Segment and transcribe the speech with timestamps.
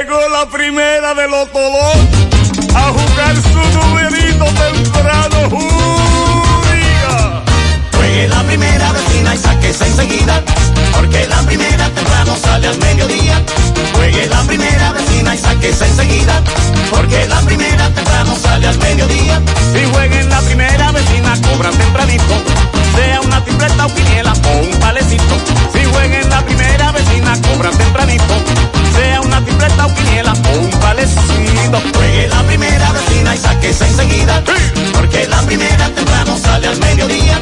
[0.00, 1.94] Llegó la primera de los todos
[2.74, 5.50] a jugar su numerito temprano.
[5.50, 7.42] Juega.
[7.94, 10.42] Juegue la primera vecina y sáquese enseguida.
[10.96, 13.42] Porque la primera temprano sale al mediodía.
[13.94, 16.42] Juegue la primera vecina y sáquese enseguida.
[16.90, 19.42] Porque la primera temprano sale al mediodía.
[19.74, 22.79] Si juega en la primera vecina, cobran tempranito.
[22.94, 25.34] Sea una tripleta o quiniela o un palecito.
[25.72, 28.34] Si juega en la primera vecina, cobran tempranito.
[28.94, 31.80] Sea una tripleta o quiniela o un palecito.
[31.94, 34.42] Juegue la primera vecina y sáquese enseguida.
[34.94, 37.40] Porque la primera temprano sale al mediodía.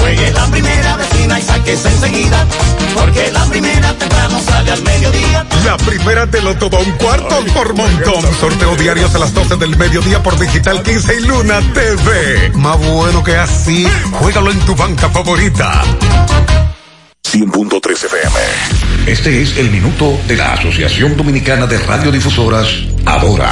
[0.00, 2.46] Juegue la primera vecina y sáquese enseguida.
[2.94, 5.46] Porque la primera temprano sale al mediodía.
[5.64, 8.22] La primera te lo toma un cuarto por montón.
[8.38, 12.52] Sorteo diarios a las 12 del mediodía por Digital 15 y Luna TV.
[12.54, 15.82] Más bueno que así, juégalo en tu banca favorita.
[17.22, 18.36] 100.3 FM.
[19.06, 22.68] Este es el minuto de la Asociación Dominicana de Radiodifusoras,
[23.06, 23.50] Adora.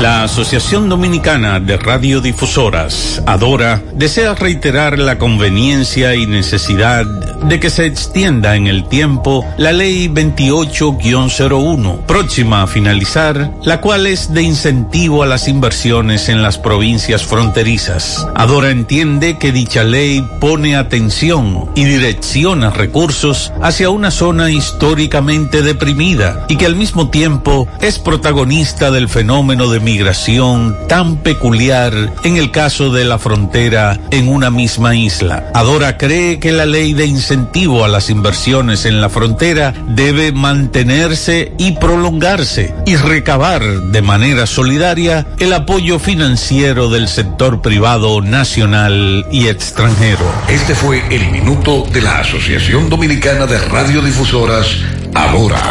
[0.00, 7.86] La Asociación Dominicana de Radiodifusoras, Adora, desea reiterar la conveniencia y necesidad de que se
[7.86, 15.22] extienda en el tiempo la Ley 28-01, próxima a finalizar, la cual es de incentivo
[15.22, 18.26] a las inversiones en las provincias fronterizas.
[18.34, 26.46] Adora entiende que dicha ley pone atención y direcciona recursos hacia una zona históricamente deprimida
[26.48, 32.50] y que al mismo tiempo es protagonista del fenómeno de migración tan peculiar en el
[32.50, 35.50] caso de la frontera en una misma isla.
[35.54, 41.52] Adora cree que la ley de incentivo a las inversiones en la frontera debe mantenerse
[41.58, 49.48] y prolongarse y recabar de manera solidaria el apoyo financiero del sector privado nacional y
[49.48, 50.24] extranjero.
[50.48, 54.66] Este fue el minuto de la Asociación Dominicana de Radiodifusoras,
[55.14, 55.62] Adora.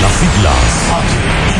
[0.00, 1.59] Las siglas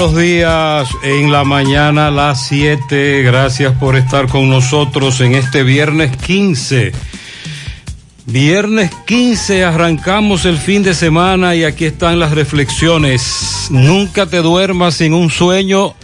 [0.00, 0.88] Buenos días.
[1.02, 3.22] En la mañana las 7.
[3.22, 6.92] Gracias por estar con nosotros en este viernes 15.
[8.24, 13.66] Viernes 15 arrancamos el fin de semana y aquí están las reflexiones.
[13.68, 15.94] Nunca te duermas sin un sueño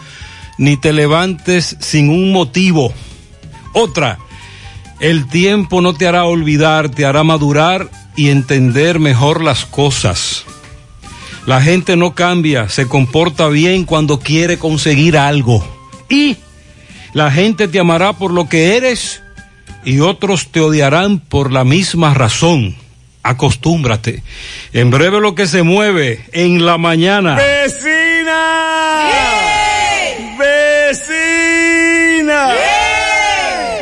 [0.59, 2.93] ni te levantes sin un motivo.
[3.73, 4.19] Otra,
[5.01, 10.45] el tiempo no te hará olvidar, te hará madurar y entender mejor las cosas.
[11.47, 15.65] La gente no cambia, se comporta bien cuando quiere conseguir algo.
[16.09, 16.37] Y
[17.13, 19.23] la gente te amará por lo que eres
[19.85, 22.75] y otros te odiarán por la misma razón.
[23.23, 24.25] Acostúmbrate.
[24.73, 27.37] En breve lo que se mueve en la mañana.
[27.37, 29.09] ¡Vecina!
[30.39, 32.49] ¡Vecina!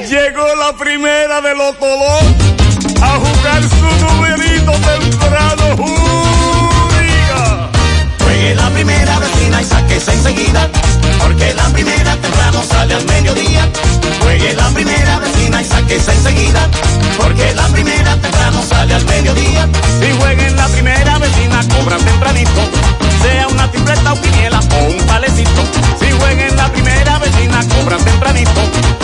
[0.07, 2.44] Llegó la primera de los todos
[10.13, 10.69] enseguida.
[11.21, 13.69] Porque la primera temprano sale al mediodía.
[14.21, 16.69] Juegue la primera vecina y sáquese enseguida.
[17.17, 19.69] Porque la primera temprano sale al mediodía.
[20.01, 22.61] Si juega en la primera vecina, cobran tempranito.
[23.23, 25.63] Sea una tripleta o quiniela o un palecito.
[26.01, 29.04] Si juega en la primera vecina, cobran tempranito.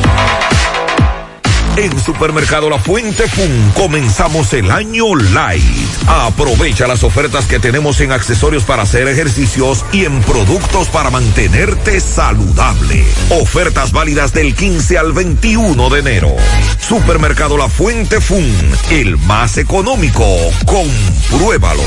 [1.81, 5.63] En Supermercado La Fuente Fun comenzamos el año light.
[6.07, 11.99] Aprovecha las ofertas que tenemos en accesorios para hacer ejercicios y en productos para mantenerte
[11.99, 13.03] saludable.
[13.31, 16.35] Ofertas válidas del 15 al 21 de enero.
[16.77, 18.53] Supermercado La Fuente Fun,
[18.91, 20.23] el más económico.
[20.67, 21.81] Compruébalo.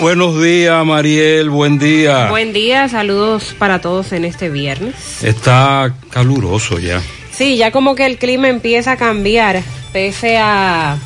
[0.00, 2.28] Buenos días, Mariel, buen día.
[2.28, 5.22] Buen día, saludos para todos en este viernes.
[5.22, 7.00] Está caluroso ya.
[7.32, 9.62] Sí, ya como que el clima empieza a cambiar,
[9.92, 10.98] pese a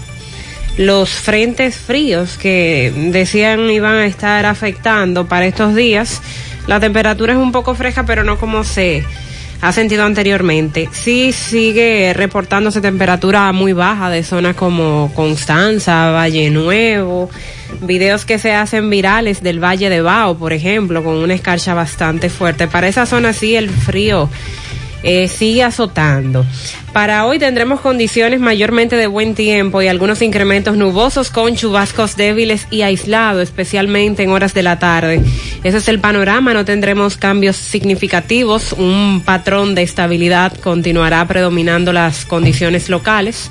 [0.77, 6.21] los frentes fríos que decían iban a estar afectando para estos días.
[6.67, 9.05] La temperatura es un poco fresca, pero no como se
[9.61, 10.89] ha sentido anteriormente.
[10.93, 17.31] Sí sigue reportándose temperatura muy baja de zonas como Constanza, Valle Nuevo,
[17.83, 22.31] videos que se hacen virales del Valle de Bao, por ejemplo, con una escarcha bastante
[22.31, 22.69] fuerte.
[22.69, 24.29] Para esa zona sí el frío
[25.03, 26.45] eh, sigue azotando.
[26.93, 32.67] Para hoy tendremos condiciones mayormente de buen tiempo y algunos incrementos nubosos con chubascos débiles
[32.71, 35.23] y aislados, especialmente en horas de la tarde.
[35.63, 42.25] Ese es el panorama, no tendremos cambios significativos, un patrón de estabilidad continuará predominando las
[42.27, 43.51] condiciones locales.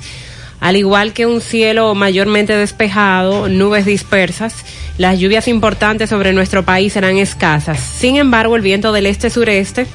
[0.60, 4.54] Al igual que un cielo mayormente despejado, nubes dispersas,
[4.98, 7.80] las lluvias importantes sobre nuestro país serán escasas.
[7.80, 9.86] Sin embargo, el viento del este-sureste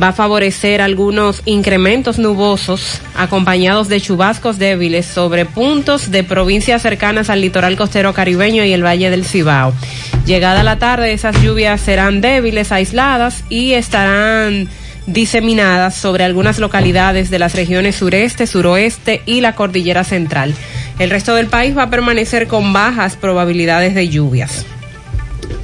[0.00, 7.30] va a favorecer algunos incrementos nubosos acompañados de chubascos débiles sobre puntos de provincias cercanas
[7.30, 9.72] al litoral costero caribeño y el Valle del Cibao.
[10.26, 14.68] Llegada la tarde, esas lluvias serán débiles, aisladas y estarán
[15.06, 20.54] diseminadas sobre algunas localidades de las regiones sureste, suroeste y la cordillera central.
[20.98, 24.66] El resto del país va a permanecer con bajas probabilidades de lluvias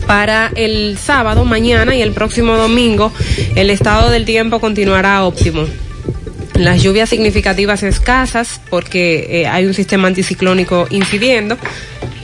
[0.07, 3.13] para el sábado, mañana y el próximo domingo,
[3.55, 5.67] el estado del tiempo continuará óptimo.
[6.55, 11.59] Las lluvias significativas escasas porque eh, hay un sistema anticiclónico incidiendo.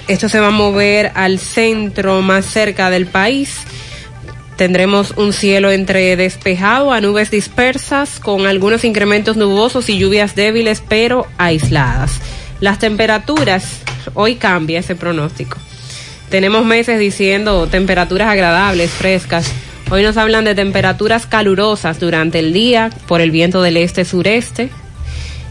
[0.09, 3.59] Esto se va a mover al centro más cerca del país.
[4.57, 10.83] Tendremos un cielo entre despejado a nubes dispersas con algunos incrementos nubosos y lluvias débiles
[10.89, 12.13] pero aisladas.
[12.61, 13.81] Las temperaturas,
[14.15, 15.59] hoy cambia ese pronóstico.
[16.33, 19.53] Tenemos meses diciendo temperaturas agradables, frescas.
[19.91, 24.71] Hoy nos hablan de temperaturas calurosas durante el día por el viento del este-sureste,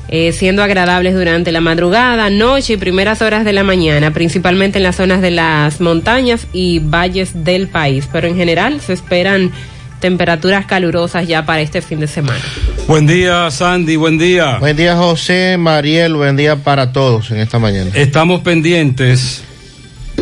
[0.07, 4.83] eh, siendo agradables durante la madrugada, noche y primeras horas de la mañana, principalmente en
[4.83, 8.09] las zonas de las montañas y valles del país.
[8.11, 9.51] Pero en general se esperan
[9.99, 12.41] temperaturas calurosas ya para este fin de semana.
[12.87, 14.57] Buen día, Sandy, buen día.
[14.57, 17.91] Buen día, José, Mariel, buen día para todos en esta mañana.
[17.93, 19.43] Estamos pendientes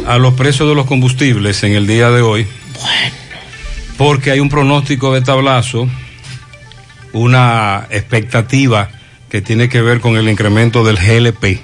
[0.05, 2.47] a los precios de los combustibles en el día de hoy.
[2.73, 3.15] Bueno.
[3.97, 5.89] porque hay un pronóstico de tablazo,
[7.11, 8.89] una expectativa
[9.29, 11.59] que tiene que ver con el incremento del GLP.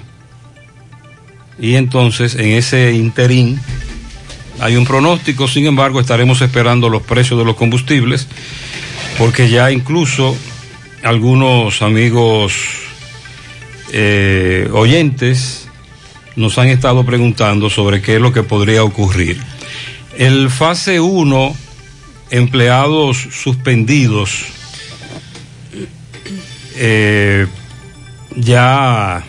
[1.58, 3.58] Y entonces en ese interín
[4.60, 8.28] hay un pronóstico, sin embargo estaremos esperando los precios de los combustibles,
[9.18, 10.36] porque ya incluso
[11.02, 12.54] algunos amigos
[13.92, 15.65] eh, oyentes
[16.36, 19.40] nos han estado preguntando sobre qué es lo que podría ocurrir.
[20.16, 21.56] El fase 1,
[22.30, 24.44] empleados suspendidos,
[26.76, 27.46] eh,
[28.36, 29.24] ya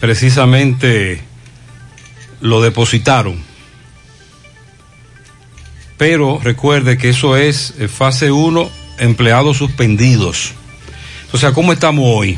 [0.00, 1.22] precisamente
[2.40, 3.38] lo depositaron.
[5.96, 10.52] Pero recuerde que eso es eh, fase 1, empleados suspendidos.
[11.32, 12.36] O sea, ¿cómo estamos hoy?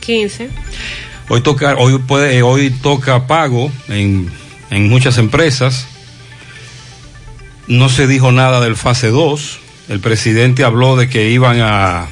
[0.00, 0.50] 15.
[1.32, 4.28] Hoy toca, hoy puede, eh, hoy toca pago en,
[4.70, 5.86] en muchas empresas.
[7.68, 9.60] No se dijo nada del fase 2.
[9.90, 12.08] El presidente habló de que iban a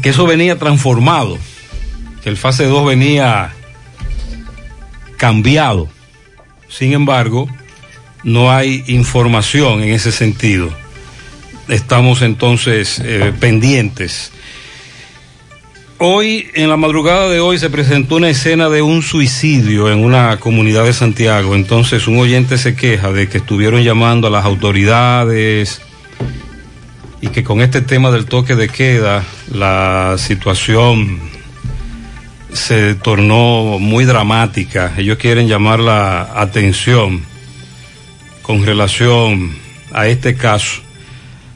[0.00, 1.38] que eso venía transformado,
[2.22, 3.52] que el fase 2 venía
[5.18, 5.90] cambiado.
[6.70, 7.50] Sin embargo,
[8.22, 10.72] no hay información en ese sentido.
[11.68, 14.32] Estamos entonces eh, pendientes.
[16.00, 20.36] Hoy, en la madrugada de hoy, se presentó una escena de un suicidio en una
[20.38, 21.56] comunidad de Santiago.
[21.56, 25.82] Entonces, un oyente se queja de que estuvieron llamando a las autoridades
[27.20, 31.18] y que con este tema del toque de queda, la situación
[32.52, 34.94] se tornó muy dramática.
[34.98, 37.22] Ellos quieren llamar la atención
[38.42, 39.50] con relación
[39.92, 40.80] a este caso.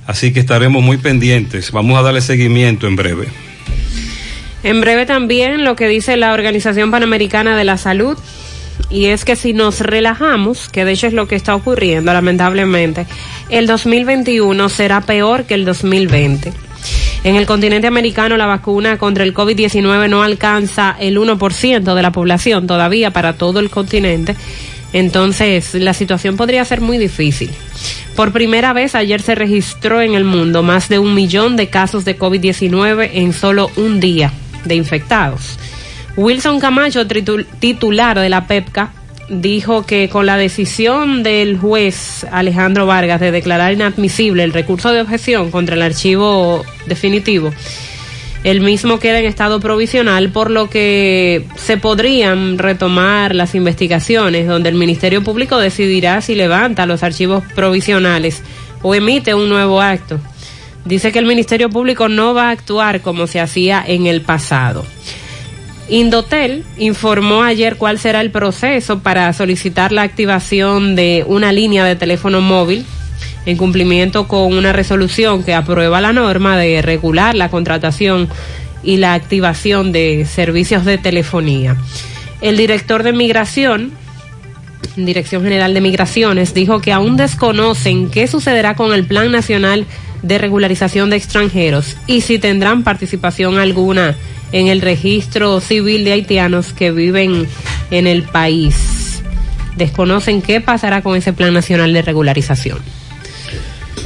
[0.04, 1.70] Así que estaremos muy pendientes.
[1.70, 3.51] Vamos a darle seguimiento en breve.
[4.64, 8.16] En breve también lo que dice la Organización Panamericana de la Salud,
[8.90, 13.06] y es que si nos relajamos, que de hecho es lo que está ocurriendo lamentablemente,
[13.48, 16.52] el 2021 será peor que el 2020.
[17.24, 22.12] En el continente americano la vacuna contra el COVID-19 no alcanza el 1% de la
[22.12, 24.36] población todavía para todo el continente.
[24.92, 27.50] Entonces la situación podría ser muy difícil.
[28.14, 32.04] Por primera vez ayer se registró en el mundo más de un millón de casos
[32.04, 34.32] de COVID-19 en solo un día
[34.64, 35.58] de infectados.
[36.16, 38.92] Wilson Camacho, titular de la PEPCA,
[39.28, 45.00] dijo que con la decisión del juez Alejandro Vargas de declarar inadmisible el recurso de
[45.00, 47.52] objeción contra el archivo definitivo,
[48.44, 54.68] el mismo queda en estado provisional, por lo que se podrían retomar las investigaciones, donde
[54.68, 58.42] el Ministerio Público decidirá si levanta los archivos provisionales
[58.82, 60.18] o emite un nuevo acto.
[60.84, 64.84] Dice que el Ministerio Público no va a actuar como se hacía en el pasado.
[65.88, 71.96] Indotel informó ayer cuál será el proceso para solicitar la activación de una línea de
[71.96, 72.84] teléfono móvil
[73.46, 78.28] en cumplimiento con una resolución que aprueba la norma de regular la contratación
[78.82, 81.76] y la activación de servicios de telefonía.
[82.40, 83.92] El director de migración,
[84.96, 89.86] Dirección General de Migraciones, dijo que aún desconocen qué sucederá con el Plan Nacional
[90.22, 94.16] Regularización de Extranjeros y si tendrán participación alguna
[94.52, 97.48] en el registro civil de haitianos que viven
[97.90, 99.22] en el país.
[99.76, 102.78] Desconocen qué pasará con ese Plan Nacional de Regularización.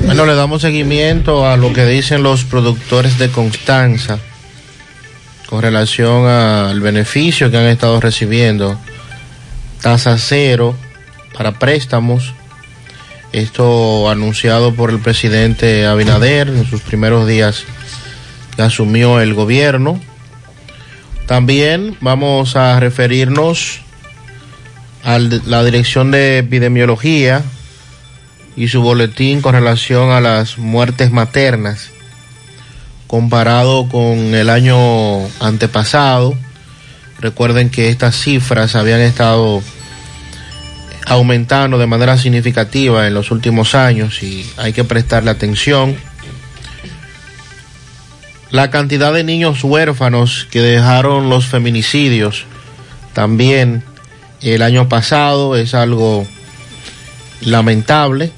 [0.05, 4.19] Bueno, le damos seguimiento a lo que dicen los productores de Constanza
[5.47, 8.79] con relación al beneficio que han estado recibiendo.
[9.81, 10.77] Tasa cero
[11.37, 12.35] para préstamos.
[13.33, 17.65] Esto anunciado por el presidente Abinader en sus primeros días
[18.57, 20.01] que asumió el gobierno.
[21.27, 23.81] También vamos a referirnos
[25.05, 27.43] a la Dirección de Epidemiología
[28.57, 31.91] y su boletín con relación a las muertes maternas
[33.07, 36.35] comparado con el año antepasado.
[37.21, 39.63] Recuerden que estas cifras habían estado
[41.07, 45.97] aumentando de manera significativa en los últimos años y hay que prestarle atención
[48.51, 52.45] la cantidad de niños huérfanos que dejaron los feminicidios
[53.15, 53.83] también
[54.43, 56.27] el año pasado es algo
[57.41, 58.33] lamentable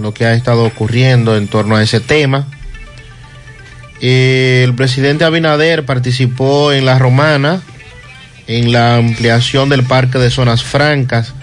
[0.00, 2.46] lo que ha estado ocurriendo en torno a ese tema.
[4.00, 7.60] El presidente Abinader participó en la Romana
[8.46, 11.34] en la ampliación del parque de zonas francas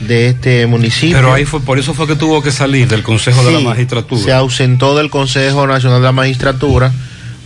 [0.00, 1.16] de este municipio.
[1.16, 4.22] Pero ahí fue, por eso fue que tuvo que salir del Consejo de la Magistratura.
[4.22, 6.92] Se ausentó del Consejo Nacional de la Magistratura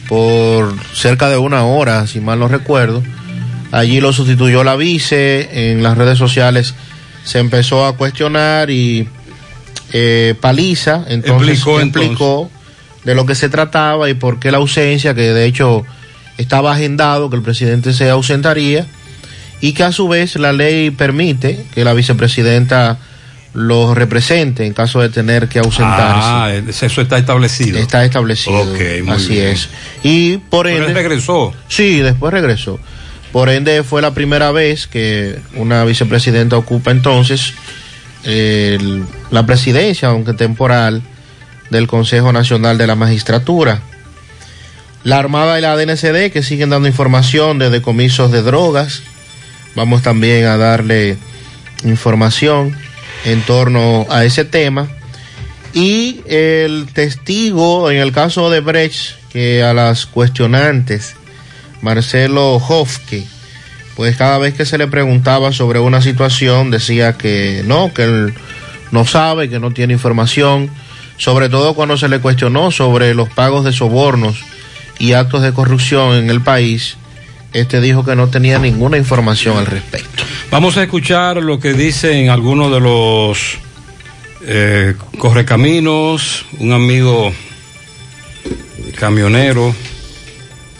[0.08, 3.02] por cerca de una hora, si mal no recuerdo.
[3.72, 6.74] Allí lo sustituyó la vice, en las redes sociales
[7.26, 9.08] se empezó a cuestionar y
[9.92, 12.50] eh, Paliza entonces Explicó, explicó,
[13.04, 15.84] de lo que se trataba y por qué la ausencia, que de hecho
[16.38, 18.86] estaba agendado que el presidente se ausentaría
[19.66, 22.98] y que a su vez la ley permite que la vicepresidenta
[23.54, 26.20] lo represente en caso de tener que ausentarse.
[26.22, 27.78] Ah, eso está establecido.
[27.78, 28.60] Está establecido.
[28.60, 29.46] Ok, muy Así bien.
[29.48, 29.68] es.
[30.02, 30.86] Y por ende.
[30.88, 31.54] él regresó.
[31.68, 32.78] Sí, después regresó.
[33.32, 37.54] Por ende, fue la primera vez que una vicepresidenta ocupa entonces
[38.24, 41.02] el- la presidencia, aunque temporal,
[41.70, 43.80] del Consejo Nacional de la Magistratura.
[45.02, 49.02] La Armada y la DNCD que siguen dando información de decomisos de drogas.
[49.76, 51.18] Vamos también a darle
[51.84, 52.74] información
[53.24, 54.88] en torno a ese tema.
[55.74, 61.14] Y el testigo en el caso de Brecht, que a las cuestionantes,
[61.82, 63.26] Marcelo Hofke,
[63.94, 68.34] pues cada vez que se le preguntaba sobre una situación decía que no, que él
[68.92, 70.70] no sabe, que no tiene información,
[71.18, 74.36] sobre todo cuando se le cuestionó sobre los pagos de sobornos
[74.98, 76.96] y actos de corrupción en el país,
[77.56, 80.22] este dijo que no tenía ninguna información al respecto.
[80.50, 83.58] Vamos a escuchar lo que dicen algunos de los
[84.46, 87.32] eh, correcaminos, un amigo
[88.96, 89.74] camionero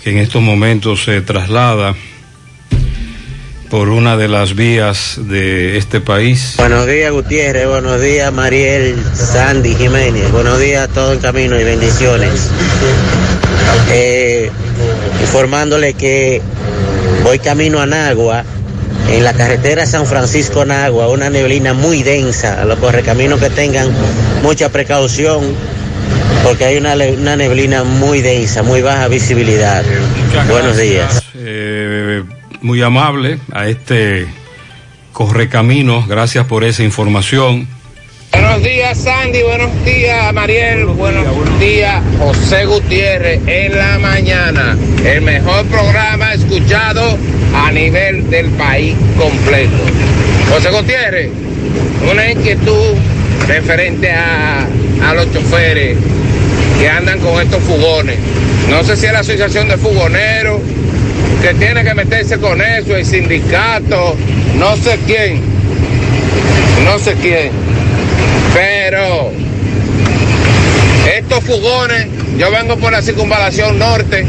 [0.05, 1.95] que en estos momentos se traslada
[3.71, 6.55] por una de las vías de este país.
[6.59, 12.51] Buenos días Gutiérrez, buenos días Mariel, Sandy, Jiménez, buenos días todo el camino y bendiciones.
[13.91, 14.51] Eh,
[15.27, 16.41] informándole que
[17.25, 18.45] voy camino a Nagua,
[19.11, 23.89] en la carretera San Francisco Nagua, una neblina muy densa, a los correcaminos que tengan
[24.43, 25.43] mucha precaución,
[26.45, 29.83] porque hay una, una neblina muy densa, muy baja visibilidad.
[30.27, 31.23] Muchas Buenos gracias, días.
[31.35, 32.23] eh,
[32.63, 34.29] muy amable a este
[35.13, 37.67] correcaminos, gracias por esa información.
[38.39, 41.25] Buenos días Sandy, buenos días Mariel, buenos
[41.59, 44.77] días José Gutiérrez en la mañana.
[45.07, 47.17] El mejor programa escuchado
[47.55, 49.73] a nivel del país completo.
[50.51, 51.31] José Gutiérrez,
[52.11, 52.97] una inquietud
[53.49, 54.67] referente a,
[55.03, 55.97] a los choferes
[56.79, 58.19] que andan con estos fugones.
[58.69, 60.61] No sé si es la Asociación de Fugoneros
[61.41, 64.15] que tiene que meterse con eso, el sindicato,
[64.59, 65.41] no sé quién,
[66.85, 67.76] no sé quién.
[68.89, 69.33] Pero
[71.13, 72.07] estos fugones,
[72.39, 74.25] yo vengo por la circunvalación norte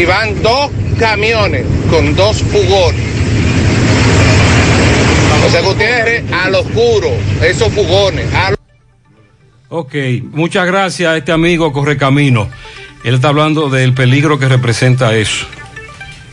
[0.00, 3.02] y van dos camiones con dos fugones.
[5.42, 7.08] José Gutiérrez, al oscuro,
[7.42, 8.32] esos fugones.
[8.32, 8.54] al-
[9.70, 9.94] Ok,
[10.32, 12.48] muchas gracias a este amigo Correcamino.
[13.02, 15.46] Él está hablando del peligro que representa eso.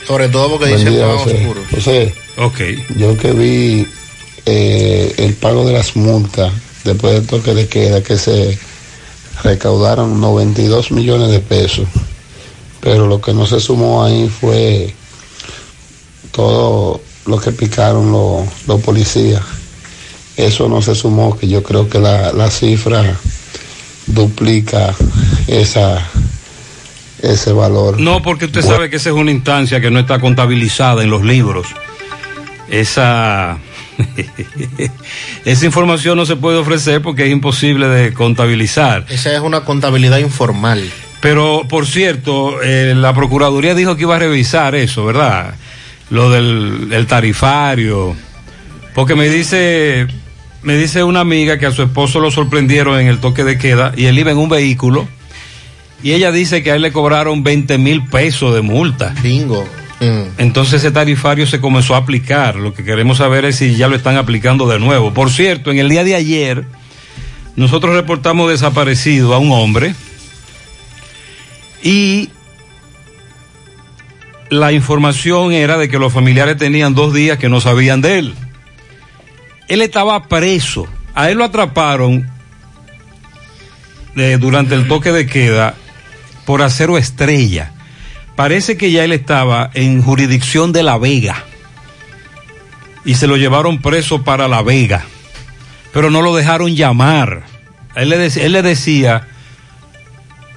[0.06, 1.36] Sobre todo porque Buen dice día, José.
[1.38, 1.64] oscuros.
[1.72, 2.60] José, Ok.
[2.98, 3.88] yo que vi
[4.46, 6.52] eh, el pago de las multas
[6.84, 8.58] después del toque de queda que se
[9.44, 11.88] recaudaron 92 millones de pesos,
[12.80, 14.94] pero lo que no se sumó ahí fue
[16.32, 19.44] todo lo que picaron los, policías.
[20.38, 23.18] Eso no se sumó, que yo creo que la, la cifra
[24.08, 24.96] duplica
[25.48, 26.10] esa
[27.22, 28.00] ese valor.
[28.00, 31.24] No, porque usted sabe que esa es una instancia que no está contabilizada en los
[31.24, 31.68] libros.
[32.70, 33.58] Esa,
[35.46, 39.06] esa información no se puede ofrecer porque es imposible de contabilizar.
[39.10, 40.84] Esa es una contabilidad informal.
[41.22, 45.56] Pero, por cierto, eh, la Procuraduría dijo que iba a revisar eso, ¿verdad?
[46.10, 48.16] Lo del el tarifario.
[48.94, 50.08] Porque me dice,
[50.64, 53.94] me dice una amiga que a su esposo lo sorprendieron en el toque de queda
[53.96, 55.08] y él iba en un vehículo
[56.02, 59.14] y ella dice que a él le cobraron 20 mil pesos de multa.
[59.22, 59.68] Bingo.
[60.00, 62.56] Entonces ese tarifario se comenzó a aplicar.
[62.56, 65.14] Lo que queremos saber es si ya lo están aplicando de nuevo.
[65.14, 66.66] Por cierto, en el día de ayer
[67.56, 69.94] nosotros reportamos desaparecido a un hombre
[71.84, 72.30] y
[74.50, 78.36] la información era de que los familiares tenían dos días que no sabían de él.
[79.68, 80.88] Él estaba preso.
[81.14, 82.30] A él lo atraparon
[84.16, 85.76] eh, durante el toque de queda
[86.46, 87.74] por acero estrella.
[88.40, 91.44] Parece que ya él estaba en jurisdicción de La Vega
[93.04, 95.04] y se lo llevaron preso para La Vega,
[95.92, 97.44] pero no lo dejaron llamar.
[97.96, 99.28] Él le, decía,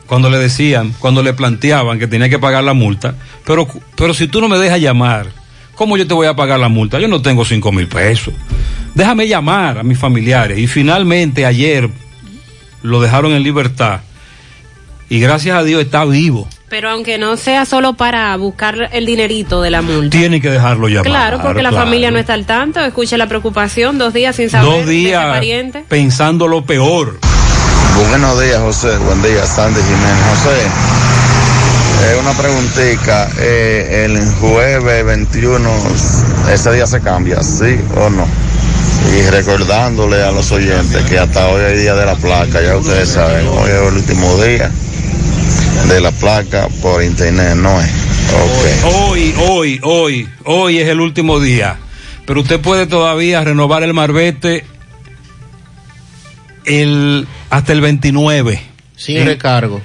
[0.06, 3.66] cuando le decían, cuando le planteaban que tenía que pagar la multa, pero,
[3.96, 5.26] pero si tú no me dejas llamar,
[5.74, 7.00] ¿cómo yo te voy a pagar la multa?
[7.00, 8.32] Yo no tengo cinco mil pesos.
[8.94, 10.56] Déjame llamar a mis familiares.
[10.56, 11.90] Y finalmente ayer
[12.82, 14.02] lo dejaron en libertad
[15.08, 16.48] y gracias a Dios está vivo.
[16.72, 20.16] Pero aunque no sea solo para buscar el dinerito de la multa.
[20.16, 21.04] Tiene que dejarlo llamar.
[21.04, 24.70] Claro, porque la familia no está al tanto, escucha la preocupación, dos días sin saber
[24.70, 25.84] Dos de días pariente.
[25.86, 27.18] pensando lo peor.
[28.08, 28.96] Buenos días, José.
[29.04, 30.24] Buen día, Sandy Jiménez.
[30.30, 30.60] José,
[32.06, 33.28] eh, una preguntita.
[33.38, 35.68] eh, el jueves 21,
[36.50, 38.26] ¿ese día se cambia, sí o no?
[39.14, 43.10] Y recordándole a los oyentes que hasta hoy hay día de la placa, ya ustedes
[43.10, 44.70] saben, hoy es el último día
[45.88, 47.90] de la placa por internet, ¿no es?
[48.32, 48.94] Ok.
[48.94, 51.76] Hoy, hoy, hoy, hoy es el último día.
[52.26, 54.64] Pero usted puede todavía renovar el marbete
[56.64, 58.60] el, hasta el 29.
[58.96, 59.82] Sin En- recargo.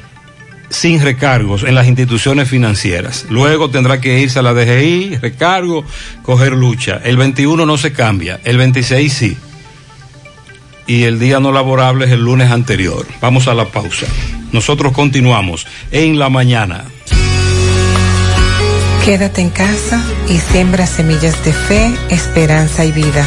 [0.70, 3.26] Sin recargos en las instituciones financieras.
[3.30, 5.86] Luego tendrá que irse a la DGI, recargo,
[6.24, 7.00] coger lucha.
[7.04, 9.38] El 21 no se cambia, el 26 sí.
[10.88, 13.06] Y el día no laborable es el lunes anterior.
[13.22, 14.08] Vamos a la pausa.
[14.54, 16.86] Nosotros continuamos en la mañana.
[19.04, 23.26] Quédate en casa y siembra semillas de fe, esperanza y vida.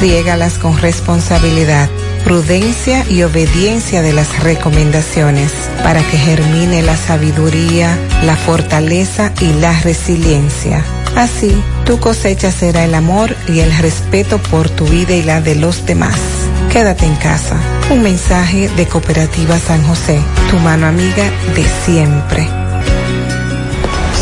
[0.00, 1.90] Riégalas con responsabilidad,
[2.24, 9.78] prudencia y obediencia de las recomendaciones para que germine la sabiduría, la fortaleza y la
[9.80, 10.84] resiliencia.
[11.16, 15.56] Así, tu cosecha será el amor y el respeto por tu vida y la de
[15.56, 16.47] los demás.
[16.78, 17.56] Quédate en casa.
[17.90, 22.46] Un mensaje de Cooperativa San José, tu mano amiga de siempre.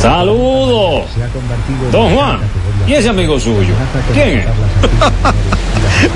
[0.01, 1.05] Saludos.
[1.93, 2.41] Don Juan.
[2.87, 3.75] ¿Y ese amigo suyo?
[4.15, 4.47] ¿Quién es?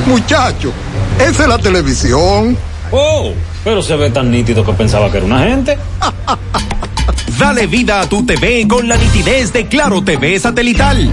[0.07, 0.73] Muchacho,
[1.19, 2.57] esa es la televisión.
[2.91, 5.79] Oh, pero se ve tan nítido que pensaba que era una gente.
[7.39, 11.11] Dale vida a tu TV con la nitidez de Claro TV satelital.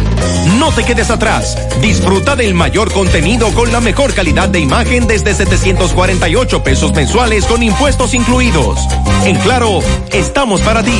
[0.60, 1.58] No te quedes atrás.
[1.82, 7.64] Disfruta del mayor contenido con la mejor calidad de imagen desde 748 pesos mensuales con
[7.64, 8.80] impuestos incluidos.
[9.24, 9.80] En Claro,
[10.12, 11.00] estamos para ti.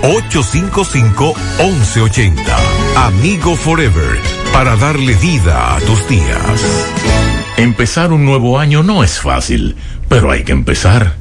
[0.03, 2.57] 809-855-1180.
[2.97, 4.19] Amigo Forever,
[4.53, 6.41] para darle vida a tus días.
[7.59, 9.77] Empezar un nuevo año no es fácil,
[10.09, 11.15] pero hay que empezar.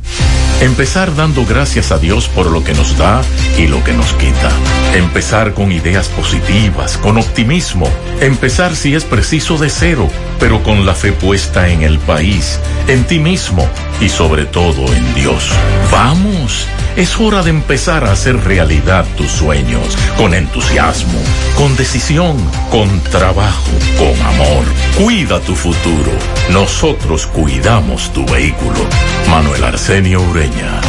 [0.62, 3.22] Empezar dando gracias a Dios por lo que nos da
[3.58, 4.52] y lo que nos quita.
[4.94, 7.90] Empezar con ideas positivas, con optimismo.
[8.20, 13.06] Empezar si es preciso de cero, pero con la fe puesta en el país, en
[13.06, 13.66] ti mismo
[14.02, 15.50] y sobre todo en Dios.
[15.94, 16.68] Vamos,
[16.98, 21.20] es hora de empezar a hacer realidad tus sueños, con entusiasmo,
[21.56, 22.36] con decisión,
[22.70, 24.66] con trabajo, con amor.
[24.98, 26.12] Cuida tu futuro.
[26.52, 28.86] Nosotros cuidamos tu vehículo.
[29.30, 30.82] Manuel Arsenio Ureña.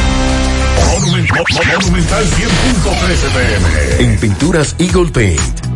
[1.03, 4.05] Monumental 100.13 pm.
[4.05, 5.70] En Pinturas Eagle Paint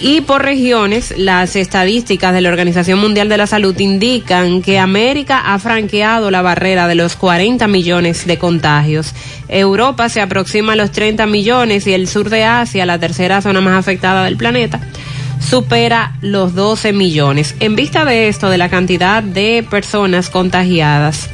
[0.00, 5.40] Y por regiones, las estadísticas de la Organización Mundial de la Salud indican que América
[5.52, 9.12] ha franqueado la barrera de los 40 millones de contagios.
[9.48, 13.60] Europa se aproxima a los 30 millones y el sur de Asia, la tercera zona
[13.60, 14.80] más afectada del planeta,
[15.40, 17.56] supera los 12 millones.
[17.58, 21.28] En vista de esto, de la cantidad de personas contagiadas,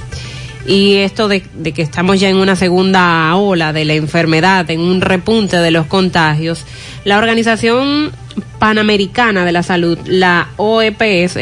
[0.67, 4.81] y esto de, de, que estamos ya en una segunda ola de la enfermedad, en
[4.81, 6.65] un repunte de los contagios,
[7.05, 8.13] la Organización
[8.59, 11.39] Panamericana de la Salud, la OEPS,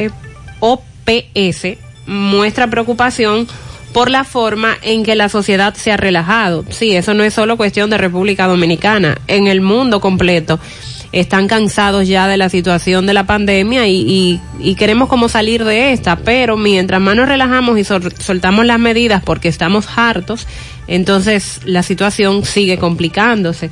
[0.60, 3.46] OPS, muestra preocupación
[3.92, 6.64] por la forma en que la sociedad se ha relajado.
[6.70, 10.58] Sí, eso no es solo cuestión de República Dominicana, en el mundo completo
[11.12, 15.92] están cansados ya de la situación de la pandemia y, y, queremos como salir de
[15.92, 20.46] esta, pero mientras más nos relajamos y soltamos las medidas porque estamos hartos,
[20.88, 23.70] entonces la situación sigue complicándose.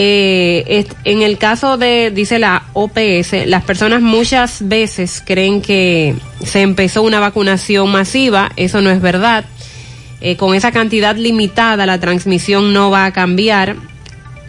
[0.00, 6.60] Eh, en el caso de, dice la OPS, las personas muchas veces creen que se
[6.60, 9.44] empezó una vacunación masiva, eso no es verdad.
[10.20, 13.74] Eh, con esa cantidad limitada la transmisión no va a cambiar.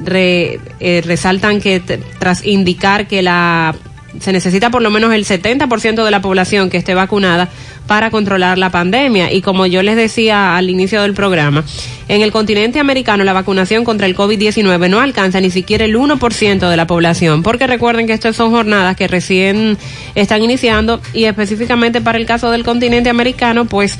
[0.05, 1.79] Eh, resaltan que
[2.19, 3.75] tras indicar que la
[4.19, 7.49] se necesita por lo menos el 70% de la población que esté vacunada
[7.87, 9.31] para controlar la pandemia.
[9.31, 11.63] Y como yo les decía al inicio del programa,
[12.07, 16.69] en el continente americano la vacunación contra el COVID-19 no alcanza ni siquiera el 1%
[16.69, 19.77] de la población, porque recuerden que estas son jornadas que recién
[20.15, 23.97] están iniciando y específicamente para el caso del continente americano, pues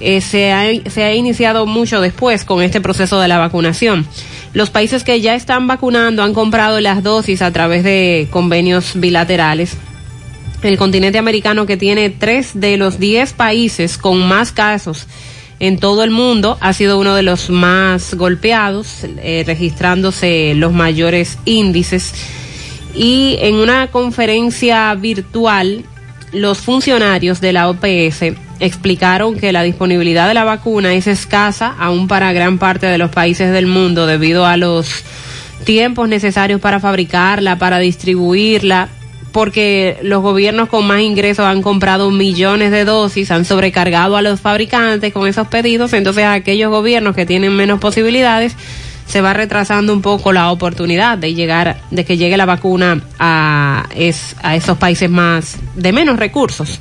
[0.00, 4.06] eh, se, ha, se ha iniciado mucho después con este proceso de la vacunación.
[4.56, 9.76] Los países que ya están vacunando han comprado las dosis a través de convenios bilaterales.
[10.62, 15.08] El continente americano que tiene tres de los diez países con más casos
[15.60, 21.36] en todo el mundo ha sido uno de los más golpeados, eh, registrándose los mayores
[21.44, 22.14] índices.
[22.94, 25.84] Y en una conferencia virtual,
[26.32, 32.08] los funcionarios de la OPS explicaron que la disponibilidad de la vacuna es escasa aún
[32.08, 35.04] para gran parte de los países del mundo debido a los
[35.64, 38.88] tiempos necesarios para fabricarla, para distribuirla,
[39.32, 44.40] porque los gobiernos con más ingresos han comprado millones de dosis, han sobrecargado a los
[44.40, 48.56] fabricantes con esos pedidos, entonces aquellos gobiernos que tienen menos posibilidades
[49.06, 53.86] se va retrasando un poco la oportunidad de llegar, de que llegue la vacuna a,
[53.94, 56.80] es, a esos países más de menos recursos.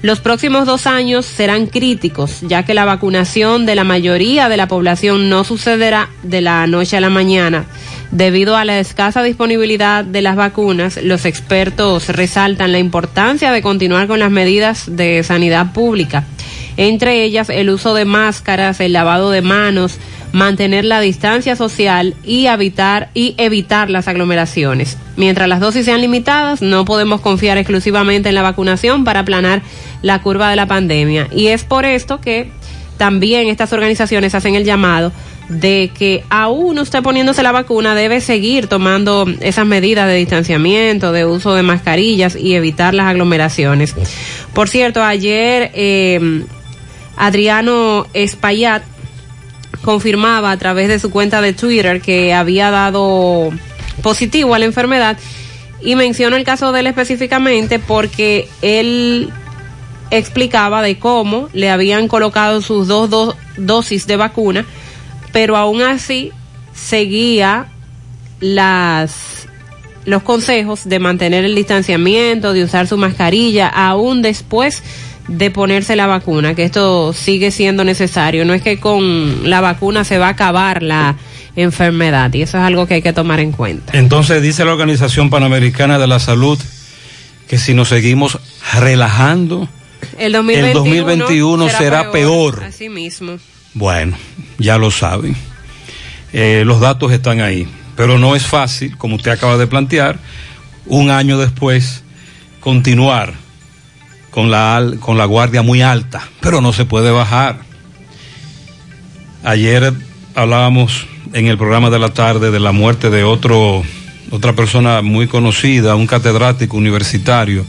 [0.00, 4.68] Los próximos dos años serán críticos, ya que la vacunación de la mayoría de la
[4.68, 7.64] población no sucederá de la noche a la mañana.
[8.12, 14.06] Debido a la escasa disponibilidad de las vacunas, los expertos resaltan la importancia de continuar
[14.06, 16.24] con las medidas de sanidad pública,
[16.76, 19.98] entre ellas el uso de máscaras, el lavado de manos,
[20.32, 24.98] mantener la distancia social y evitar, y evitar las aglomeraciones.
[25.16, 29.62] Mientras las dosis sean limitadas, no podemos confiar exclusivamente en la vacunación para aplanar
[30.02, 31.28] la curva de la pandemia.
[31.32, 32.50] Y es por esto que
[32.98, 35.12] también estas organizaciones hacen el llamado
[35.48, 41.24] de que aún usted poniéndose la vacuna debe seguir tomando esas medidas de distanciamiento, de
[41.24, 43.94] uso de mascarillas y evitar las aglomeraciones.
[44.52, 46.44] Por cierto, ayer eh,
[47.16, 48.82] Adriano Espaillat
[49.82, 53.50] confirmaba a través de su cuenta de Twitter que había dado
[54.02, 55.18] positivo a la enfermedad
[55.80, 59.30] y menciono el caso de él específicamente porque él
[60.10, 64.66] explicaba de cómo le habían colocado sus dos, dosis de vacuna,
[65.32, 66.32] pero aún así
[66.74, 67.66] seguía
[68.40, 69.46] las
[70.04, 74.82] los consejos de mantener el distanciamiento, de usar su mascarilla, aún después
[75.28, 78.44] de ponerse la vacuna, que esto sigue siendo necesario.
[78.44, 81.16] No es que con la vacuna se va a acabar la
[81.54, 83.96] enfermedad y eso es algo que hay que tomar en cuenta.
[83.96, 86.58] Entonces dice la Organización Panamericana de la Salud
[87.46, 88.38] que si nos seguimos
[88.74, 89.68] relajando,
[90.18, 93.38] el 2021, será, peor, Así mismo.
[93.74, 94.16] Bueno,
[94.58, 95.34] ya lo saben.
[96.32, 100.18] Eh, los datos están ahí, pero no es fácil, como usted acaba de plantear,
[100.86, 102.02] un año después
[102.60, 103.34] continuar
[104.38, 107.58] con la, con la guardia muy alta, pero no se puede bajar.
[109.42, 109.92] Ayer
[110.36, 113.82] hablábamos en el programa de la tarde de la muerte de otro,
[114.30, 117.66] otra persona muy conocida, un catedrático universitario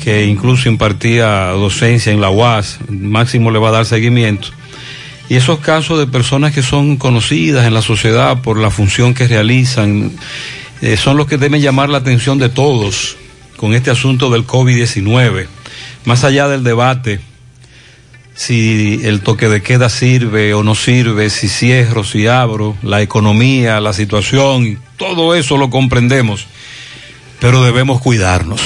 [0.00, 4.46] que incluso impartía docencia en la UAS, Máximo le va a dar seguimiento.
[5.28, 9.26] Y esos casos de personas que son conocidas en la sociedad por la función que
[9.26, 10.12] realizan,
[10.80, 13.16] eh, son los que deben llamar la atención de todos
[13.60, 15.46] con este asunto del COVID-19.
[16.06, 17.20] Más allá del debate,
[18.34, 23.78] si el toque de queda sirve o no sirve, si cierro, si abro, la economía,
[23.82, 26.46] la situación, todo eso lo comprendemos,
[27.38, 28.62] pero debemos cuidarnos.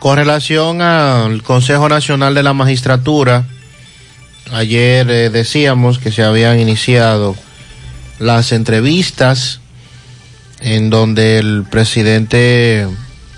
[0.00, 3.46] Con relación al Consejo Nacional de la Magistratura,
[4.52, 7.34] ayer eh, decíamos que se habían iniciado
[8.18, 9.60] las entrevistas
[10.64, 12.88] en donde el presidente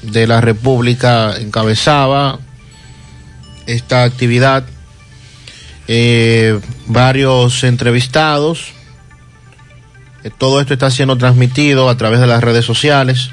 [0.03, 2.39] de la República encabezaba
[3.67, 4.65] esta actividad.
[5.89, 8.69] Eh, varios entrevistados.
[10.23, 13.31] Eh, todo esto está siendo transmitido a través de las redes sociales,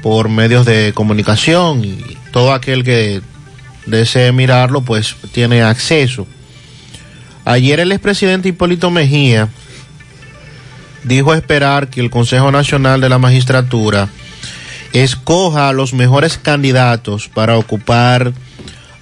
[0.00, 3.20] por medios de comunicación y todo aquel que
[3.86, 6.28] desee mirarlo pues tiene acceso.
[7.44, 9.48] Ayer el expresidente Hipólito Mejía
[11.06, 14.08] dijo esperar que el Consejo Nacional de la Magistratura
[14.92, 18.32] escoja a los mejores candidatos para ocupar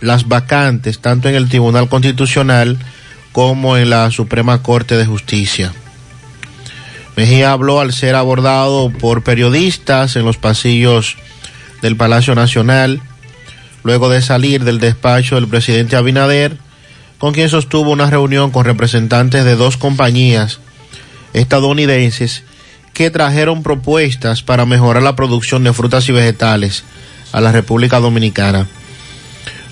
[0.00, 2.78] las vacantes tanto en el Tribunal Constitucional
[3.32, 5.72] como en la Suprema Corte de Justicia.
[7.16, 11.16] Mejía habló al ser abordado por periodistas en los pasillos
[11.80, 13.00] del Palacio Nacional,
[13.82, 16.58] luego de salir del despacho del presidente Abinader,
[17.18, 20.60] con quien sostuvo una reunión con representantes de dos compañías
[21.34, 22.42] estadounidenses
[22.94, 26.84] que trajeron propuestas para mejorar la producción de frutas y vegetales
[27.32, 28.66] a la República Dominicana.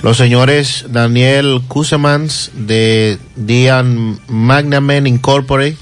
[0.03, 5.77] Los señores Daniel Kusemans de Dian Magnamen Incorporated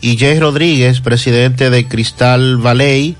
[0.00, 3.16] y Jay Rodríguez, presidente de Cristal Valley,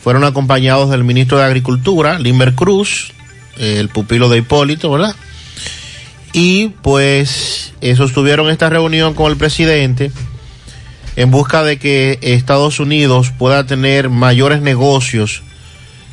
[0.00, 3.12] fueron acompañados del ministro de Agricultura, Limber Cruz,
[3.58, 5.14] el pupilo de Hipólito, ¿verdad?
[6.32, 10.10] Y pues sostuvieron esta reunión con el presidente
[11.18, 15.42] en busca de que Estados Unidos pueda tener mayores negocios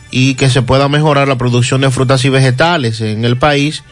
[0.10, 3.84] y que se pueda mejorar la producción de frutas y vegetales en el país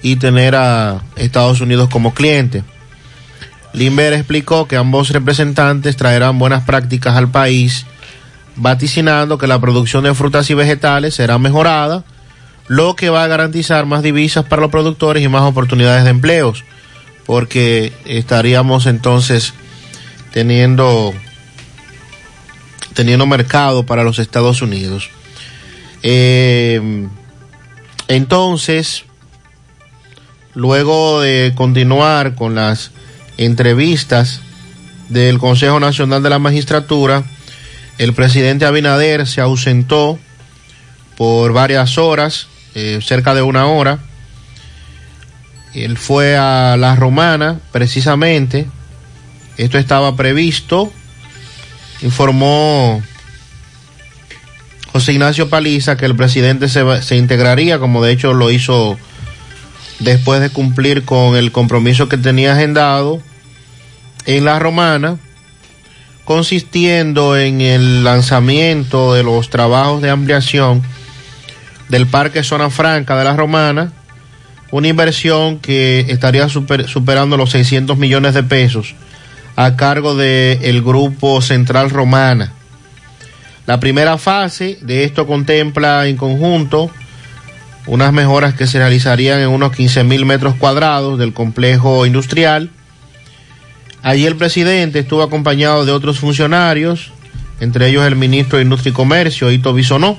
[0.00, 2.64] y tener a Estados Unidos como cliente.
[3.74, 7.84] Limber explicó que ambos representantes traerán buenas prácticas al país,
[8.56, 12.04] vaticinando que la producción de frutas y vegetales será mejorada,
[12.68, 16.64] lo que va a garantizar más divisas para los productores y más oportunidades de empleos,
[17.26, 19.52] porque estaríamos entonces
[20.32, 21.14] teniendo
[22.94, 25.08] teniendo mercado para los Estados Unidos.
[26.02, 27.06] Eh,
[28.08, 29.04] entonces,
[30.54, 32.90] luego de continuar con las
[33.36, 34.40] entrevistas
[35.08, 37.22] del Consejo Nacional de la Magistratura,
[37.98, 40.18] el presidente Abinader se ausentó
[41.16, 43.98] por varias horas, eh, cerca de una hora.
[45.74, 48.66] Él fue a La Romana, precisamente.
[49.58, 50.92] Esto estaba previsto.
[52.00, 53.02] Informó
[54.92, 58.96] José Ignacio Paliza que el presidente se, integraría, como de hecho lo hizo
[59.98, 63.20] después de cumplir con el compromiso que tenía agendado
[64.26, 65.18] en la romana,
[66.24, 70.82] consistiendo en el lanzamiento de los trabajos de ampliación
[71.88, 73.92] del Parque Zona Franca de la Romana,
[74.70, 78.94] una inversión que estaría superando los 600 millones de pesos
[79.60, 82.52] a cargo del Grupo Central Romana.
[83.66, 86.92] La primera fase de esto contempla en conjunto
[87.88, 92.70] unas mejoras que se realizarían en unos 15 mil metros cuadrados del complejo industrial.
[94.00, 97.10] Allí el presidente estuvo acompañado de otros funcionarios,
[97.58, 100.16] entre ellos el ministro de Industria y Comercio, Ito Bisonó,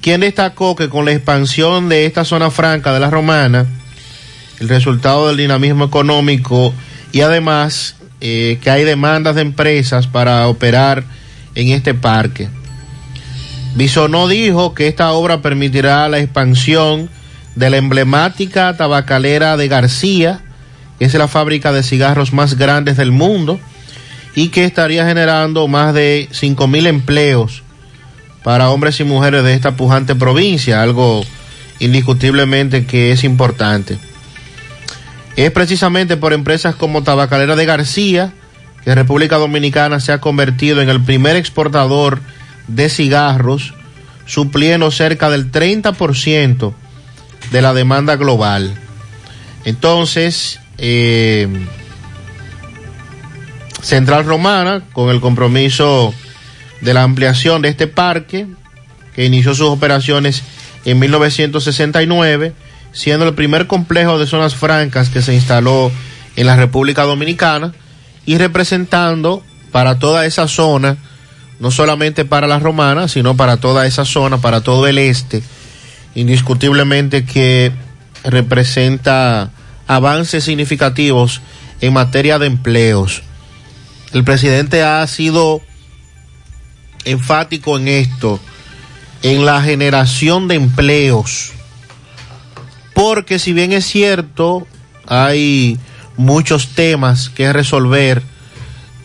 [0.00, 3.66] quien destacó que con la expansión de esta zona franca de la Romana,
[4.60, 6.72] el resultado del dinamismo económico
[7.12, 11.04] y además eh, que hay demandas de empresas para operar
[11.54, 12.48] en este parque.
[13.74, 17.08] Bisonó dijo que esta obra permitirá la expansión
[17.54, 20.40] de la emblemática tabacalera de García,
[20.98, 23.60] que es la fábrica de cigarros más grandes del mundo,
[24.34, 27.62] y que estaría generando más de 5.000 empleos
[28.44, 31.24] para hombres y mujeres de esta pujante provincia, algo
[31.80, 33.98] indiscutiblemente que es importante.
[35.38, 38.32] Es precisamente por empresas como Tabacalera de García,
[38.82, 42.18] que República Dominicana se ha convertido en el primer exportador
[42.66, 43.72] de cigarros,
[44.26, 46.74] supliendo cerca del 30%
[47.52, 48.74] de la demanda global.
[49.64, 51.46] Entonces, eh,
[53.80, 56.12] Central Romana, con el compromiso
[56.80, 58.48] de la ampliación de este parque,
[59.14, 60.42] que inició sus operaciones
[60.84, 62.54] en 1969,
[62.98, 65.92] siendo el primer complejo de zonas francas que se instaló
[66.34, 67.72] en la República Dominicana,
[68.26, 70.96] y representando para toda esa zona,
[71.60, 75.44] no solamente para la romana, sino para toda esa zona, para todo el este,
[76.16, 77.70] indiscutiblemente que
[78.24, 79.52] representa
[79.86, 81.40] avances significativos
[81.80, 83.22] en materia de empleos.
[84.12, 85.62] El presidente ha sido
[87.04, 88.40] enfático en esto,
[89.22, 91.52] en la generación de empleos,
[92.98, 94.66] porque si bien es cierto,
[95.06, 95.78] hay
[96.16, 98.24] muchos temas que resolver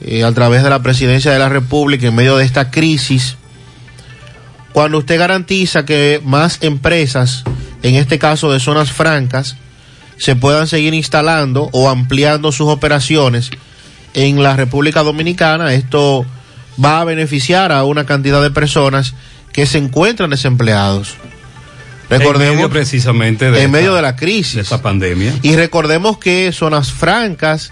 [0.01, 3.37] eh, a través de la presidencia de la República en medio de esta crisis.
[4.71, 7.43] Cuando usted garantiza que más empresas,
[7.83, 9.57] en este caso de zonas francas,
[10.17, 13.51] se puedan seguir instalando o ampliando sus operaciones
[14.15, 16.25] en la República Dominicana, esto
[16.83, 19.13] va a beneficiar a una cantidad de personas
[19.51, 21.15] que se encuentran desempleados.
[22.09, 24.55] Recordemos, en medio precisamente de en medio de la crisis.
[24.55, 25.33] de esta pandemia.
[25.41, 27.71] Y recordemos que zonas francas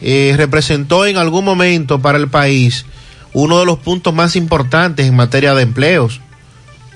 [0.00, 2.84] eh, representó en algún momento para el país
[3.32, 6.20] uno de los puntos más importantes en materia de empleos.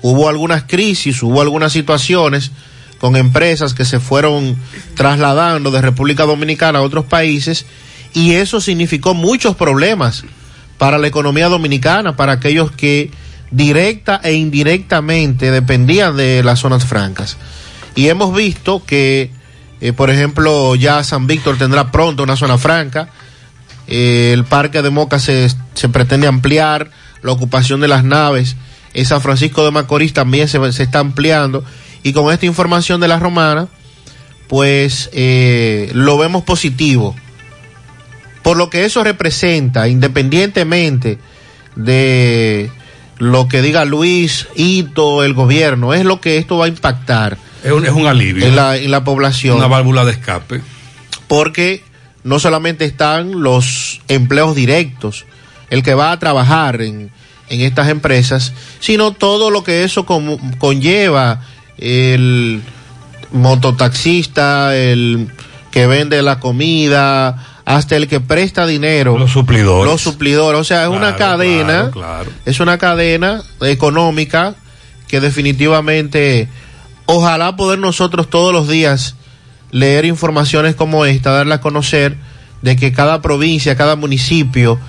[0.01, 2.51] Hubo algunas crisis hubo algunas situaciones
[2.99, 4.55] con empresas que se fueron
[4.95, 7.65] trasladando de República Dominicana a otros países
[8.13, 10.23] y eso significó muchos problemas
[10.77, 13.11] para la economía dominicana para aquellos que
[13.55, 17.37] directa e indirectamente dependían de las zonas francas.
[17.95, 19.31] Y hemos visto que,
[19.81, 23.09] eh, por ejemplo, ya San Víctor tendrá pronto una zona franca,
[23.87, 26.89] eh, el parque de Moca se, se, pretende ampliar,
[27.21, 28.55] la ocupación de las naves
[28.93, 31.63] en San Francisco de Macorís también se, se está ampliando
[32.03, 33.67] y con esta información de la romana,
[34.47, 37.15] pues eh, lo vemos positivo.
[38.43, 41.17] Por lo que eso representa, independientemente
[41.75, 42.69] de
[43.17, 47.37] lo que diga Luis, Ito, el gobierno, es lo que esto va a impactar.
[47.63, 48.45] Es un, es un alivio.
[48.45, 49.57] En la, en la población.
[49.57, 50.61] Una válvula de escape.
[51.27, 51.83] Porque
[52.23, 55.25] no solamente están los empleos directos,
[55.69, 57.11] el que va a trabajar en,
[57.49, 61.41] en estas empresas, sino todo lo que eso con, conlleva,
[61.77, 62.61] el
[63.31, 65.29] mototaxista, el
[65.71, 69.17] que vende la comida, hasta el que presta dinero.
[69.17, 69.91] Los suplidores.
[69.91, 70.61] Los suplidores.
[70.61, 71.65] O sea, es claro, una cadena.
[71.65, 72.31] Claro, claro.
[72.45, 74.55] Es una cadena económica
[75.07, 76.47] que definitivamente,
[77.05, 79.15] ojalá poder nosotros todos los días
[79.71, 82.15] leer informaciones como esta, darla a conocer
[82.61, 84.79] de que cada provincia, cada municipio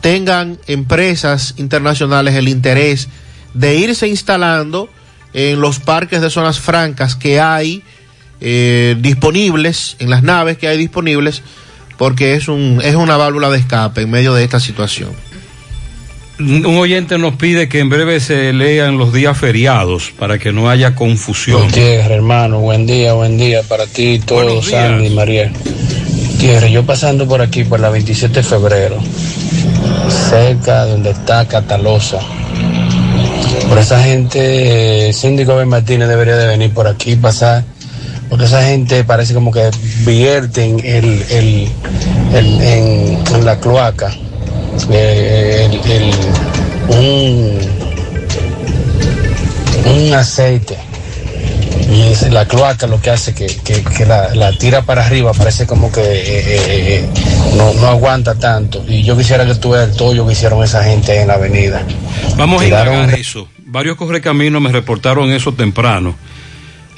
[0.00, 3.08] tengan empresas internacionales el interés
[3.54, 4.88] de irse instalando
[5.32, 7.82] en los parques de zonas francas que hay
[8.40, 11.42] eh, disponibles, en las naves que hay disponibles,
[12.00, 15.10] porque es, un, es una válvula de escape en medio de esta situación.
[16.38, 20.70] Un oyente nos pide que en breve se lean los días feriados para que no
[20.70, 21.62] haya confusión.
[21.64, 25.52] Gutiérrez, hermano, buen día, buen día para ti, todos, Sandy y María.
[26.32, 28.96] Gutiérrez, yo pasando por aquí por la 27 de febrero,
[30.30, 32.20] cerca de donde está Catalosa.
[33.68, 37.62] Por esa gente, síndico Ben Martínez debería de venir por aquí, pasar
[38.30, 39.68] porque esa gente parece como que
[40.06, 41.68] vierten el, el,
[42.32, 44.14] el en, en, la cloaca.
[44.88, 45.68] Eh,
[46.88, 47.58] un,
[49.84, 50.78] un aceite.
[51.92, 55.32] Y es la cloaca lo que hace que, que, que la, la, tira para arriba
[55.32, 57.08] parece como que eh, eh,
[57.56, 58.84] no, no, aguanta tanto.
[58.86, 61.82] Y yo quisiera que veas el tollo que hicieron esa gente en la avenida.
[62.36, 62.94] Vamos Tiraron...
[62.94, 66.16] a indagar eso varios correcaminos me reportaron eso temprano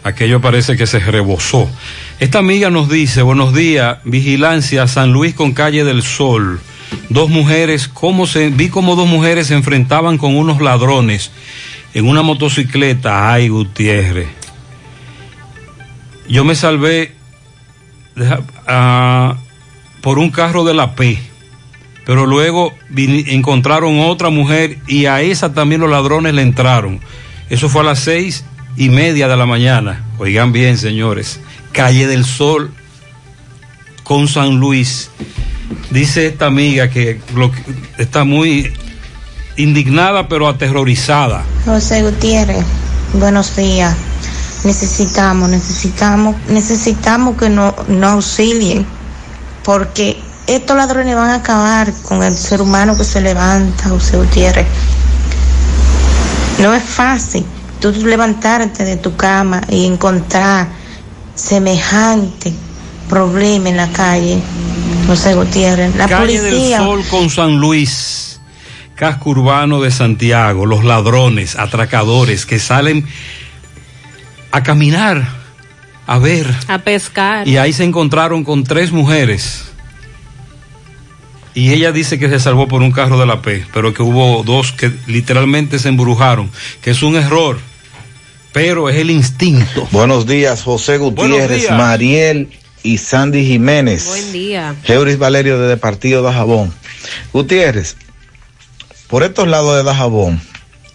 [0.02, 1.68] aquello parece que se rebosó.
[2.18, 6.60] Esta amiga nos dice, buenos días, vigilancia, San Luis con calle del Sol.
[7.08, 11.30] Dos mujeres, cómo se, vi como dos mujeres se enfrentaban con unos ladrones
[11.94, 13.32] en una motocicleta.
[13.32, 14.28] Ay, Gutiérrez.
[16.28, 17.14] Yo me salvé
[18.16, 19.34] uh,
[20.00, 21.18] por un carro de la P,
[22.06, 27.00] pero luego encontraron otra mujer y a esa también los ladrones le entraron.
[27.50, 28.44] Eso fue a las seis
[28.76, 30.04] y media de la mañana.
[30.18, 31.40] Oigan bien, señores.
[31.72, 32.72] Calle del Sol
[34.02, 35.10] con San Luis.
[35.90, 37.20] Dice esta amiga que,
[37.98, 38.72] está muy
[39.56, 41.44] indignada pero aterrorizada.
[41.64, 42.64] José Gutiérrez,
[43.14, 43.94] buenos días.
[44.64, 48.86] Necesitamos, necesitamos, necesitamos que nos no auxilien
[49.64, 50.16] porque
[50.46, 54.66] estos ladrones van a acabar con el ser humano que se levanta, José Gutiérrez.
[56.58, 57.44] No es fácil
[57.82, 60.68] tú levantarte de tu cama y encontrar
[61.34, 62.52] semejante
[63.08, 64.38] problema en la calle,
[65.08, 65.94] José Gutiérrez.
[65.96, 66.78] La calle policía.
[66.78, 68.40] del Sol con San Luis,
[68.94, 73.04] casco urbano de Santiago, los ladrones, atracadores que salen
[74.52, 75.28] a caminar,
[76.06, 76.54] a ver.
[76.68, 77.48] A pescar.
[77.48, 79.64] Y ahí se encontraron con tres mujeres.
[81.54, 84.42] Y ella dice que se salvó por un carro de la P, pero que hubo
[84.44, 87.58] dos que literalmente se embrujaron, que es un error
[88.52, 89.88] pero es el instinto.
[89.90, 91.76] Buenos días, José Gutiérrez, días.
[91.76, 92.50] Mariel
[92.82, 94.06] y Sandy Jiménez.
[94.06, 94.74] Buen día.
[94.84, 96.72] Euris Valerio de Partido de Jabón.
[97.32, 97.96] Gutiérrez,
[99.08, 100.40] por estos lados de Dajabón,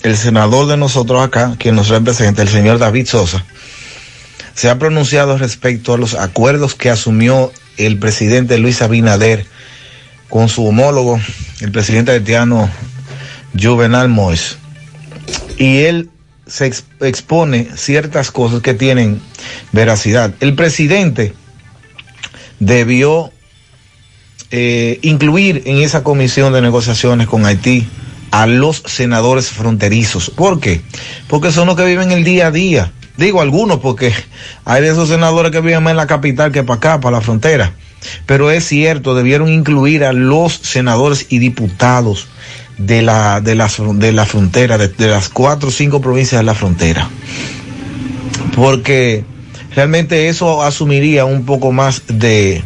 [0.03, 3.45] el senador de nosotros acá, quien nos representa, el señor David Sosa,
[4.53, 9.45] se ha pronunciado respecto a los acuerdos que asumió el presidente Luis Abinader
[10.29, 11.19] con su homólogo,
[11.61, 12.69] el presidente haitiano
[13.59, 14.57] Juvenal Mois.
[15.57, 16.09] Y él
[16.47, 19.21] se ex expone ciertas cosas que tienen
[19.71, 20.33] veracidad.
[20.39, 21.33] El presidente
[22.59, 23.31] debió
[24.51, 27.87] eh, incluir en esa comisión de negociaciones con Haití
[28.31, 30.29] a los senadores fronterizos.
[30.29, 30.81] ¿Por qué?
[31.27, 32.91] Porque son los que viven el día a día.
[33.17, 34.13] Digo algunos porque
[34.65, 37.21] hay de esos senadores que viven más en la capital que para acá, para la
[37.21, 37.73] frontera.
[38.25, 42.27] Pero es cierto, debieron incluir a los senadores y diputados
[42.77, 46.53] de la, de la, de la frontera, de, las cuatro o cinco provincias de la
[46.53, 47.09] frontera.
[48.55, 49.25] Porque
[49.75, 52.63] realmente eso asumiría un poco más de,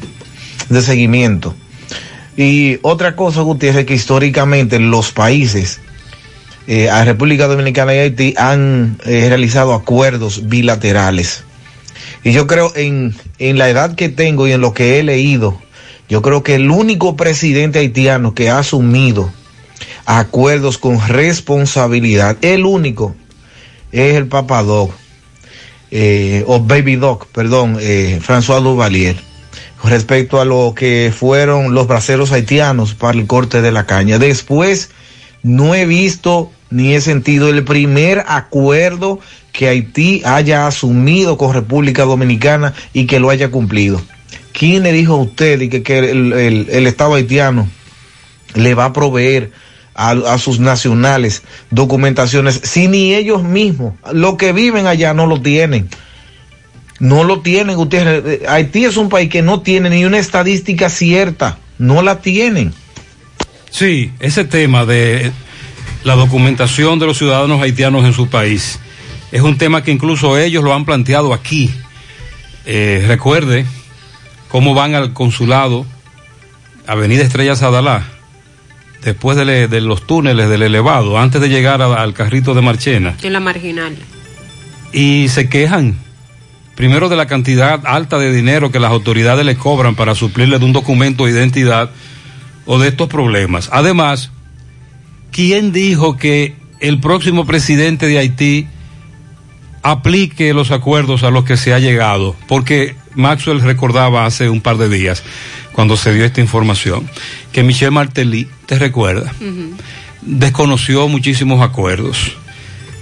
[0.70, 1.56] de seguimiento.
[2.38, 5.80] Y otra cosa, Gutiérrez, que históricamente los países,
[6.68, 11.44] eh, a República Dominicana y Haití, han eh, realizado acuerdos bilaterales.
[12.24, 15.60] Y yo creo en, en la edad que tengo y en lo que he leído,
[16.08, 19.32] Yo creo que el único presidente haitiano que ha asumido
[20.06, 23.16] acuerdos con responsabilidad, el único,
[23.92, 24.92] es el Papa Doc,
[25.92, 29.18] eh, o Baby Doc, perdón, eh, François Duvalier,
[29.84, 34.20] respecto a lo que fueron los braceros haitianos para el corte de la caña.
[34.20, 34.92] Después,
[35.44, 39.20] no he visto ni he sentido el primer acuerdo
[39.52, 44.02] que Haití haya asumido con República Dominicana y que lo haya cumplido.
[44.54, 47.68] ¿Quién le dijo a usted y que, que el, Estado haitiano
[48.56, 49.52] le va a proveer
[49.94, 55.90] a, sus nacionales documentaciones si ni ellos mismos, lo que viven allá no lo tienen?
[57.00, 58.48] No lo tienen ustedes.
[58.48, 62.74] Haití es un país que no tiene ni una estadística cierta, no la tienen.
[63.72, 65.32] Sí, ese tema de
[66.04, 68.80] la documentación de los ciudadanos haitianos en su país
[69.32, 71.72] es un tema que incluso ellos lo han planteado aquí.
[72.66, 73.66] Eh, recuerde
[74.50, 75.86] cómo van al consulado,
[76.86, 78.06] Avenida Estrella Sadalá,
[79.04, 83.16] después de, de, los túneles del elevado, antes de llegar a, al carrito de Marchena.
[83.22, 83.96] En la marginal.
[84.94, 85.98] Y se quejan,
[86.76, 90.66] primero de la cantidad alta de dinero que las autoridades le cobran para suplirle de
[90.66, 91.90] un documento de identidad
[92.66, 93.70] o de estos problemas.
[93.72, 94.32] Además,
[95.32, 98.68] ¿quién dijo que el próximo presidente de Haití
[99.84, 102.36] aplique los acuerdos a los que se ha llegado?
[102.48, 105.24] Porque Maxwell recordaba hace un par de días,
[105.74, 107.10] cuando se dio esta información,
[107.52, 109.76] que Michel Martelly, te recuerda, uh -huh.
[110.22, 112.34] desconoció muchísimos acuerdos.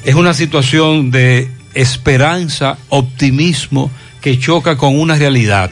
[0.05, 3.91] Es una situación de esperanza, optimismo,
[4.21, 5.71] que choca con una realidad.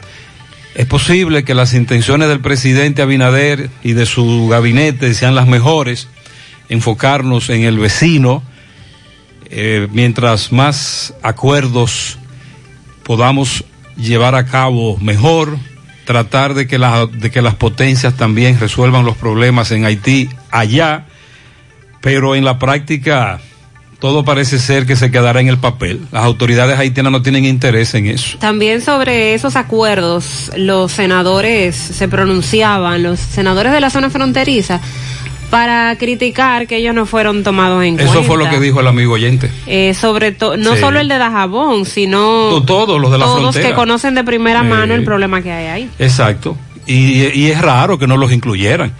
[0.74, 6.08] Es posible que las intenciones del presidente Abinader y de su gabinete sean las mejores,
[6.68, 8.42] enfocarnos en el vecino,
[9.50, 12.18] eh, mientras más acuerdos
[13.02, 13.64] podamos
[13.96, 15.58] llevar a cabo mejor,
[16.08, 21.04] tratar de que, la, de que las potencias también resuelvan los problemas en Haití allá,
[22.00, 23.40] pero en la práctica
[23.98, 26.00] todo parece ser que se quedará en el papel.
[26.10, 28.38] Las autoridades haitianas no tienen interés en eso.
[28.38, 34.80] También sobre esos acuerdos, los senadores se pronunciaban, los senadores de la zona fronteriza,
[35.50, 38.20] para criticar que ellos no fueron tomados en eso cuenta.
[38.20, 39.50] Eso fue lo que dijo el amigo oyente.
[39.66, 40.80] Eh, sobre todo, no sí.
[40.80, 43.68] solo el de Dajabón, sino todos los de la todos frontera.
[43.68, 45.90] que conocen de primera mano el problema que hay ahí.
[45.98, 46.56] Exacto.
[46.86, 48.92] Y, y es raro que no los incluyeran.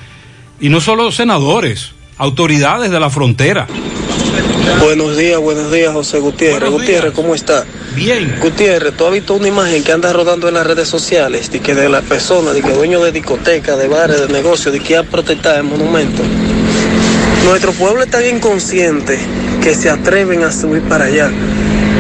[0.61, 3.67] Y no solo senadores, autoridades de la frontera.
[4.81, 6.61] Buenos días, buenos días, José Gutiérrez.
[6.61, 7.65] Buenos Gutiérrez, ¿cómo está?
[7.95, 8.39] Bien.
[8.41, 11.75] Gutiérrez, ¿tú has visto una imagen que anda rodando en las redes sociales de que
[11.75, 15.03] de la persona, de que dueño de discoteca, de bares, de negocios, de que ha
[15.03, 16.23] protestado el monumento?
[17.45, 19.19] Nuestro pueblo está bien consciente
[19.63, 21.31] que se atreven a subir para allá,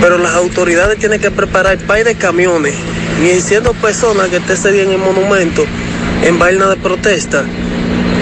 [0.00, 2.74] pero las autoridades tienen que preparar país de camiones,
[3.22, 5.64] ni siendo personas que esté ese día en el monumento
[6.22, 7.44] en vaina de protesta,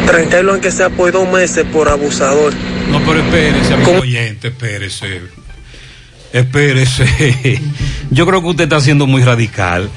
[0.06, 2.52] trancarlo aunque sea por dos meses por abusador.
[2.91, 5.22] No, pero espérese, amigo oyente, espérese.
[6.32, 7.61] Espérese.
[8.11, 9.91] Yo creo que usted está siendo muy radical.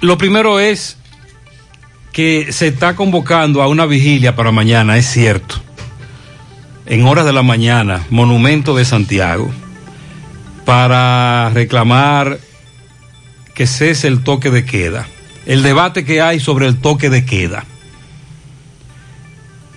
[0.00, 0.96] Lo primero es
[2.12, 5.56] que se está convocando a una vigilia para mañana, es cierto.
[6.86, 9.50] En horas de la mañana, Monumento de Santiago,
[10.64, 12.38] para reclamar
[13.54, 15.06] que cese el toque de queda.
[15.46, 17.64] El debate que hay sobre el toque de queda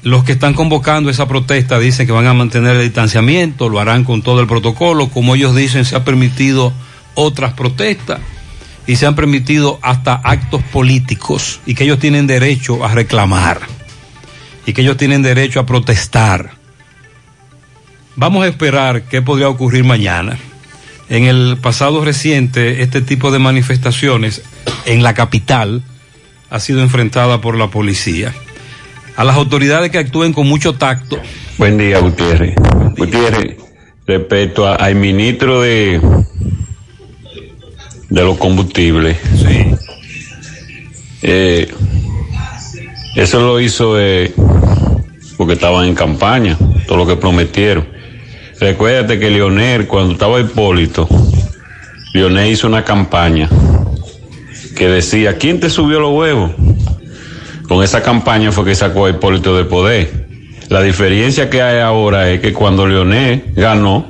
[0.07, 4.05] los que están convocando esa protesta dicen que van a mantener el distanciamiento, lo harán
[4.05, 6.71] con todo el protocolo, como ellos dicen, se ha permitido
[7.13, 8.21] otras protestas
[8.85, 13.59] y se han permitido hasta actos políticos y que ellos tienen derecho a reclamar
[14.65, 16.51] y que ellos tienen derecho a protestar.
[18.15, 20.37] Vamos a esperar qué podría ocurrir mañana.
[21.09, 24.41] En el pasado reciente, este tipo de manifestaciones
[24.85, 25.83] en la capital
[26.49, 28.33] ha sido enfrentada por la policía
[29.17, 31.19] a las autoridades que actúen con mucho tacto.
[31.57, 32.55] Buen día, Gutiérrez.
[32.95, 33.21] Buen día.
[33.21, 33.57] Gutiérrez,
[34.05, 35.99] respecto al ministro de
[38.09, 39.17] de los combustibles.
[39.35, 39.75] Sí.
[41.23, 41.67] Eh,
[43.15, 44.31] eso lo hizo eh,
[45.35, 46.57] porque estaban en campaña,
[46.87, 47.87] todo lo que prometieron.
[48.59, 51.07] Recuérdate que Leonel, cuando estaba Hipólito,
[52.13, 53.49] Leonel hizo una campaña
[54.75, 56.51] que decía, ¿quién te subió los huevos?
[57.67, 60.27] Con esa campaña fue que sacó a Hipólito del poder.
[60.69, 64.05] La diferencia que hay ahora es que cuando Leonel ganó,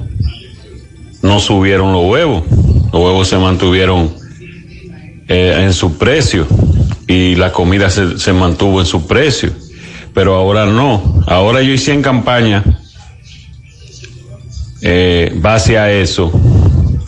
[1.24, 2.44] no subieron los huevos.
[2.94, 4.14] Los huevos se mantuvieron
[5.28, 6.46] eh, en su precio
[7.08, 9.52] y la comida se, se, mantuvo en su precio.
[10.14, 11.24] Pero ahora no.
[11.26, 12.64] Ahora yo hice en campaña
[14.82, 16.32] eh, base a eso,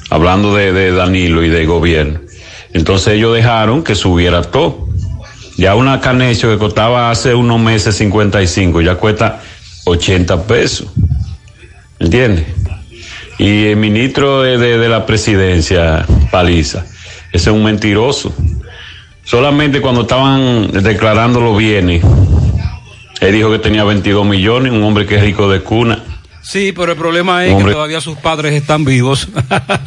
[0.10, 2.20] hablando de, de Danilo y de gobierno.
[2.74, 4.89] Entonces ellos dejaron que subiera todo
[5.60, 9.41] Ya una canecho que costaba hace unos meses 55, ya cuesta
[9.84, 10.88] 80 pesos.
[11.99, 12.45] ¿Entiendes?
[13.38, 16.86] Y el ministro de, de- de la presidencia, Paliza,
[17.34, 18.34] ese es un mentiroso.
[19.26, 22.03] Solamente cuando estaban declarando los bienes,
[23.20, 26.03] él dijo que tenía 22 millones, un hombre que es rico de cuna.
[26.52, 27.68] Sí, pero el problema es Hombre.
[27.68, 29.28] que todavía sus padres están vivos.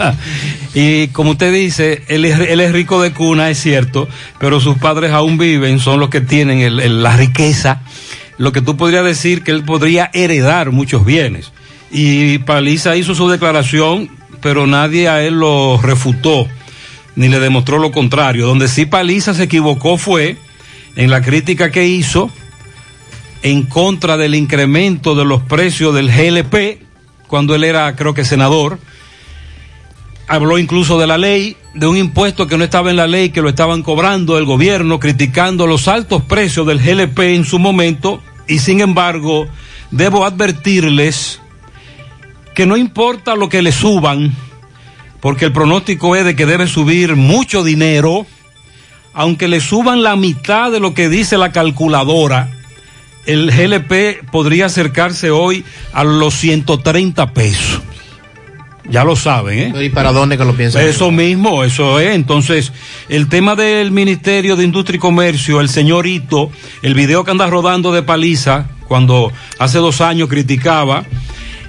[0.74, 4.08] y como usted dice, él es, él es rico de cuna, es cierto,
[4.38, 7.82] pero sus padres aún viven, son los que tienen el- el- la riqueza.
[8.38, 11.52] Lo que tú podrías decir que él podría heredar muchos bienes.
[11.90, 14.08] Y Paliza hizo su declaración,
[14.40, 16.46] pero nadie a él lo refutó,
[17.16, 18.46] ni le demostró lo contrario.
[18.46, 20.36] Donde sí Paliza se equivocó fue
[20.94, 22.30] en la crítica que hizo
[23.42, 26.82] en contra del incremento de los precios del GLP,
[27.26, 28.78] cuando él era, creo que, senador.
[30.28, 33.42] Habló incluso de la ley, de un impuesto que no estaba en la ley, que
[33.42, 38.22] lo estaban cobrando el gobierno, criticando los altos precios del GLP en su momento.
[38.46, 39.48] Y sin embargo,
[39.90, 41.40] debo advertirles
[42.54, 44.34] que no importa lo que le suban,
[45.20, 48.26] porque el pronóstico es de que debe subir mucho dinero,
[49.14, 52.50] aunque le suban la mitad de lo que dice la calculadora,
[53.26, 57.82] el GLP podría acercarse hoy a los 130 pesos.
[58.88, 59.84] Ya lo saben, ¿eh?
[59.84, 60.84] ¿Y para dónde que lo piensan?
[60.84, 62.14] Eso mismo, eso es.
[62.14, 62.72] Entonces,
[63.08, 66.50] el tema del Ministerio de Industria y Comercio, el señorito,
[66.82, 71.04] el video que anda rodando de paliza, cuando hace dos años criticaba,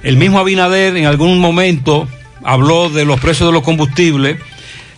[0.02, 2.08] el mismo Abinader en algún momento
[2.42, 4.38] habló de los precios de los combustibles,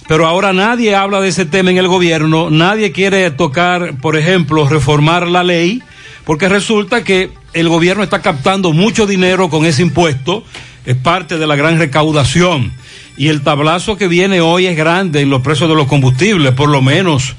[0.09, 4.67] pero ahora nadie habla de ese tema en el gobierno, nadie quiere tocar, por ejemplo,
[4.69, 5.83] reformar la ley,
[6.27, 10.43] porque resulta que el gobierno está captando mucho dinero con ese impuesto,
[10.85, 12.73] es parte de la gran recaudación.
[13.17, 16.69] Y el tablazo que viene hoy es grande en los precios de los combustibles, por
[16.69, 17.37] lo menos.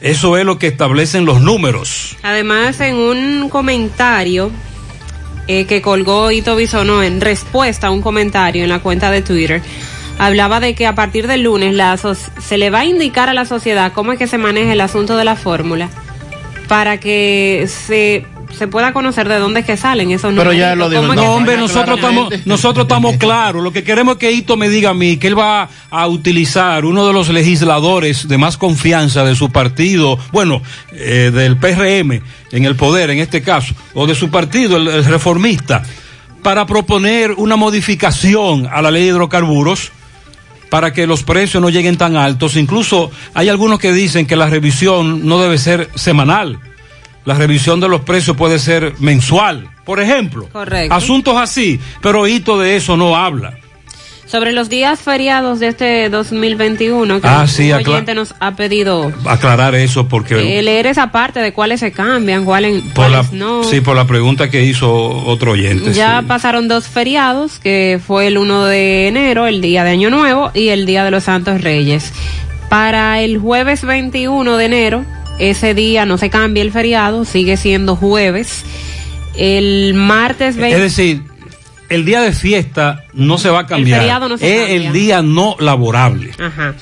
[0.00, 2.16] Eso es lo que establecen los números.
[2.22, 4.50] Además, en un comentario
[5.46, 9.60] eh, que colgó Ito Bisonó en respuesta a un comentario en la cuenta de Twitter,
[10.18, 13.44] hablaba de que a partir del lunes la se le va a indicar a la
[13.44, 15.90] sociedad cómo es que se maneja el asunto de la fórmula
[16.70, 18.24] para que se,
[18.56, 21.56] se pueda conocer de dónde es que salen esos Pero ya lo es No, hombre,
[21.56, 23.64] nosotros estamos, nosotros estamos claros.
[23.64, 26.84] Lo que queremos es que Hito me diga a mí que él va a utilizar
[26.84, 30.62] uno de los legisladores de más confianza de su partido, bueno,
[30.92, 35.04] eh, del PRM en el poder en este caso, o de su partido, el, el
[35.06, 35.82] reformista,
[36.40, 39.90] para proponer una modificación a la ley de hidrocarburos
[40.70, 42.56] para que los precios no lleguen tan altos.
[42.56, 46.58] Incluso hay algunos que dicen que la revisión no debe ser semanal.
[47.26, 50.48] La revisión de los precios puede ser mensual, por ejemplo.
[50.50, 50.94] Correcto.
[50.94, 53.58] Asuntos así, pero Hito de eso no habla.
[54.30, 58.54] Sobre los días feriados de este 2021, que Ah, un sí, acla- oyente nos ha
[58.54, 63.18] pedido Aclarar eso porque eh, leer esa parte de cuáles se cambian, cuáles, por la,
[63.24, 63.64] cuáles no.
[63.64, 64.92] sí, por la pregunta que hizo
[65.26, 65.92] otro oyente.
[65.94, 66.26] Ya sí.
[66.28, 70.68] pasaron dos feriados, que fue el 1 de enero, el día de Año Nuevo, y
[70.68, 72.12] el día de los Santos Reyes.
[72.68, 75.04] Para el jueves 21 de enero,
[75.40, 78.62] ese día no se cambia el feriado, sigue siendo jueves.
[79.36, 80.76] El martes 20...
[80.76, 81.22] Es decir,
[81.90, 84.00] el día de fiesta no se va a cambiar.
[84.00, 84.76] feriado no se es cambia.
[84.88, 86.30] el día no laborable.
[86.38, 86.74] Ajá.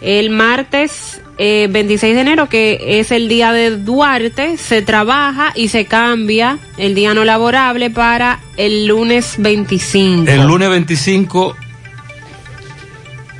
[0.00, 5.68] El martes eh, 26 de enero, que es el día de Duarte, se trabaja y
[5.68, 10.30] se cambia el día no laborable para el lunes 25.
[10.30, 11.56] El lunes 25.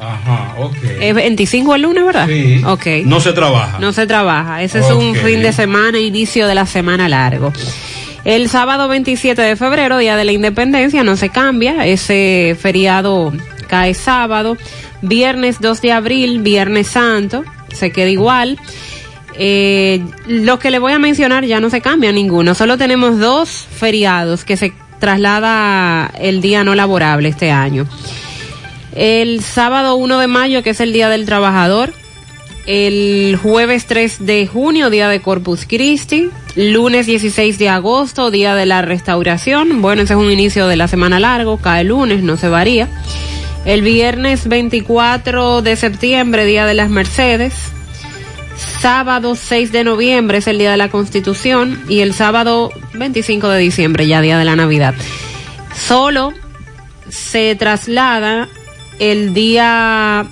[0.01, 0.77] Ajá, ok.
[1.01, 2.27] ¿Es 25 el lunes, verdad?
[2.27, 2.63] Sí.
[2.67, 2.87] Ok.
[3.05, 3.79] No se trabaja.
[3.79, 4.63] No se trabaja.
[4.63, 7.53] Ese es un fin de semana, inicio de la semana largo.
[8.25, 11.87] El sábado 27 de febrero, Día de la Independencia, no se cambia.
[11.87, 13.33] Ese feriado
[13.69, 14.57] cae sábado.
[15.03, 18.59] Viernes 2 de abril, Viernes Santo, se queda igual.
[19.37, 22.55] Eh, los que le voy a mencionar ya no se cambia ninguno.
[22.55, 27.87] Solo tenemos dos feriados que se traslada el día no laborable este año.
[28.95, 31.93] El sábado 1 de mayo, que es el Día del Trabajador.
[32.67, 36.31] El jueves 3 de junio, Día de Corpus Christi.
[36.57, 39.83] Lunes 16 de agosto, Día de la Restauración.
[39.83, 42.89] Bueno, ese es un inicio de la semana largo, cae lunes, no se varía.
[43.65, 47.55] El viernes 24 de septiembre, Día de las Mercedes.
[48.81, 51.83] Sábado 6 de noviembre es el Día de la Constitución.
[51.89, 54.95] Y el sábado 25 de diciembre, ya Día de la Navidad.
[55.75, 56.33] Solo
[57.09, 58.49] se traslada
[59.01, 60.27] el día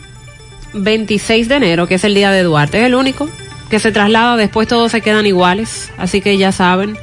[0.73, 2.79] 26 de enero, que es el día de Duarte.
[2.79, 3.29] Es el único
[3.73, 6.95] que se traslada, después todos se quedan iguales, así que ya saben.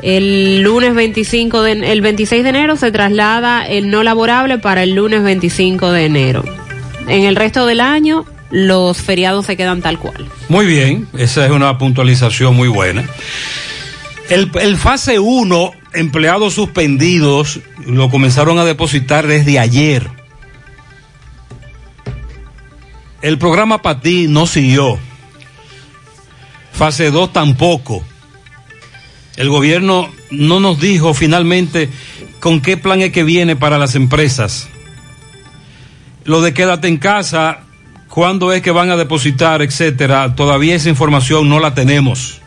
[0.00, 4.94] El lunes 25 de, el 26 de enero se traslada el no laborable para el
[4.94, 6.44] lunes 25 de enero.
[7.08, 10.28] En el resto del año los feriados se quedan tal cual.
[10.48, 13.04] Muy bien, esa es una puntualización muy buena.
[14.28, 20.08] El, el fase 1, empleados suspendidos, lo comenzaron a depositar desde ayer.
[23.20, 25.00] El programa Patí no siguió.
[26.76, 28.04] Fase 2 tampoco.
[29.36, 31.88] El gobierno no nos dijo finalmente
[32.38, 34.68] con qué plan es que viene para las empresas.
[36.24, 37.60] Lo de quédate en casa,
[38.10, 42.42] cuándo es que van a depositar, etcétera, todavía esa información no la tenemos.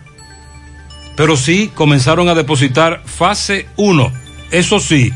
[1.16, 4.12] Pero sí comenzaron a depositar fase 1.
[4.52, 5.12] Eso sí,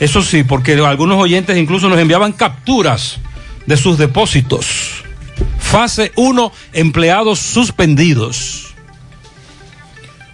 [0.00, 3.18] eso sí, porque algunos oyentes incluso nos enviaban capturas
[3.66, 5.05] de sus depósitos.
[5.70, 8.72] Fase 1, empleados suspendidos.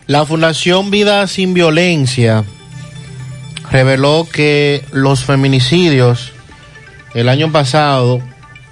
[0.06, 2.44] La Fundación Vida Sin Violencia
[3.70, 6.32] reveló que los feminicidios
[7.14, 8.20] el año pasado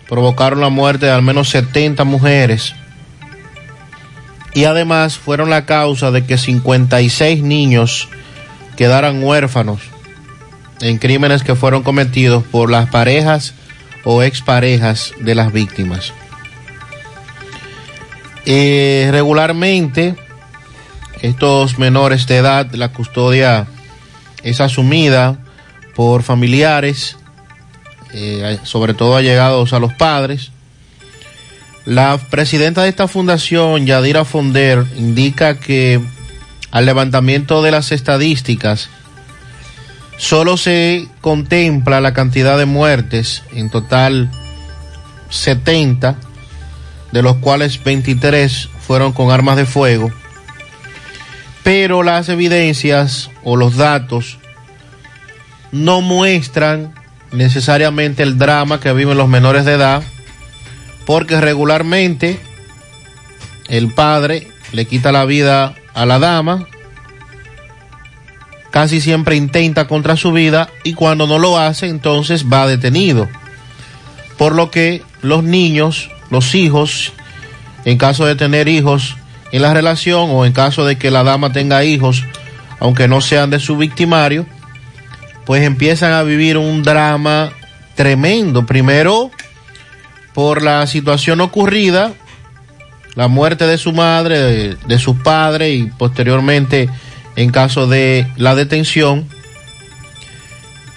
[0.06, 2.74] provocaron la muerte de al menos 70 mujeres
[4.52, 8.08] y además fueron la causa de que 56 niños
[8.76, 9.80] quedaran huérfanos
[10.82, 13.54] en crímenes que fueron cometidos por las parejas
[14.04, 16.12] o exparejas de las víctimas.
[18.46, 20.16] Regularmente,
[21.22, 23.66] estos menores de edad, la custodia
[24.42, 25.38] es asumida
[25.94, 27.16] por familiares,
[28.12, 30.50] eh, sobre todo allegados a los padres.
[31.84, 36.00] La presidenta de esta fundación, Yadira Fonder, indica que
[36.70, 38.88] al levantamiento de las estadísticas,
[40.16, 44.30] solo se contempla la cantidad de muertes, en total
[45.30, 46.16] 70,
[47.12, 50.10] de los cuales 23 fueron con armas de fuego,
[51.62, 54.38] pero las evidencias o los datos
[55.72, 56.94] no muestran
[57.32, 60.02] necesariamente el drama que viven los menores de edad,
[61.06, 62.40] porque regularmente
[63.68, 66.66] el padre le quita la vida a la dama,
[68.70, 73.28] casi siempre intenta contra su vida y cuando no lo hace entonces va detenido.
[74.38, 77.12] Por lo que los niños, los hijos,
[77.84, 79.16] en caso de tener hijos
[79.52, 82.24] en la relación o en caso de que la dama tenga hijos,
[82.78, 84.46] aunque no sean de su victimario,
[85.44, 87.50] pues empiezan a vivir un drama
[87.96, 88.66] tremendo.
[88.66, 89.30] Primero,
[90.32, 92.12] por la situación ocurrida,
[93.16, 96.88] la muerte de su madre, de, de sus padres y posteriormente
[97.36, 99.26] en caso de la detención.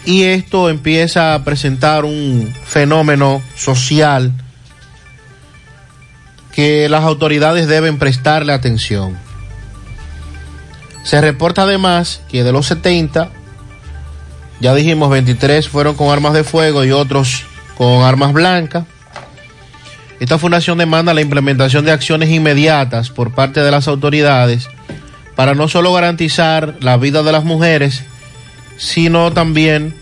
[0.06, 4.34] Y esto empieza a presentar un fenómeno social
[6.54, 9.18] que las autoridades deben prestarle atención.
[11.04, 13.30] Se reporta además que de los 70,
[14.60, 17.44] ya dijimos 23 fueron con armas de fuego y otros
[17.78, 18.86] con armas blancas.
[20.20, 24.70] Esta fundación demanda la implementación de acciones inmediatas por parte de las autoridades
[25.36, 28.04] para no solo garantizar la vida de las mujeres,
[28.78, 29.96] sino también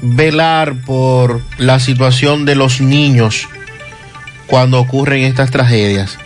[0.00, 3.48] velar por la situación de los niños
[4.52, 6.18] cuando ocurren estas tragedias.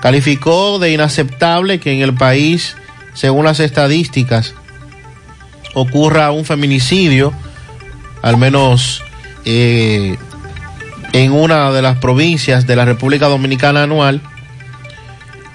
[0.00, 2.78] Calificó de inaceptable que en el país,
[3.12, 4.54] según las estadísticas,
[5.74, 7.34] ocurra un feminicidio,
[8.22, 9.02] al menos
[9.44, 10.16] eh,
[11.12, 14.22] en una de las provincias de la República Dominicana anual,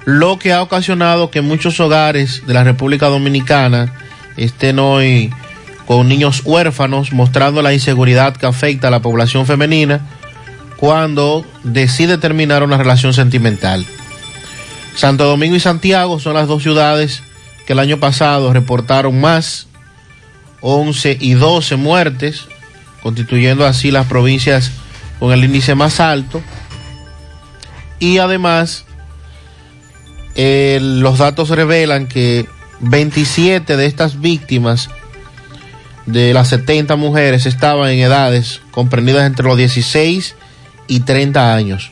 [0.05, 3.91] lo que ha ocasionado que muchos hogares de la República Dominicana
[4.37, 5.33] estén hoy
[5.87, 10.18] con niños huérfanos, mostrando la inseguridad que afecta a la población femenina
[10.79, 13.85] cuando decide terminar una relación sentimental.
[14.95, 17.21] Santo Domingo y Santiago son las dos ciudades
[17.65, 19.67] que el año pasado reportaron más
[20.61, 22.47] 11 y 12 muertes,
[23.03, 24.71] constituyendo así las provincias
[25.19, 26.41] con el índice más alto.
[27.99, 28.85] Y además,
[30.35, 32.45] eh, los datos revelan que
[32.79, 34.89] 27 de estas víctimas
[36.05, 40.48] de las 70 mujeres estaban en edades comprendidas entre los 16 y
[41.01, 41.91] 30 años.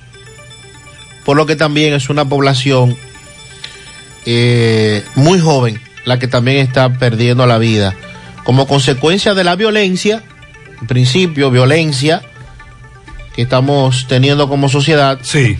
[1.23, 2.97] Por lo que también es una población
[4.25, 7.93] eh, muy joven la que también está perdiendo la vida.
[8.43, 10.23] Como consecuencia de la violencia,
[10.81, 12.21] en principio violencia
[13.35, 15.19] que estamos teniendo como sociedad.
[15.21, 15.57] Sí.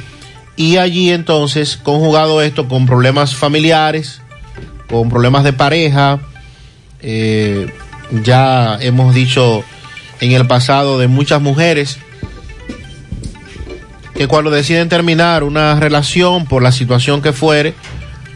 [0.55, 4.21] Y allí entonces, conjugado esto con problemas familiares,
[4.89, 6.19] con problemas de pareja,
[7.01, 7.71] eh,
[8.23, 9.63] ya hemos dicho
[10.21, 11.99] en el pasado de muchas mujeres
[14.18, 17.76] que cuando deciden terminar una relación por la situación que fuere,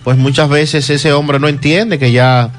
[0.03, 2.51] pues muchas veces ese hombre no entiende que ya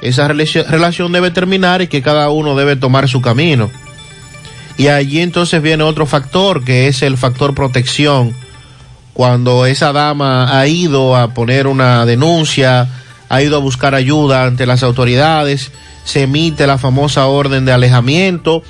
[0.00, 3.68] esa relación debe terminar y que cada uno debe tomar su camino.
[4.76, 8.32] Y allí entonces viene otro factor, que es el factor protección.
[9.12, 12.88] Cuando esa dama ha ido a poner una denuncia,
[13.28, 15.72] ha ido a buscar ayuda ante las autoridades,
[16.04, 18.62] se emite la famosa orden de alejamiento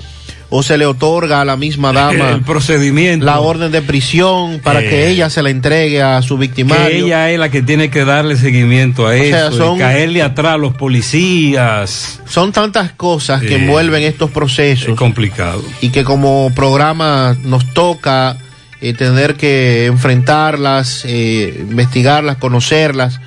[0.50, 3.26] o se le otorga a la misma dama el procedimiento.
[3.26, 4.88] la orden de prisión para Eh.
[4.88, 6.86] que ella se la entregue a su victimario.
[6.88, 9.80] Que ella es la que tiene que darle seguimiento a O sea, eso son- y
[9.80, 12.20] caerle atrás a los policías.
[12.26, 15.62] Son tantas cosas que Eh, envuelven estos procesos es complicado.
[15.80, 18.36] y que como programa nos toca
[18.80, 23.20] eh, tener que enfrentarlas, eh, investigarlas, conocerlas,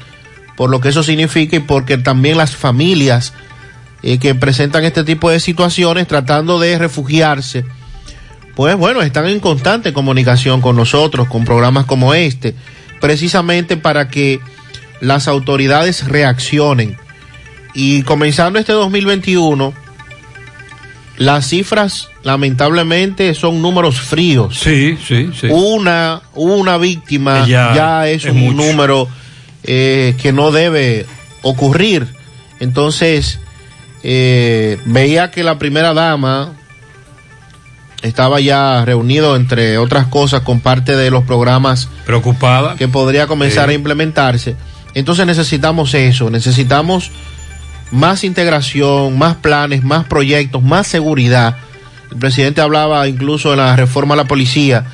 [0.55, 3.33] por lo que eso significa y porque también las familias
[4.03, 7.65] eh, que presentan este tipo de situaciones tratando de refugiarse,
[8.55, 12.55] pues bueno, están en constante comunicación con nosotros, con programas como este,
[12.99, 14.39] precisamente para que
[14.99, 16.97] las autoridades reaccionen.
[17.73, 19.73] Y comenzando este 2021,
[21.17, 24.59] las cifras lamentablemente son números fríos.
[24.59, 25.47] Sí, sí, sí.
[25.49, 28.55] Una, una víctima Ya ya, es, es un mucho.
[28.63, 29.07] número
[29.63, 31.05] eh, que no debe
[31.43, 32.07] ocurrir.
[32.59, 33.39] Entonces,
[34.03, 36.53] eh, veía que la primera dama
[38.01, 43.67] estaba ya reunido, entre otras cosas, con parte de los programas preocupada que podría comenzar
[43.69, 43.71] Sí.
[43.73, 44.55] a implementarse.
[44.95, 47.11] Entonces necesitamos eso, necesitamos
[47.91, 51.57] más integración, más planes, más proyectos, más seguridad.
[52.11, 54.85] El presidente hablaba incluso de la reforma a la policía,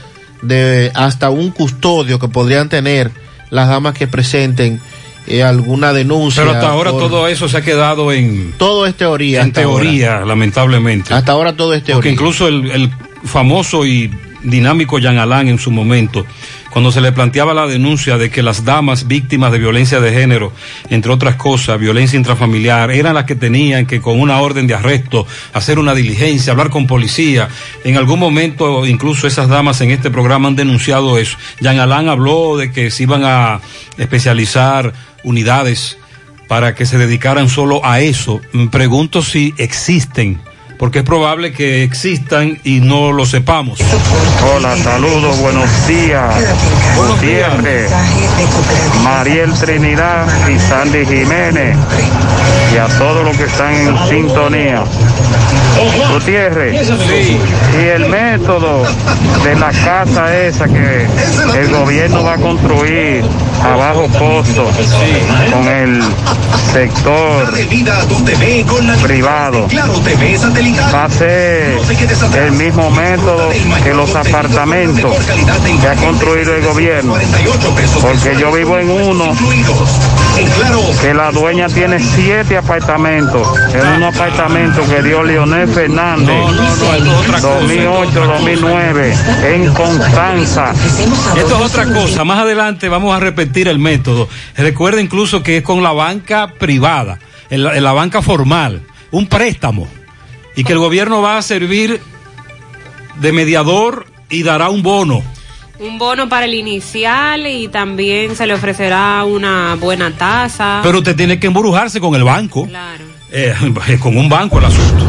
[0.42, 3.12] de hasta un custodio que podrían tener
[3.50, 4.80] las damas que presenten
[5.28, 6.44] eh, alguna denuncia.
[6.44, 9.42] pero hasta ahora por- todo eso se ha quedado en todo es teoría.
[9.42, 9.62] en ahora.
[9.62, 12.12] teoría lamentablemente Hasta ahora todo es porque teoría.
[12.12, 12.92] incluso el, el
[13.26, 14.10] famoso y
[14.44, 16.26] dinámico Jean Alain en su momento
[16.70, 20.52] cuando se le planteaba la denuncia de que las damas víctimas de violencia de género,
[20.92, 25.26] entre otras cosas, violencia intrafamiliar, eran las que tenían que con una orden de arresto
[25.54, 27.48] hacer una diligencia, hablar con policía.
[27.84, 31.36] En algún momento, incluso esas damas en este programa han denunciado eso.
[31.62, 33.60] Jean Alain habló de que se iban a
[33.98, 34.94] especializar
[35.28, 35.98] unidades
[36.48, 38.40] para que se dedicaran solo a eso.
[38.54, 40.40] Me Pregunto si existen,
[40.78, 43.80] porque es probable que existan y no lo sepamos.
[44.56, 46.34] Hola, saludos, buenos días.
[46.96, 47.92] Gutiérrez,
[49.04, 51.76] Mariel Trinidad y Sandy Jiménez.
[52.74, 54.84] Y a todos los que están en sintonía.
[56.14, 58.84] Gutiérrez, y el método
[59.44, 61.06] de la casa esa que
[61.60, 63.24] el gobierno va a construir
[63.64, 64.70] a bajo costo
[65.52, 66.02] con el
[66.74, 67.54] sector
[69.04, 69.68] privado
[70.94, 71.80] va a ser
[72.36, 73.50] el mismo método
[73.84, 75.16] que los apartamentos
[75.82, 77.16] que ha construido el gobierno.
[78.02, 79.34] Porque yo vivo en uno
[81.02, 83.48] que la dueña tiene siete apartamentos.
[83.74, 86.36] En un apartamento que dio Leonel Fernández
[87.42, 90.74] 2008-2009 en Constanza.
[91.36, 92.24] Esto es otra cosa.
[92.24, 94.30] Más adelante vamos a repetir el método.
[94.56, 97.20] Recuerda incluso que es con la banca privada,
[97.50, 98.82] en la, en la banca formal,
[99.12, 99.88] un préstamo.
[100.56, 102.02] Y que el gobierno va a servir
[103.20, 105.24] de mediador y dará un bono.
[105.80, 110.80] Un bono para el inicial y también se le ofrecerá una buena tasa.
[110.82, 112.66] Pero usted tiene que embrujarse con el banco.
[112.68, 113.04] Claro.
[113.32, 113.54] Eh,
[114.02, 115.06] con un banco el asunto.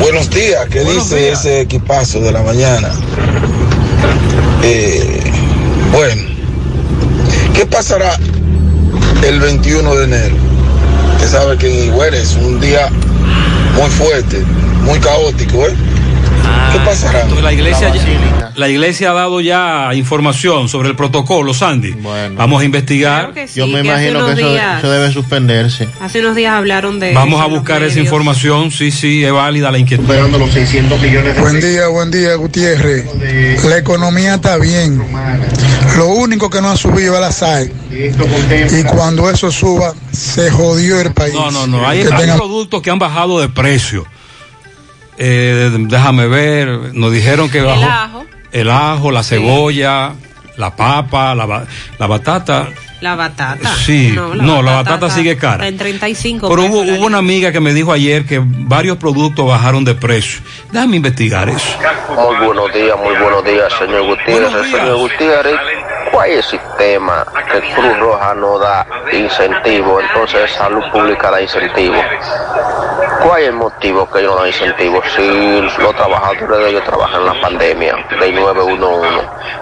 [0.00, 2.90] Buenos días, ¿qué dice ese equipazo de la mañana?
[4.62, 5.20] Eh,
[5.90, 6.22] bueno,
[7.56, 8.14] ¿qué pasará
[9.26, 10.36] el 21 de enero?
[11.14, 12.90] Usted sabe que en es un día
[13.74, 14.42] muy fuerte,
[14.82, 15.74] muy caótico, ¿eh?
[16.72, 17.20] ¿Qué pasará?
[17.22, 21.94] Entonces, la iglesia, ya- la iglesia ha dado ya información sobre el protocolo, Sandy.
[22.36, 23.18] Vamos a investigar.
[23.20, 25.88] Claro que sí, Yo me que imagino que eso- días- eso debe suspenderse.
[26.00, 28.70] Hace unos días hablaron de Vamos a buscar esa información.
[28.70, 30.06] Sí, sí, es válida la inquietud.
[30.06, 33.04] los 600 millones Buen día, buen día, Gutiérrez.
[33.64, 35.02] La economía está bien.
[35.96, 37.70] Lo único que no ha subido es la sal.
[37.90, 41.34] Y cuando eso suba, se jodió el país.
[41.34, 41.86] No, no, no.
[41.86, 44.04] Hay, hay productos que han bajado de precio.
[45.18, 46.68] Eh, déjame ver.
[46.94, 47.80] Nos dijeron que bajó.
[47.82, 50.12] El ajo, El ajo, la cebolla,
[50.56, 51.64] la papa, la,
[51.98, 52.68] la batata.
[53.00, 53.74] la batata.
[53.76, 55.54] Sí, no, la batata sigue cara.
[55.56, 59.46] Está en 35 Pero hubo, hubo una amiga que me dijo ayer que varios productos
[59.46, 60.40] bajaron de precio.
[60.72, 61.76] Déjame investigar eso.
[62.14, 64.70] Muy buenos días, muy buenos días, señor Gutiérrez.
[64.70, 65.56] Señor Gutiérrez,
[66.10, 70.00] ¿cuál es el sistema que Cruz Roja no da incentivo?
[70.00, 71.96] Entonces Salud Pública da incentivo.
[73.22, 75.02] ¿Cuál es el motivo que ellos no dan incentivo?
[75.14, 79.08] Si los trabajadores de ellos trabajan en la pandemia del 911.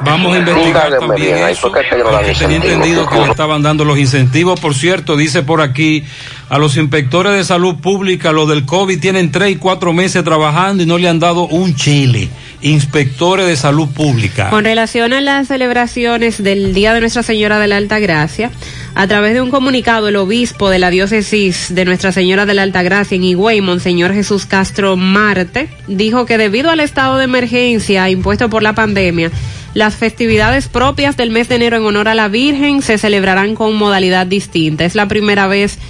[0.00, 1.62] Vamos a investigar Indárgueme también bien ahí, eso.
[1.62, 3.98] ¿por qué es que ellos no dan porque tenía entendido que le estaban dando los
[3.98, 4.60] incentivos.
[4.60, 6.04] Por cierto, dice por aquí
[6.48, 10.82] a los inspectores de salud pública, los del COVID, tienen tres y cuatro meses trabajando
[10.82, 12.28] y no le han dado un chile.
[12.60, 14.50] Inspectores de salud pública.
[14.50, 18.50] Con relación a las celebraciones del Día de Nuestra Señora de la Alta Gracia,
[18.94, 22.62] a través de un comunicado, el obispo de la diócesis de Nuestra Señora de la
[22.62, 28.08] Alta Gracia en Higüey, Monseñor Jesús Castro Marte, dijo que debido al estado de emergencia
[28.08, 29.30] impuesto por la pandemia,
[29.74, 33.74] las festividades propias del mes de enero en honor a la Virgen se celebrarán con
[33.74, 34.84] modalidad distinta.
[34.84, 35.84] Es la primera vez que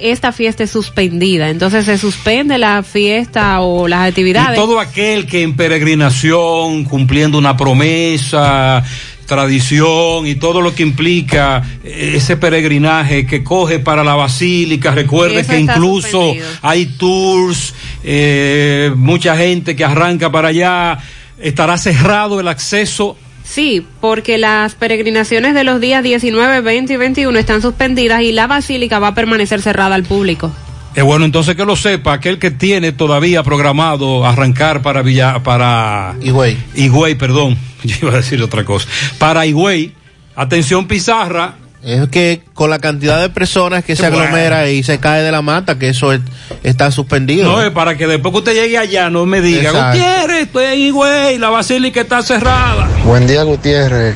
[0.00, 1.48] esta fiesta es suspendida.
[1.48, 4.58] Entonces se suspende la fiesta o las actividades.
[4.58, 8.84] Y todo aquel que en peregrinación, cumpliendo una promesa,
[9.30, 14.90] tradición y todo lo que implica ese peregrinaje que coge para la basílica.
[14.90, 16.48] Recuerde que incluso suspendido.
[16.62, 20.98] hay tours, eh, mucha gente que arranca para allá.
[21.38, 23.16] Estará cerrado el acceso
[23.50, 28.46] Sí, porque las peregrinaciones de los días 19, 20 y 21 están suspendidas y la
[28.46, 30.52] basílica va a permanecer cerrada al público.
[30.94, 36.14] Es bueno entonces que lo sepa, aquel que tiene todavía programado arrancar para Villa, para
[36.22, 36.56] Higüey.
[36.76, 38.86] Higüey, perdón, yo iba a decir otra cosa.
[39.18, 39.94] Para Higüey,
[40.36, 45.22] atención Pizarra, es que con la cantidad de personas que se aglomera y se cae
[45.22, 46.20] de la mata, que eso es,
[46.62, 47.50] está suspendido.
[47.50, 49.98] No, es para que después que usted llegue allá no me diga, Exacto.
[49.98, 52.86] Gutiérrez, estoy ahí, güey, la basílica está cerrada.
[53.04, 54.14] Buen día, Gutiérrez.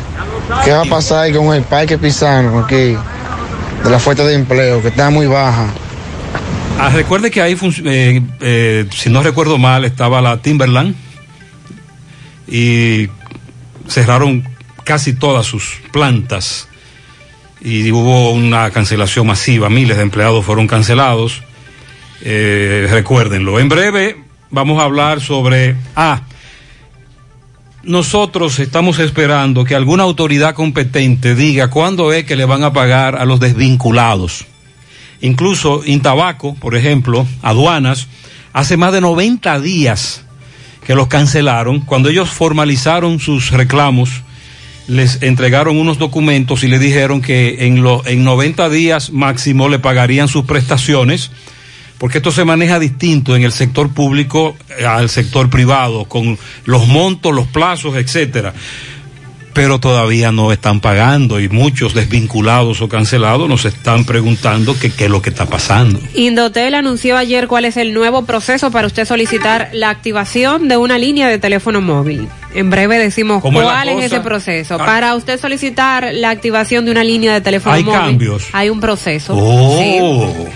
[0.62, 2.97] ¿Qué va a pasar con el parque pisano aquí?
[3.83, 5.69] De la fuente de empleo, que está muy baja.
[6.79, 10.95] Ah, recuerde que ahí, eh, eh, si no recuerdo mal, estaba la Timberland
[12.47, 13.09] y
[13.89, 14.45] cerraron
[14.85, 16.69] casi todas sus plantas
[17.65, 21.43] y hubo una cancelación masiva, miles de empleados fueron cancelados.
[22.21, 23.59] Eh, recuérdenlo.
[23.59, 24.17] En breve
[24.51, 25.75] vamos a hablar sobre...
[25.97, 26.21] Ah,
[27.83, 33.17] nosotros estamos esperando que alguna autoridad competente diga cuándo es que le van a pagar
[33.17, 34.45] a los desvinculados.
[35.21, 38.09] Incluso Intabaco, por ejemplo, aduanas,
[38.53, 40.25] hace más de 90 días
[40.87, 41.81] que los cancelaron.
[41.81, 44.23] Cuando ellos formalizaron sus reclamos,
[44.87, 49.78] les entregaron unos documentos y le dijeron que en, lo, en 90 días máximo le
[49.78, 51.30] pagarían sus prestaciones,
[51.99, 54.57] porque esto se maneja distinto en el sector público
[54.87, 58.53] al sector privado, con los montos, los plazos, etcétera.
[59.55, 65.09] Pero todavía no están pagando y muchos desvinculados o cancelados nos están preguntando qué es
[65.11, 66.01] lo que está pasando.
[66.12, 70.99] Indotel anunció ayer cuál es el nuevo proceso para usted solicitar la activación de una
[70.99, 72.28] línea de teléfono móvil.
[72.55, 74.77] En breve decimos cuál es, es, ese proceso.
[74.79, 74.87] Ah.
[74.87, 77.99] Para usted solicitar la activación de una línea de teléfono hay móvil.
[77.99, 78.45] Hay cambios.
[78.53, 79.35] Hay un proceso.
[79.37, 79.79] Oh.
[79.79, 80.51] Sí.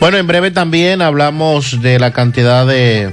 [0.00, 3.12] Bueno, en breve también hablamos de la cantidad de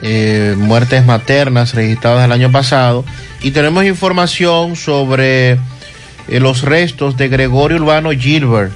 [0.00, 3.04] eh, muertes maternas registradas el año pasado
[3.40, 5.58] y tenemos información sobre eh,
[6.40, 8.72] los restos de Gregorio Urbano Gilbert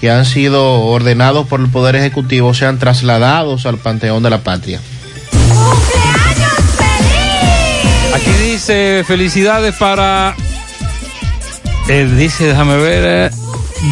[0.00, 4.80] que han sido ordenados por el Poder Ejecutivo sean trasladados al Panteón de la Patria.
[8.14, 10.34] Aquí dice felicidades para,
[11.88, 13.36] eh, dice, déjame ver, eh,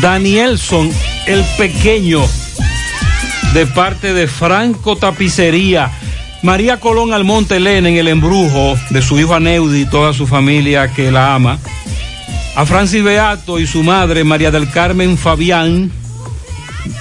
[0.00, 0.90] Danielson,
[1.26, 2.24] el pequeño,
[3.54, 5.90] de parte de Franco Tapicería.
[6.42, 10.92] María Colón Almonte Elena en el embrujo de su hijo Aneudi y toda su familia
[10.92, 11.58] que la ama.
[12.54, 15.90] A Francis Beato y su madre María del Carmen Fabián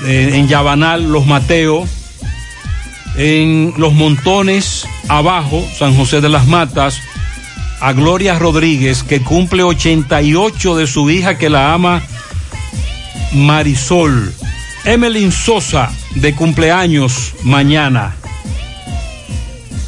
[0.06, 1.90] eh, en Yabanal, Los Mateos.
[3.16, 7.02] En Los Montones, abajo, San José de las Matas,
[7.80, 12.02] a Gloria Rodríguez, que cumple 88 de su hija que la ama
[13.34, 14.34] Marisol.
[14.86, 18.16] Emelyn Sosa, de cumpleaños mañana.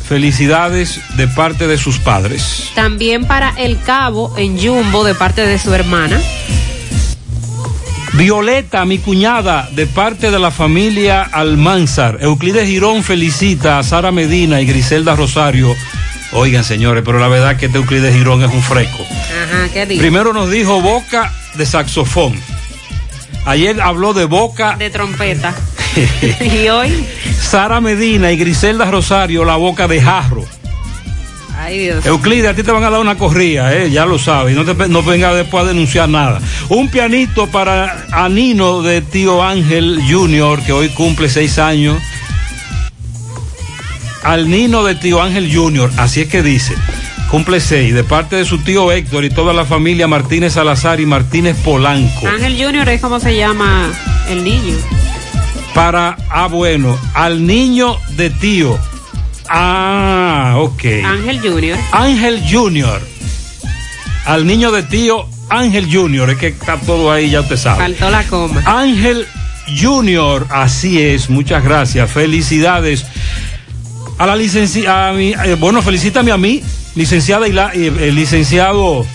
[0.07, 2.71] Felicidades de parte de sus padres.
[2.75, 6.19] También para El Cabo en Jumbo de parte de su hermana.
[8.13, 12.17] Violeta, mi cuñada, de parte de la familia Almanzar.
[12.21, 15.75] Euclides Girón felicita a Sara Medina y Griselda Rosario.
[16.31, 19.03] Oigan, señores, pero la verdad que este Euclides Girón es un fresco.
[19.03, 20.01] Ajá, ¿qué dice?
[20.01, 22.39] Primero nos dijo boca de saxofón.
[23.45, 25.55] Ayer habló de boca de trompeta.
[26.39, 27.05] y hoy
[27.39, 30.45] Sara Medina y Griselda Rosario la boca de jarro.
[31.57, 32.05] Ay, Dios.
[32.05, 33.91] Euclides, a ti te van a dar una corrida, ¿eh?
[33.91, 36.39] ya lo sabes, no, te, no venga después a denunciar nada.
[36.69, 41.97] Un pianito para Anino de tío Ángel Junior, que hoy cumple seis años.
[44.23, 46.75] Al Nino de tío Ángel Junior, así es que dice,
[47.29, 51.05] cumple seis, de parte de su tío Héctor y toda la familia Martínez Salazar y
[51.05, 52.27] Martínez Polanco.
[52.27, 53.91] Ángel Junior es como se llama
[54.29, 54.75] el niño.
[55.73, 58.77] Para, ah, bueno, al niño de tío.
[59.47, 60.83] Ah, ok.
[61.05, 61.77] Ángel Junior.
[61.91, 63.01] Ángel Junior.
[64.25, 66.29] Al niño de tío Ángel Junior.
[66.29, 67.79] Es que está todo ahí, ya usted sabe.
[67.79, 68.61] Faltó la coma.
[68.65, 69.25] Ángel
[69.79, 70.45] Junior.
[70.49, 72.11] Así es, muchas gracias.
[72.11, 73.05] Felicidades
[74.19, 76.61] a la licenciada, eh, bueno, felicítame a mí,
[76.93, 79.05] licenciada eh, el licenciado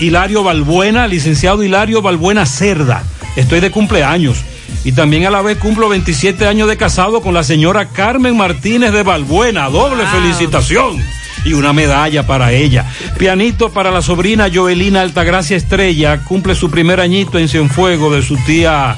[0.00, 3.04] Hilario Balbuena, licenciado Hilario Balbuena Cerda.
[3.36, 4.38] Estoy de cumpleaños.
[4.84, 8.92] Y también a la vez cumplo 27 años de casado con la señora Carmen Martínez
[8.92, 9.68] de Balbuena.
[9.70, 11.00] Doble felicitación
[11.44, 12.90] y una medalla para ella.
[13.18, 18.36] Pianito para la sobrina Joelina Altagracia Estrella, cumple su primer añito en Cienfuego de su
[18.38, 18.96] tía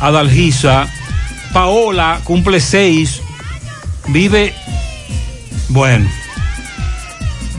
[0.00, 0.86] Adalgisa.
[1.54, 3.22] Paola cumple seis,
[4.08, 4.54] vive,
[5.68, 6.08] bueno,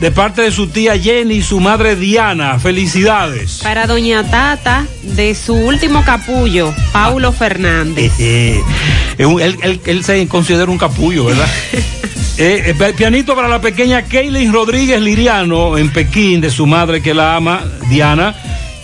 [0.00, 2.58] de parte de su tía Jenny y su madre Diana.
[2.58, 3.60] Felicidades.
[3.62, 8.12] Para doña Tata, de su último capullo, Paulo Fernández.
[8.18, 11.48] él, él, se considera un capullo, ¿verdad?
[12.38, 17.12] Eh, eh, pianito para la pequeña Kaylin Rodríguez Liriano en Pekín, de su madre que
[17.12, 18.34] la ama, Diana.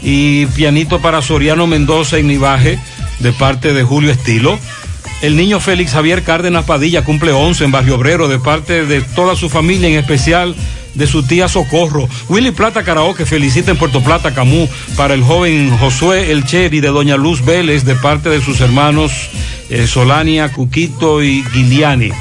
[0.02, 2.78] Y pianito para Soriano Mendoza en Nivaje,
[3.20, 4.58] de parte de Julio Estilo.
[5.22, 9.34] El niño Félix Javier Cárdenas Padilla cumple 11 en Barrio Obrero, de parte de toda
[9.34, 10.54] su familia, en especial
[10.94, 12.08] de su tía Socorro.
[12.28, 16.88] Willy Plata Karaoke felicita en Puerto Plata Camú para el joven Josué El Cheri de
[16.88, 19.12] Doña Luz Vélez de parte de sus hermanos
[19.70, 22.12] eh, Solania, Cuquito y Guiliani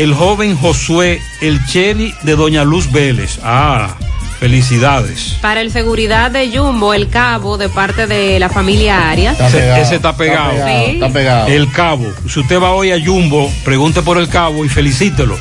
[0.00, 3.38] el joven Josué El Cheri de Doña Luz Vélez.
[3.42, 3.96] Ah,
[4.40, 5.36] felicidades.
[5.42, 9.38] Para el seguridad de Jumbo, el cabo de parte de la familia Arias.
[9.38, 10.66] ese, está pegado.
[10.66, 12.06] Está pegado, El cabo.
[12.26, 15.38] Si usted va hoy a Jumbo, pregunte por el cabo y felicítelo.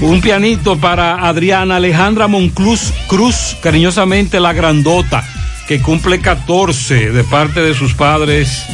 [0.00, 5.24] Un pianito para Adriana Alejandra Moncluz Cruz, cariñosamente la grandota,
[5.68, 8.64] que cumple 14 de parte de sus padres,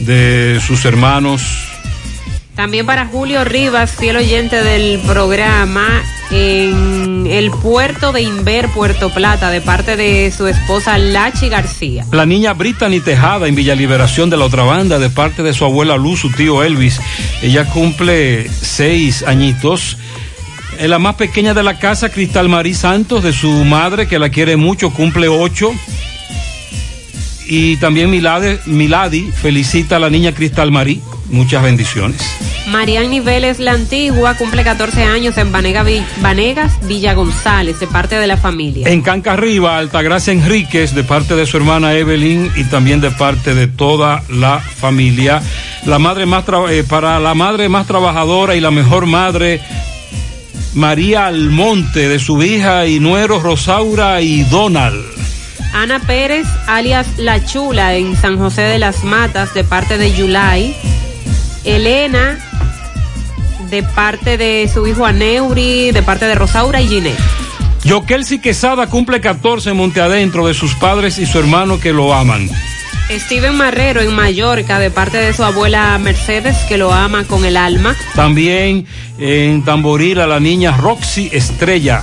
[0.00, 1.42] de sus hermanos
[2.54, 6.02] también para Julio Rivas, fiel oyente del programa,
[6.32, 12.06] en el puerto de Inver, Puerto Plata, de parte de su esposa Lachi García.
[12.10, 15.64] La niña Brittany Tejada en Villa Liberación de la otra banda, de parte de su
[15.64, 17.00] abuela Luz, su tío Elvis.
[17.42, 19.98] Ella cumple seis añitos.
[20.80, 24.56] La más pequeña de la casa, Cristal Marí Santos, de su madre, que la quiere
[24.56, 25.72] mucho, cumple ocho.
[27.46, 31.02] Y también Miladi, Miladi felicita a la niña Cristal Marí
[31.32, 32.20] Muchas bendiciones.
[32.72, 38.38] Marian Niveles la Antigua cumple 14 años en Vanegas, Villa González, de parte de la
[38.38, 38.88] familia.
[38.88, 43.54] En Canca Arriba, Altagracia Enríquez, de parte de su hermana Evelyn y también de parte
[43.54, 45.42] de toda la familia.
[45.84, 49.60] La madre más eh, para la madre más trabajadora y la mejor madre,
[50.72, 55.04] María Almonte, de su hija y nuero Rosaura y Donald.
[55.74, 60.74] Ana Pérez, alias La Chula, en San José de las Matas, de parte de Yulay.
[61.64, 62.38] Elena,
[63.72, 67.18] de parte de su hijo Aneuri, de parte de Rosaura y Ginette.
[67.84, 72.12] Yokelsi Quesada cumple 14 en Monte Adentro de sus padres y su hermano que lo
[72.12, 72.50] aman.
[73.10, 77.56] Steven Marrero en Mallorca de parte de su abuela Mercedes que lo ama con el
[77.56, 77.96] alma.
[78.14, 78.86] También
[79.18, 82.02] en Tamboril a la niña Roxy Estrella,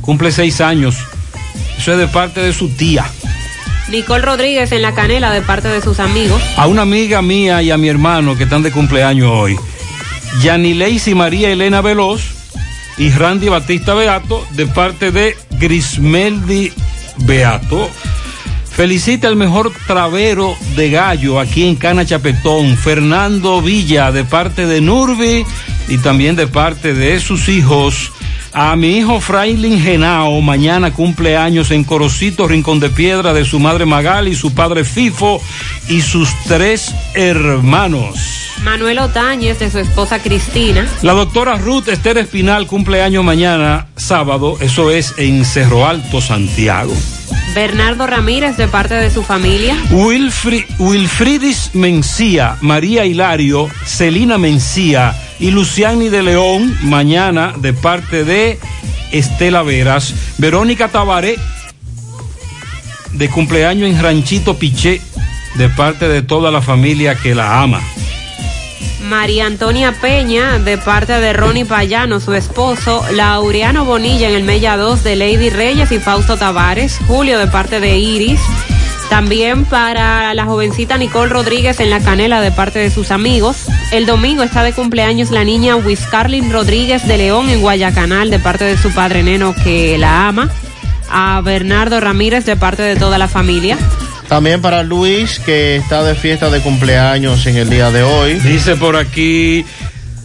[0.00, 0.96] cumple 6 años.
[1.78, 3.06] Eso es de parte de su tía.
[3.90, 6.42] Nicole Rodríguez en La Canela de parte de sus amigos.
[6.56, 9.56] A una amiga mía y a mi hermano que están de cumpleaños hoy.
[10.42, 10.74] Yanni
[11.14, 12.22] María Elena Veloz
[12.98, 16.72] y Randy Batista Beato de parte de Grismeldi
[17.18, 17.90] Beato.
[18.64, 24.80] Felicita el mejor travero de gallo aquí en Cana Chapetón, Fernando Villa, de parte de
[24.80, 25.44] Nurbi
[25.88, 28.12] y también de parte de sus hijos
[28.58, 33.58] a mi hijo Frailin Genao, mañana cumple años en Corocito, Rincón de Piedra, de su
[33.58, 35.42] madre Magali, su padre Fifo
[35.90, 38.45] y sus tres hermanos.
[38.62, 40.86] Manuel Otañez de su esposa Cristina.
[41.02, 46.92] La doctora Ruth Esther Espinal cumple años mañana, sábado, eso es en Cerro Alto, Santiago.
[47.54, 49.76] Bernardo Ramírez de parte de su familia.
[49.90, 58.58] Wilfridis Mencía, María Hilario, Celina Mencía y Luciani de León, mañana de parte de
[59.10, 60.14] Estela Veras.
[60.38, 61.36] Verónica Tabaré,
[63.12, 65.00] de cumpleaños en Ranchito Piché,
[65.54, 67.80] de parte de toda la familia que la ama.
[69.06, 74.76] María Antonia Peña, de parte de Ronnie Payano, su esposo, Laureano Bonilla en el Mella
[74.76, 78.40] 2 de Lady Reyes y Fausto Tavares, Julio de parte de Iris,
[79.08, 83.66] también para la jovencita Nicole Rodríguez en la canela de parte de sus amigos.
[83.92, 88.64] El domingo está de cumpleaños la niña Wiscarlin Rodríguez de León en Guayacanal de parte
[88.64, 90.50] de su padre Neno que la ama.
[91.08, 93.78] A Bernardo Ramírez de parte de toda la familia.
[94.28, 98.34] También para Luis, que está de fiesta de cumpleaños en el día de hoy.
[98.34, 99.64] Dice por aquí,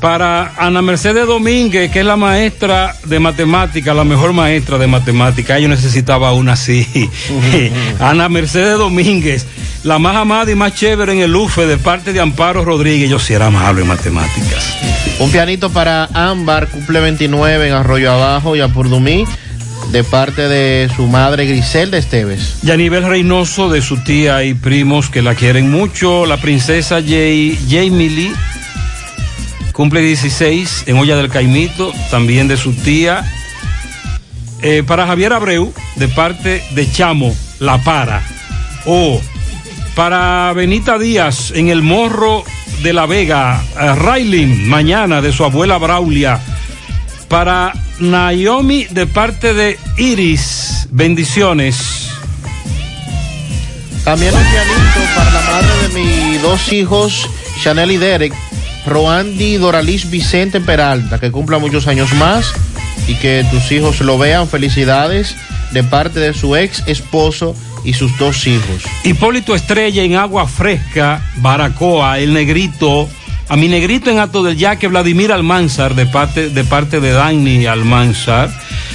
[0.02, 5.60] para Ana Mercedes Domínguez, que es la maestra de matemática, la mejor maestra de matemática.
[5.60, 7.10] Yo necesitaba una así.
[8.00, 9.46] Ana Mercedes Domínguez,
[9.84, 13.12] la más amada y más chévere en el UFE de parte de Amparo Rodríguez.
[13.12, 14.76] Yo sí era malo en matemáticas.
[15.20, 19.26] Un pianito para Ámbar, cumple 29 en Arroyo Abajo y Apurdumí,
[19.92, 22.60] de parte de su madre Griselda Esteves.
[22.64, 27.02] Y a nivel Reynoso, de su tía y primos que la quieren mucho, la princesa
[27.02, 28.34] Jay, Jamie Lee,
[29.74, 33.24] cumple 16 en Olla del Caimito, también de su tía.
[34.62, 38.22] Eh, para Javier Abreu, de parte de Chamo, La Para.
[38.86, 39.20] O
[39.96, 42.44] para Benita Díaz, en el Morro
[42.84, 46.40] de la Vega, eh, Raylin, mañana, de su abuela Braulia.
[47.32, 52.10] Para Naomi, de parte de Iris, bendiciones.
[54.04, 57.30] También un pianito para la madre de mis dos hijos,
[57.64, 58.34] Chanel y Derek,
[58.86, 62.52] Roandi Doraliz Vicente Peralta, que cumpla muchos años más
[63.08, 64.50] y que tus hijos lo vean.
[64.50, 65.38] Felicidades
[65.72, 67.56] de parte de su ex esposo
[67.86, 68.84] y sus dos hijos.
[69.06, 73.08] Hipólito Estrella en Agua Fresca, Baracoa, El Negrito,
[73.52, 77.66] a mi negrito en Acto del Yaque, Vladimir Almanzar, de parte de, parte de Dani
[77.66, 78.50] Almanzar,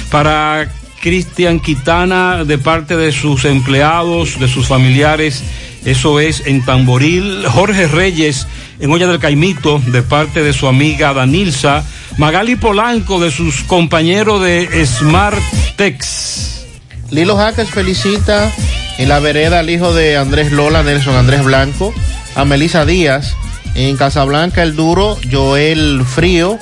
[0.09, 0.67] para
[0.99, 5.43] Cristian Quitana, de parte de sus empleados, de sus familiares,
[5.85, 8.47] eso es en Tamboril, Jorge Reyes
[8.79, 11.83] en Olla del Caimito, de parte de su amiga Danilza,
[12.17, 15.37] Magali Polanco, de sus compañeros de Smart
[15.75, 16.65] Tex.
[17.11, 18.51] Lilo Jaques felicita
[18.97, 21.93] en la vereda al hijo de Andrés Lola, Nelson Andrés Blanco,
[22.33, 23.35] a Melisa Díaz,
[23.77, 26.57] en Casablanca el duro, Joel Frío,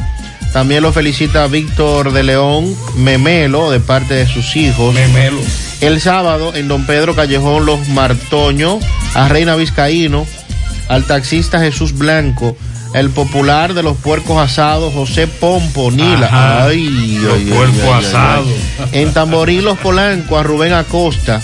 [0.53, 4.93] también lo felicita Víctor de León Memelo de parte de sus hijos.
[4.93, 5.39] Memelo.
[5.81, 8.79] El sábado en Don Pedro Callejón Los Martoño,
[9.13, 10.25] a Reina Vizcaíno,
[10.87, 12.55] al taxista Jesús Blanco,
[12.93, 16.27] el popular de los puercos asados, José Pompo, Nila.
[16.27, 16.65] Ajá.
[16.65, 18.53] Ay, Los ay, puercos asados.
[18.93, 21.41] En Tamborilos Polanco, a Rubén Acosta.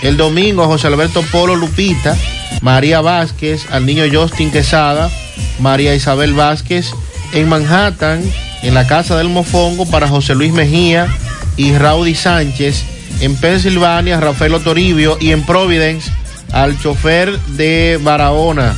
[0.00, 2.16] El domingo, a José Alberto Polo Lupita,
[2.60, 5.10] María Vázquez, al niño Justin Quesada,
[5.58, 6.90] María Isabel Vázquez.
[7.32, 8.22] En Manhattan,
[8.62, 11.08] en la casa del Mofongo, para José Luis Mejía
[11.56, 12.84] y Raudy Sánchez.
[13.20, 15.18] En Pensilvania, Rafael Toribio.
[15.20, 16.12] Y en Providence,
[16.52, 18.76] al chofer de Barahona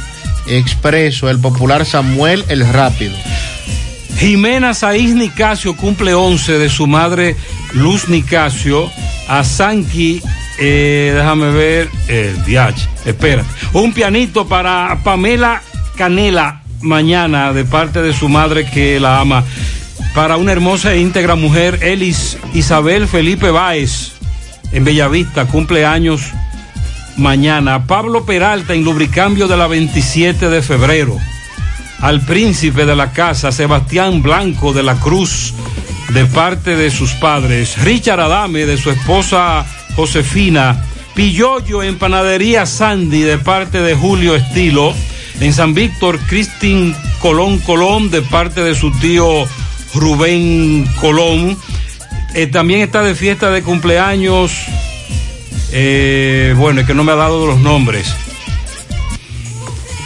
[0.48, 3.14] Expreso, el popular Samuel el Rápido.
[4.18, 7.36] Jimena Saiz Nicasio cumple 11 de su madre
[7.72, 8.90] Luz Nicasio.
[9.28, 10.22] A Sanki,
[10.58, 13.44] eh, déjame ver, el DH, espera.
[13.72, 15.62] Un pianito para Pamela
[15.96, 19.44] Canela mañana de parte de su madre que la ama.
[20.14, 24.12] Para una hermosa e íntegra mujer, Elis Isabel Felipe Báez
[24.72, 26.22] en Bellavista, cumpleaños
[27.16, 27.86] mañana.
[27.86, 31.18] Pablo Peralta en Lubricambio de la 27 de febrero
[32.00, 35.54] al príncipe de la casa, Sebastián Blanco de la Cruz,
[36.10, 39.66] de parte de sus padres, Richard Adame de su esposa
[39.96, 44.94] Josefina, Pilloyo en Panadería Sandy de parte de Julio Estilo,
[45.40, 49.46] en San Víctor, Cristín Colón Colón de parte de su tío
[49.94, 51.56] Rubén Colón.
[52.34, 54.52] Eh, también está de fiesta de cumpleaños,
[55.72, 58.14] eh, bueno, es que no me ha dado los nombres.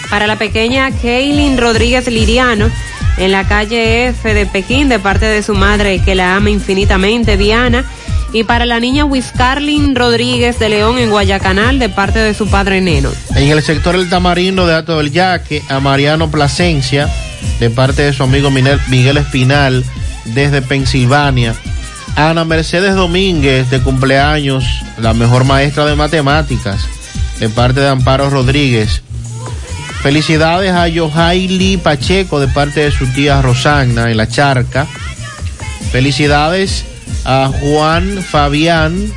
[0.08, 2.70] Para la pequeña Kaylin Rodríguez Liriano,
[3.18, 7.36] en la calle F de Pekín, de parte de su madre que la ama infinitamente,
[7.36, 7.84] Diana.
[8.32, 12.80] Y para la niña Wiscarlin Rodríguez de León en Guayacanal, de parte de su padre
[12.80, 13.10] Neno.
[13.34, 17.08] En el sector El Tamarindo de Ato del Yaque, a Mariano Plasencia,
[17.58, 19.84] de parte de su amigo Miguel Espinal,
[20.26, 21.54] desde Pensilvania.
[22.14, 24.64] Ana Mercedes Domínguez, de cumpleaños,
[24.98, 26.80] la mejor maestra de matemáticas,
[27.40, 29.02] de parte de Amparo Rodríguez.
[30.02, 34.86] Felicidades a Yohaili Pacheco, de parte de su tía Rosagna, en la charca.
[35.90, 36.84] Felicidades
[37.32, 39.12] a Juan Fabián,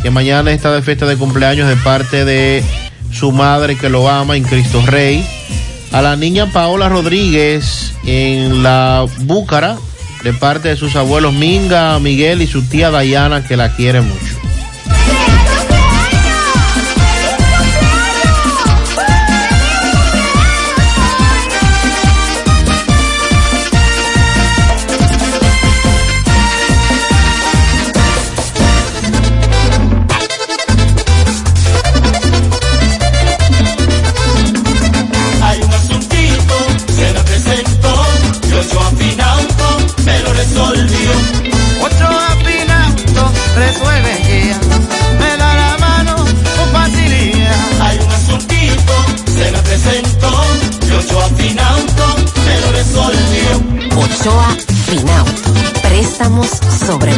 [0.00, 2.62] que mañana está de fiesta de cumpleaños de parte de
[3.10, 5.26] su madre que lo ama en Cristo Rey.
[5.90, 9.78] A la niña Paola Rodríguez en la Búcara,
[10.22, 14.45] de parte de sus abuelos Minga, Miguel y su tía Dayana, que la quiere mucho.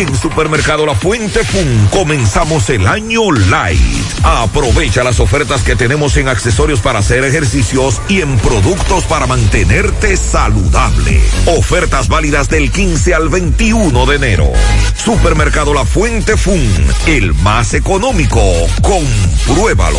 [0.00, 3.78] En Supermercado La Fuente Fun comenzamos el año light.
[4.22, 10.16] Aprovecha las ofertas que tenemos en accesorios para hacer ejercicios y en productos para mantenerte
[10.16, 11.20] saludable.
[11.44, 14.50] Ofertas válidas del 15 al 21 de enero.
[14.96, 16.66] Supermercado La Fuente Fun,
[17.06, 18.40] el más económico.
[18.80, 19.98] Compruébalo.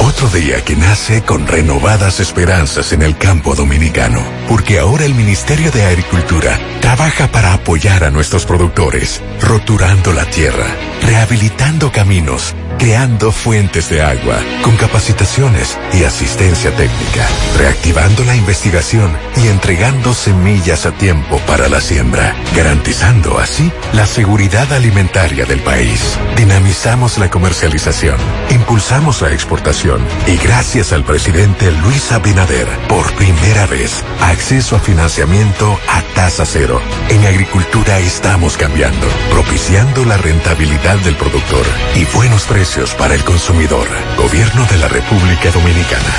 [0.00, 5.70] Otro día que nace con renovadas esperanzas en el campo dominicano, porque ahora el Ministerio
[5.70, 10.66] de Agricultura trabaja para apoyar a nuestros productores, roturando la tierra,
[11.02, 17.26] rehabilitando caminos, creando fuentes de agua, con capacitaciones y asistencia técnica,
[17.56, 24.70] reactivando la investigación y entregando semillas a tiempo para la siembra, garantizando así la seguridad
[24.72, 26.18] alimentaria del país.
[26.36, 28.16] Dinamizamos la comercialización,
[28.50, 35.78] impulsamos la exportación y gracias al presidente Luis Abinader, por primera vez, acceso a financiamiento
[35.88, 36.80] a tasa cero.
[37.08, 42.65] En agricultura estamos cambiando, propiciando la rentabilidad del productor y buenos precios
[42.98, 43.86] para el consumidor.
[44.16, 46.14] Gobierno de la República Dominicana.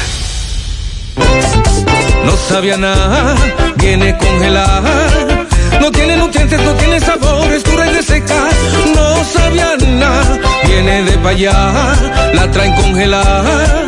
[2.23, 3.35] No sabía nada,
[3.75, 5.09] viene congelada.
[5.81, 8.47] No tiene nutrientes, no tiene sabor, es dura y de seca.
[8.95, 11.95] No sabía nada, viene de allá,
[12.33, 13.85] la traen congelada.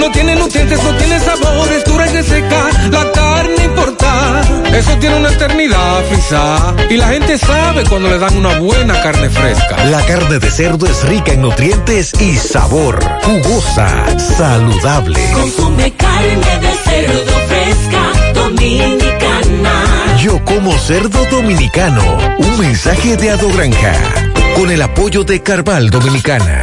[0.00, 2.70] No tiene nutrientes, no tiene sabor, es dura y de seca.
[2.90, 4.40] La carne importa,
[4.74, 6.74] eso tiene una eternidad frisada.
[6.88, 9.84] Y la gente sabe cuando le dan una buena carne fresca.
[9.90, 12.98] La carne de cerdo es rica en nutrientes y sabor.
[13.24, 15.20] Jugosa, saludable.
[15.34, 20.16] Consume carne de cerdo fresca, dominicana.
[20.18, 22.02] Yo como cerdo dominicano.
[22.38, 23.92] Un mensaje de Ado Granja.
[24.56, 26.62] Con el apoyo de Carval Dominicana.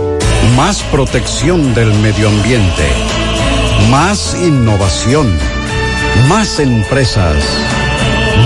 [0.55, 2.87] Más protección del medio ambiente.
[3.89, 5.37] Más innovación.
[6.27, 7.35] Más empresas.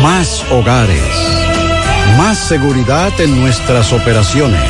[0.01, 1.01] Más hogares.
[2.17, 4.61] Más seguridad en nuestras operaciones.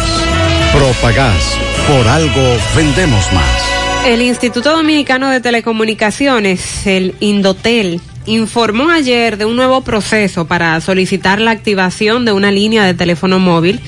[0.71, 1.57] Propagás.
[1.87, 3.65] Por algo vendemos más.
[4.05, 11.41] El Instituto Dominicano de Telecomunicaciones, el Indotel, informó ayer de un nuevo proceso para solicitar
[11.41, 13.81] la activación de una línea de teléfono móvil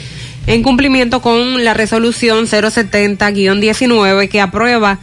[0.48, 5.00] en cumplimiento con la resolución 070-19 que aprueba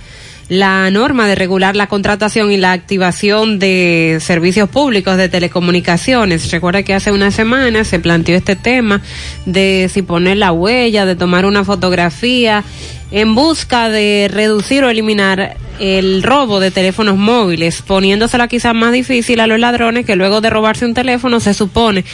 [0.49, 6.51] la norma de regular la contratación y la activación de servicios públicos de telecomunicaciones.
[6.51, 9.01] Recuerda que hace una semana se planteó este tema
[9.47, 12.65] de si poner la huella, de tomar una fotografía
[13.11, 19.41] en busca de reducir o eliminar el robo de teléfonos móviles, poniéndosela quizás más difícil
[19.41, 22.05] a los ladrones que luego de robarse un teléfono se supone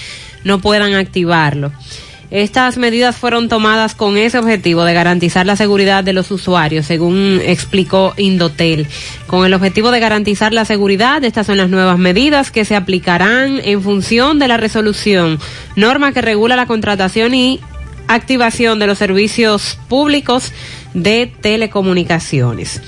[0.44, 1.72] no puedan activarlo.
[2.30, 7.40] Estas medidas fueron tomadas con ese objetivo de garantizar la seguridad de los usuarios, según
[7.44, 8.86] explicó Indotel.
[9.26, 13.60] Con el objetivo de garantizar la seguridad, estas son las nuevas medidas que se aplicarán
[13.64, 15.40] en función de la resolución,
[15.74, 17.60] norma que regula la contratación y
[18.06, 20.52] activación de los servicios públicos
[20.94, 22.80] de telecomunicaciones.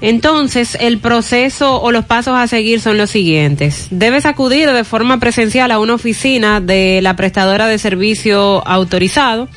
[0.00, 3.88] Entonces, el proceso o los pasos a seguir son los siguientes.
[3.90, 9.48] Debes acudir de forma presencial a una oficina de la prestadora de servicio autorizado.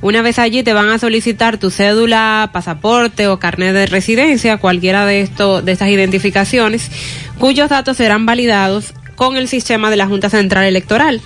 [0.00, 5.06] Una vez allí te van a solicitar tu cédula, pasaporte o carnet de residencia, cualquiera
[5.06, 6.90] de estos de estas identificaciones,
[7.38, 11.20] cuyos datos serán validados con el sistema de la Junta Central Electoral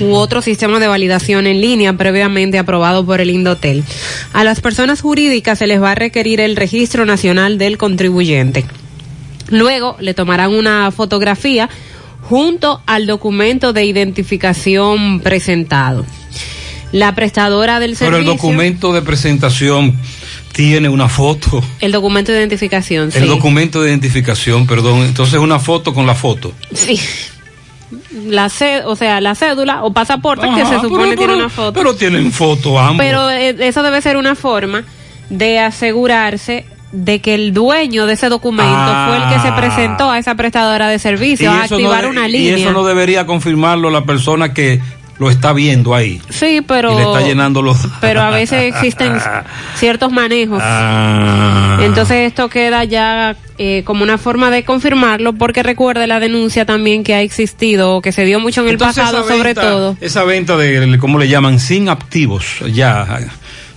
[0.00, 3.84] u otro sistema de validación en línea previamente aprobado por el Indotel.
[4.32, 8.64] A las personas jurídicas se les va a requerir el registro nacional del contribuyente.
[9.48, 11.68] Luego le tomarán una fotografía
[12.22, 16.06] junto al documento de identificación presentado.
[16.92, 18.32] La prestadora del Pero servicio.
[18.32, 19.96] el documento de presentación
[20.52, 21.62] tiene una foto.
[21.80, 23.18] El documento de identificación, sí.
[23.18, 25.00] El documento de identificación, perdón.
[25.00, 26.52] Entonces una foto con la foto.
[26.74, 27.00] Sí.
[28.26, 28.50] La
[28.84, 31.72] o sea, la cédula o pasaporte que Ajá, se supone pero- tiene pero- una foto.
[31.72, 32.98] Pero tienen foto ambos.
[32.98, 34.84] Pero eh, eso debe ser una forma
[35.30, 39.06] de asegurarse de que el dueño de ese documento Ah.
[39.08, 42.28] fue el que se presentó a esa prestadora de servicios a activar no de- una
[42.28, 42.56] y línea.
[42.58, 44.78] eso no debería confirmarlo la persona que
[45.18, 46.20] lo está viendo ahí.
[46.30, 47.78] Sí, pero y le está llenando los.
[48.00, 49.14] pero a veces existen
[49.76, 50.60] ciertos manejos.
[50.62, 51.78] Ah.
[51.82, 57.04] Entonces esto queda ya eh, como una forma de confirmarlo porque recuerde la denuncia también
[57.04, 59.96] que ha existido que se dio mucho en el pasado sobre todo.
[60.00, 61.60] Esa venta de, ¿cómo le llaman?
[61.60, 63.20] Sin activos, ya.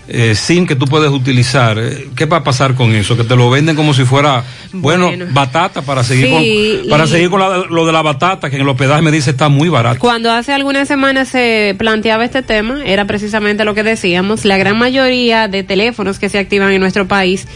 [0.08, 1.78] Eh, sin que tú puedes utilizar.
[1.80, 3.18] eh, ¿Qué va a pasar con eso?
[3.18, 5.26] Que te lo venden como si fuera, bueno, Bueno.
[5.32, 8.62] batata para seguir Sí, con, para seguir con la- lo de la batata, que en
[8.62, 10.00] el hospedaje me dice está muy barato.
[10.00, 14.78] Cuando hace algunas semanas se planteaba este tema, era precisamente lo que decíamos, la gran
[14.78, 17.48] mayoría de teléfonos que se activan en nuestro país,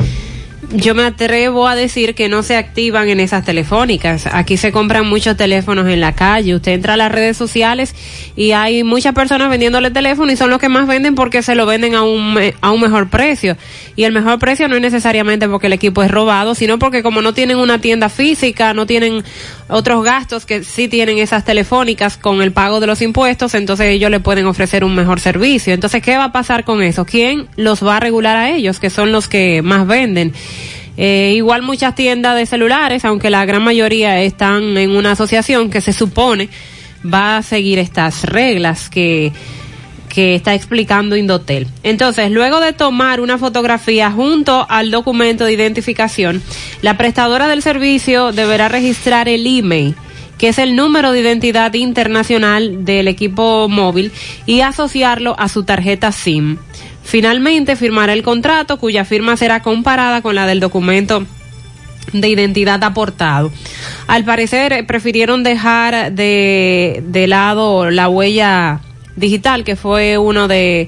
[0.71, 4.27] yo me atrevo a decir que no se activan en esas telefónicas.
[4.31, 6.55] Aquí se compran muchos teléfonos en la calle.
[6.55, 7.95] Usted entra a las redes sociales
[8.35, 11.65] y hay muchas personas vendiéndole teléfono y son los que más venden porque se lo
[11.65, 13.57] venden a un, a un mejor precio.
[13.95, 17.21] Y el mejor precio no es necesariamente porque el equipo es robado, sino porque como
[17.21, 19.23] no tienen una tienda física, no tienen
[19.69, 24.09] otros gastos que sí tienen esas telefónicas con el pago de los impuestos, entonces ellos
[24.11, 25.73] le pueden ofrecer un mejor servicio.
[25.73, 27.05] Entonces, ¿qué va a pasar con eso?
[27.05, 30.33] ¿Quién los va a regular a ellos, que son los que más venden?
[31.01, 35.79] Eh, igual muchas tiendas de celulares, aunque la gran mayoría están en una asociación que
[35.79, 36.49] se supone
[37.05, 39.31] va a seguir estas reglas que,
[40.09, 41.67] que está explicando Indotel.
[41.83, 46.43] Entonces, luego de tomar una fotografía junto al documento de identificación,
[46.81, 49.95] la prestadora del servicio deberá registrar el email
[50.37, 54.13] que es el número de identidad internacional del equipo móvil
[54.45, 56.57] y asociarlo a su tarjeta SIM.
[57.09, 61.25] Finalmente firmará el contrato cuya firma será comparada con la del documento
[62.13, 63.51] de identidad aportado.
[64.05, 68.81] Al parecer eh, prefirieron dejar de, de lado la huella
[69.15, 70.87] digital, que fue uno de,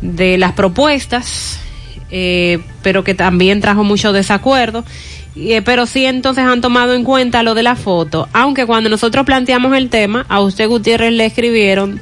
[0.00, 1.60] de las propuestas,
[2.10, 4.84] eh, pero que también trajo mucho desacuerdo.
[5.36, 9.24] Eh, pero sí entonces han tomado en cuenta lo de la foto, aunque cuando nosotros
[9.24, 12.00] planteamos el tema, a usted Gutiérrez le escribieron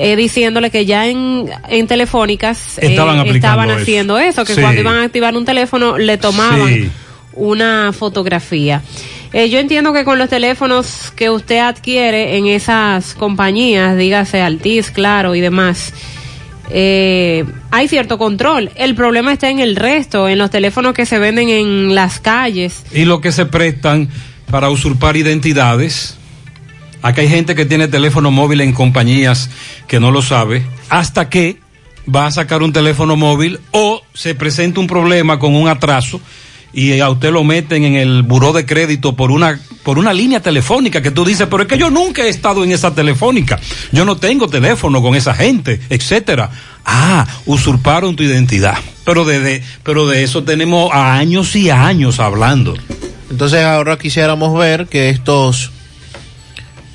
[0.00, 4.60] eh, diciéndole que ya en, en telefónicas eh, Estaban aplicando estaban haciendo eso, que Sí.
[4.60, 6.88] cuando iban a activar un teléfono le tomaban Sí.
[7.34, 8.80] una fotografía.
[9.32, 14.90] Eh, yo entiendo que con los teléfonos que usted adquiere en esas compañías, dígase Altis,
[14.90, 15.92] Claro y demás,
[16.70, 18.70] eh, hay cierto control.
[18.76, 22.84] El problema está en el resto, en los teléfonos que se venden en las calles.
[22.92, 24.08] y lo que se prestan
[24.50, 26.17] para usurpar identidades.
[27.02, 29.50] Aquí hay gente que tiene teléfono móvil en compañías
[29.86, 31.56] que no lo sabe, hasta que
[32.12, 36.20] va a sacar un teléfono móvil o se presenta un problema con un atraso
[36.72, 40.40] y a usted lo meten en el buró de crédito por una por una línea
[40.40, 43.58] telefónica que tú dices, pero es que yo nunca he estado en esa telefónica.
[43.90, 46.50] Yo no tengo teléfono con esa gente, etcétera.
[46.84, 48.76] Ah, usurparon tu identidad.
[49.04, 52.74] Pero de- pero de eso tenemos años y años hablando.
[53.30, 55.70] Entonces ahora quisiéramos ver que estos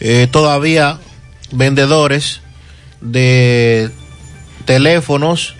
[0.04, 1.00] eh, todavía
[1.52, 2.42] vendedores
[3.02, 3.90] de
[4.66, 5.56] teléfonos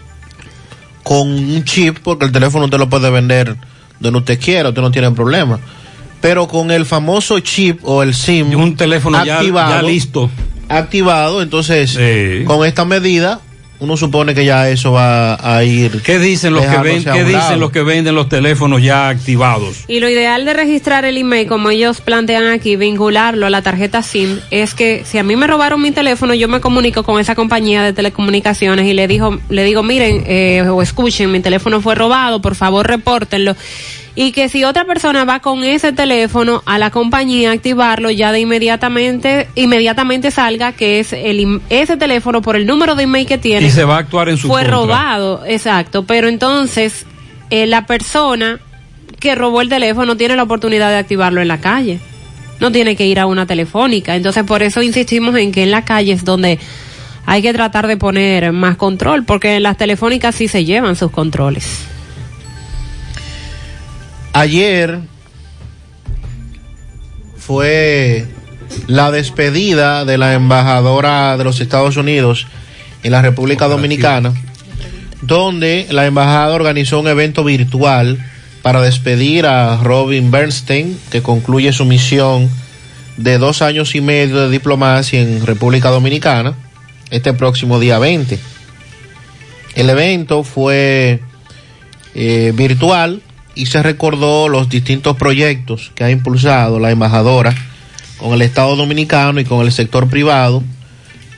[1.04, 3.56] con un chip, porque el teléfono usted lo puede vender
[4.00, 5.60] donde usted quiera, usted no tiene problema.
[6.22, 10.30] Pero con el famoso chip o el SIM, un teléfono ya- ya listo.
[10.70, 12.46] activado, entonces Sí.
[12.46, 13.42] con esta medida
[13.84, 16.02] uno supone que ya eso va a ir.
[16.04, 19.84] ¿Qué dicen los que ven, qué dicen los que venden los teléfonos ya activados?
[19.90, 24.02] Y lo ideal de registrar el email, como ellos plantean aquí, vincularlo a la tarjeta
[24.02, 27.36] SIM, es que si a mí me robaron mi teléfono, yo me comunico con esa
[27.36, 31.94] compañía de telecomunicaciones y le digo, le digo, miren, eh, o escuchen, mi teléfono fue
[31.94, 33.54] robado, por favor repórtenlo.
[34.16, 38.32] Y que si otra persona va con ese teléfono a la compañía a activarlo, ya
[38.32, 43.40] de inmediatamente, inmediatamente salga que es el, ese teléfono por el número de email que
[43.40, 44.78] tiene Y se va a actuar en su fue contra.
[44.78, 46.04] robado, exacto.
[46.04, 47.08] Pero entonces,
[47.50, 48.60] eh, la persona
[49.20, 52.00] que robó el teléfono tiene la oportunidad de activarlo en la calle.
[52.60, 54.16] No tiene que ir a una telefónica.
[54.16, 56.60] Entonces, por eso insistimos en que en la calle es donde
[57.26, 61.10] hay que tratar de poner más control, porque en las telefónicas sí se llevan sus
[61.10, 61.88] controles.
[64.34, 65.00] Ayer
[67.38, 68.26] fue
[68.88, 72.48] la despedida de la embajadora de los Estados Unidos
[73.04, 74.34] en la República Dominicana,
[75.22, 78.18] donde la embajada organizó un evento virtual
[78.64, 82.50] para despedir a Robin Bernstein, que concluye su misión
[83.18, 86.56] de dos años y medio de diplomacia en República Dominicana,
[87.12, 88.40] este próximo día 20.
[89.76, 91.20] El evento fue
[92.16, 93.22] eh, virtual
[93.56, 97.54] y se recordó los distintos proyectos que ha impulsado la embajadora
[98.18, 100.64] con el Estado Dominicano y con el sector privado,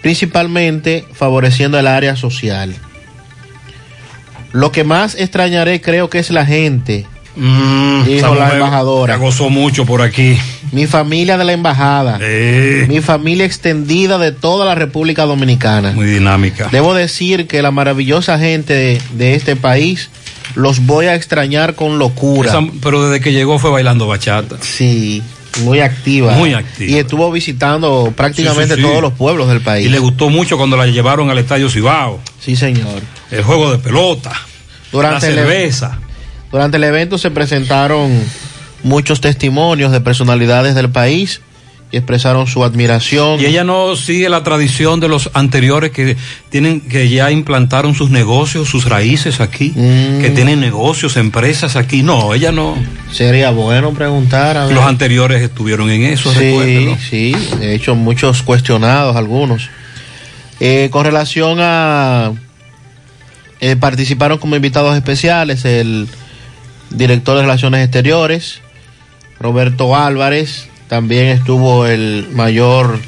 [0.02, 2.76] principalmente favoreciendo el área social.
[4.52, 7.06] Lo que más extrañaré creo que es la gente,
[7.36, 9.18] dijo esa la embajadora.
[9.18, 10.38] gozó mucho por aquí.
[10.72, 12.20] Mi familia de la embajada,
[12.88, 15.92] mi familia extendida de toda la República Dominicana.
[15.92, 16.70] Muy dinámica.
[16.72, 20.10] Debo decir que la maravillosa gente de, de este país
[20.56, 22.50] los voy a extrañar con locura.
[22.50, 24.58] Esa- pero desde que llegó fue bailando bachata.
[24.62, 25.22] Sí,
[25.64, 26.34] muy activa.
[26.34, 26.92] Muy activa.
[26.92, 28.90] Y estuvo visitando prácticamente Sí, sí, sí.
[28.92, 29.86] todos los pueblos del país.
[29.86, 32.20] Y le gustó mucho cuando la llevaron al Estadio Cibao.
[32.40, 33.02] Sí, señor.
[33.32, 34.32] El juego de pelota.
[34.92, 36.00] Durante la el- cerveza.
[36.52, 38.12] Durante el evento se presentaron
[38.84, 41.42] muchos testimonios de personalidades del país
[41.92, 43.40] y expresaron su admiración.
[43.40, 46.18] Y ella no sigue la tradición de los anteriores que
[46.50, 50.20] tienen que ya implantaron sus negocios, sus raíces aquí, Mm.
[50.22, 52.02] que tienen negocios, empresas aquí.
[52.04, 52.76] No, ella no.
[53.12, 54.58] Sería bueno preguntar.
[54.58, 54.74] a ver.
[54.76, 56.98] Los anteriores estuvieron en eso, Sí, recuérdelo.
[57.10, 59.70] sí, de hecho muchos cuestionados, algunos.
[60.60, 62.32] Eh, con relación a...
[63.62, 66.08] eh, participaron como invitados especiales el
[66.90, 68.60] director de Relaciones Exteriores,
[69.40, 73.00] Roberto Álvarez, también estuvo el mayor,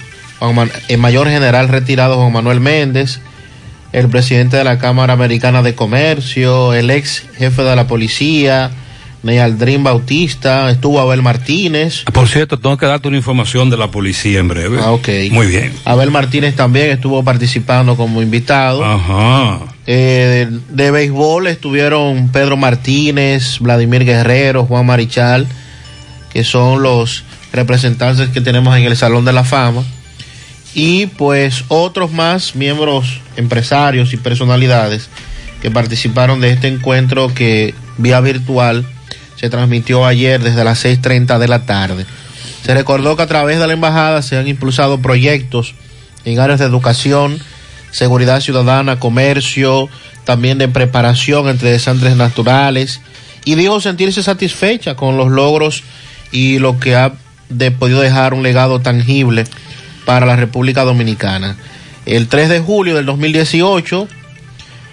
[0.88, 3.20] el mayor general retirado Juan Manuel Méndez,
[3.94, 8.72] el presidente de la Cámara Americana de Comercio, el ex jefe de la policía,
[9.24, 14.40] Neyaldrín Bautista, estuvo Abel Martínez, Por cierto, tengo que darte una información de la policía
[14.40, 14.78] en breve.
[14.82, 15.10] Ah, ok.
[15.32, 15.74] Muy bien.
[15.86, 18.86] Abel Martínez también estuvo participando como invitado.
[18.86, 19.60] Ajá.
[19.86, 25.48] Eh, de, de béisbol estuvieron Pedro Martínez, Vladimir Guerrero, Juan Marichal,
[26.32, 27.24] que son los
[27.58, 29.84] representantes que tenemos en el Salón de la Fama.
[30.74, 35.10] Y pues otros más miembros empresarios y personalidades
[35.62, 38.86] que participaron de este encuentro que vía virtual
[39.36, 42.06] se transmitió ayer desde las 6.30 de la tarde.
[42.64, 45.74] Se recordó que a través de la embajada se han impulsado proyectos
[46.26, 47.40] en áreas de educación,
[47.92, 49.90] seguridad ciudadana, comercio,
[50.26, 53.02] también de preparación entre desastres naturales
[53.46, 55.84] y dijo sentirse satisfecha con los logros
[56.32, 57.14] y lo que ha
[57.50, 59.46] de, podido dejar un legado tangible
[60.06, 61.58] para la República Dominicana.
[62.06, 64.08] El 3 de julio del 2018,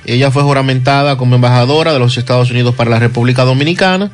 [0.07, 4.11] ella fue juramentada como embajadora de los Estados Unidos para la República Dominicana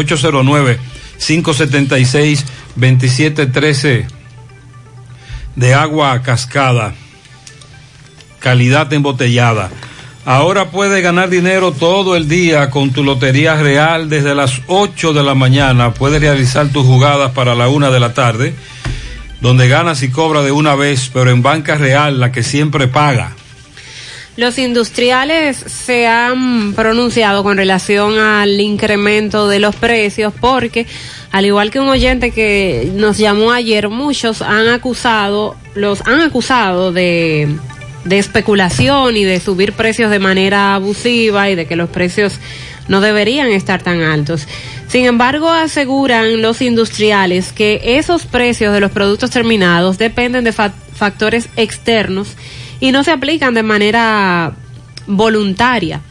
[1.19, 4.07] 809-576-2713
[5.55, 6.95] de agua cascada.
[8.39, 9.69] Calidad embotellada.
[10.25, 15.21] Ahora puedes ganar dinero todo el día con tu Lotería Real desde las 8 de
[15.21, 15.93] la mañana.
[15.93, 18.55] Puedes realizar tus jugadas para la una de la tarde
[19.43, 23.35] donde ganas y cobras de una vez, pero en banca real, la que siempre paga.
[24.37, 30.87] Los industriales se han pronunciado con relación al incremento de los precios porque,
[31.31, 36.93] al igual que un oyente que nos llamó ayer, muchos han acusado, los han acusado
[36.93, 37.49] de,
[38.05, 42.39] de especulación y de subir precios de manera abusiva y de que los precios
[42.87, 44.47] no deberían estar tan altos.
[44.87, 50.73] Sin embargo, aseguran los industriales que esos precios de los productos terminados dependen de fa
[50.93, 52.35] factores externos
[52.79, 54.53] y no se aplican de manera
[55.07, 56.01] voluntaria.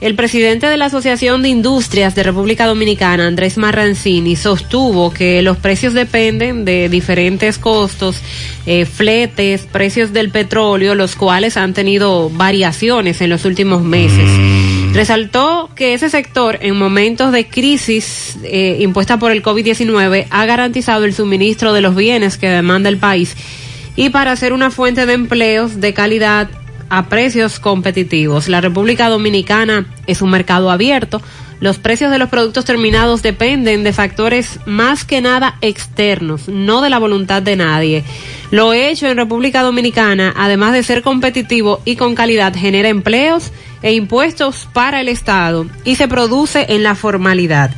[0.00, 5.58] El presidente de la Asociación de Industrias de República Dominicana, Andrés Marrancini, sostuvo que los
[5.58, 8.16] precios dependen de diferentes costos,
[8.64, 14.30] eh, fletes, precios del petróleo, los cuales han tenido variaciones en los últimos meses.
[14.92, 21.04] Resaltó que ese sector, en momentos de crisis eh, impuesta por el COVID-19, ha garantizado
[21.04, 23.36] el suministro de los bienes que demanda el país
[23.94, 26.50] y para ser una fuente de empleos de calidad
[26.88, 28.48] a precios competitivos.
[28.48, 31.22] La República Dominicana es un mercado abierto.
[31.60, 36.88] Los precios de los productos terminados dependen de factores más que nada externos, no de
[36.88, 38.02] la voluntad de nadie.
[38.50, 43.92] Lo hecho en República Dominicana, además de ser competitivo y con calidad, genera empleos e
[43.92, 47.70] impuestos para el Estado y se produce en la formalidad.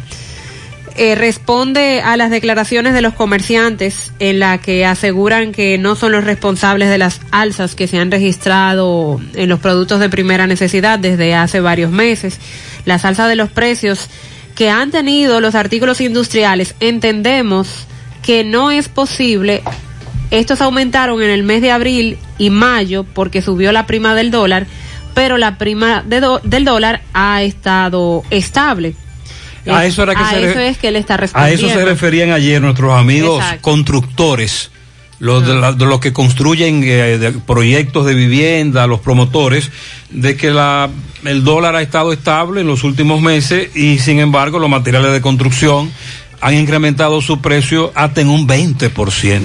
[0.96, 6.12] Eh, responde a las declaraciones de los comerciantes en la que aseguran que no son
[6.12, 10.98] los responsables de las alzas que se han registrado en los productos de primera necesidad
[10.98, 12.38] desde hace varios meses.
[12.84, 14.08] Las alzas de los precios
[14.54, 17.86] que han tenido los artículos industriales entendemos
[18.22, 19.62] que no es posible.
[20.30, 24.66] Estos aumentaron en el mes de abril y mayo porque subió la prima del dólar,
[25.14, 28.94] pero la prima de do del dólar ha estado estable.
[29.70, 31.66] A eso, era que a se eso es que él está A respondiendo.
[31.68, 33.62] eso se referían ayer nuestros amigos Exacto.
[33.62, 34.71] constructores,
[35.22, 39.70] los, de, la- de los que construyen eh, de proyectos de vivienda, los promotores,
[40.10, 40.90] de que la,
[41.24, 45.20] el dólar ha estado estable en los últimos meses y sin embargo los materiales de
[45.20, 45.92] construcción
[46.42, 49.40] han incrementado su precio hasta en un 20%.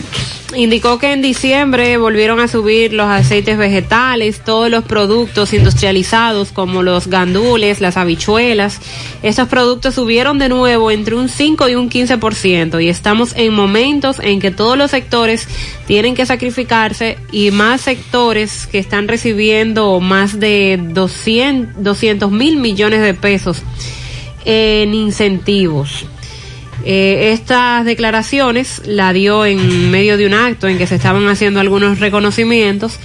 [0.56, 6.82] Indicó que en diciembre volvieron a subir los aceites vegetales, todos los productos industrializados como
[6.82, 8.80] los gandules, las habichuelas.
[9.22, 14.20] Estos productos subieron de nuevo entre un 5 y un 15% y estamos en momentos
[14.20, 15.48] en que todos los sectores
[15.86, 23.14] tienen que sacrificarse y más sectores que están recibiendo más de 200 mil millones de
[23.14, 23.62] pesos
[24.46, 26.08] en incentivos.
[26.90, 31.60] Eh, estas declaraciones la dio en medio de un acto en que se estaban haciendo
[31.60, 32.98] algunos reconocimientos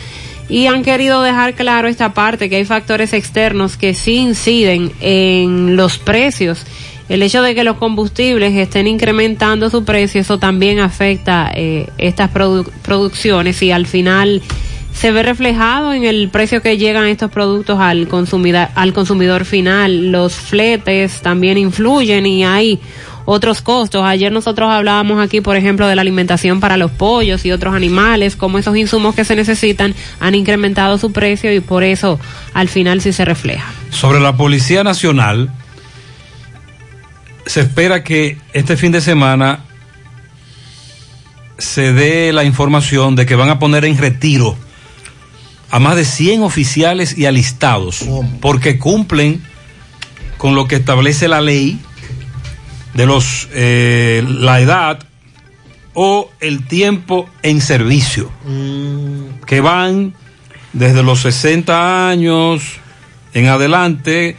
[0.48, 5.74] y han querido dejar claro esta parte que hay factores externos que sí inciden en
[5.74, 6.64] los precios.
[7.08, 12.30] El hecho de que los combustibles estén incrementando su precio, eso también afecta eh, estas
[12.84, 14.42] producciones y al final
[14.94, 20.12] se ve reflejado en el precio que llegan estos productos al consumidor, al consumidor final.
[20.12, 22.78] Los fletes también influyen y hay
[23.24, 24.04] otros costos.
[24.04, 28.36] Ayer nosotros hablábamos aquí, por ejemplo, de la alimentación para los pollos y otros animales,
[28.36, 32.18] como esos insumos que se necesitan han incrementado su precio y por eso
[32.54, 33.72] al final sí se refleja.
[33.90, 35.50] Sobre la Policía Nacional,
[37.46, 39.64] se espera que este fin de semana
[41.58, 44.56] se dé la información de que van a poner en retiro
[45.70, 48.04] a más de 100 oficiales y alistados
[48.40, 49.42] porque cumplen
[50.36, 51.80] con lo que establece la ley
[52.94, 54.98] de los eh, la edad
[55.94, 59.44] o el tiempo en servicio Mm.
[59.46, 60.14] que van
[60.72, 62.62] desde los 60 años
[63.34, 64.36] en adelante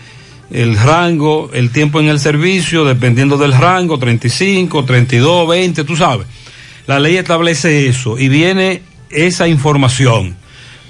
[0.52, 6.28] el rango, el tiempo en el servicio, dependiendo del rango, 35, 32, 20, tú sabes.
[6.86, 10.36] La ley establece eso y viene esa información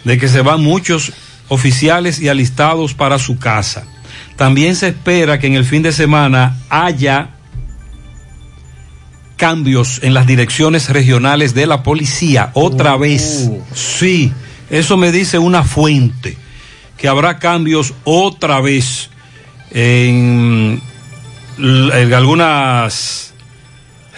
[0.03, 1.13] de que se van muchos
[1.49, 3.85] oficiales y alistados para su casa.
[4.35, 7.29] También se espera que en el fin de semana haya
[9.37, 12.51] cambios en las direcciones regionales de la policía.
[12.53, 13.49] Otra vez.
[13.73, 14.31] Sí,
[14.69, 16.37] eso me dice una fuente,
[16.97, 19.09] que habrá cambios otra vez
[19.71, 20.81] en,
[21.57, 23.33] en algunas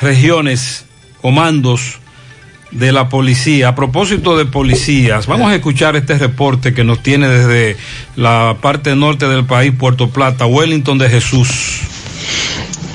[0.01, 0.85] regiones,
[1.21, 1.99] comandos
[2.71, 3.69] de la policía.
[3.69, 7.77] A propósito de policías, vamos a escuchar este reporte que nos tiene desde
[8.15, 11.81] la parte norte del país, Puerto Plata, Wellington de Jesús.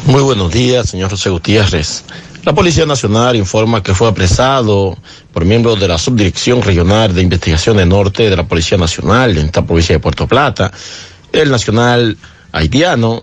[0.07, 2.05] Muy buenos días, señor José Gutiérrez.
[2.45, 4.97] La Policía Nacional informa que fue apresado
[5.33, 9.65] por miembros de la Subdirección Regional de Investigaciones Norte de la Policía Nacional en esta
[9.65, 10.73] provincia de Puerto Plata,
[11.33, 12.17] el nacional
[12.51, 13.23] haitiano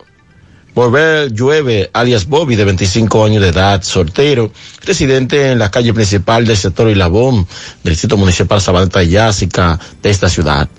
[0.78, 4.52] Volver Llueve, alias Bobby, de 25 años de edad, soltero,
[4.86, 7.48] residente en la calle principal del sector Ilabón,
[7.84, 10.70] del distrito municipal Sabaneta Yásica de esta ciudad,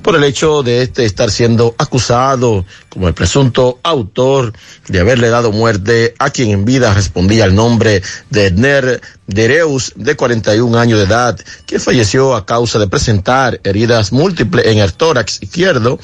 [0.00, 4.52] por el hecho de este estar siendo acusado como el presunto autor
[4.86, 10.14] de haberle dado muerte a quien en vida respondía al nombre de Edner Dereus, de
[10.14, 11.36] 41 años de edad,
[11.66, 15.98] quien falleció a causa de presentar heridas múltiples en el tórax izquierdo,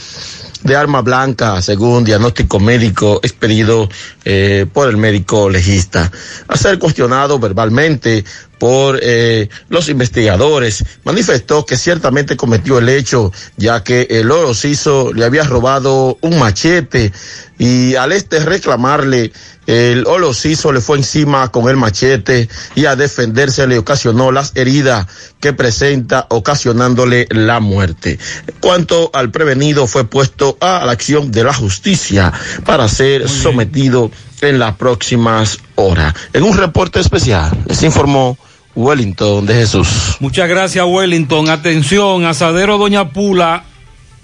[0.64, 3.88] de arma blanca, según diagnóstico médico expedido
[4.24, 6.10] eh, por el médico legista.
[6.48, 8.24] A ser cuestionado verbalmente
[8.58, 15.24] por eh, los investigadores, manifestó que ciertamente cometió el hecho, ya que el orociso le
[15.24, 17.12] había robado un machete
[17.58, 19.32] y al este reclamarle,
[19.66, 25.06] el olociso le fue encima con el machete y a defenderse le ocasionó las heridas
[25.40, 28.18] que presenta, ocasionándole la muerte.
[28.46, 32.32] En cuanto al prevenido, fue puesto a la acción de la justicia
[32.66, 34.10] para ser sometido
[34.44, 36.14] en las próximas horas.
[36.32, 38.38] En un reporte especial, les informó
[38.74, 40.16] Wellington de Jesús.
[40.20, 41.48] Muchas gracias, Wellington.
[41.48, 43.64] Atención, Asadero Doña Pula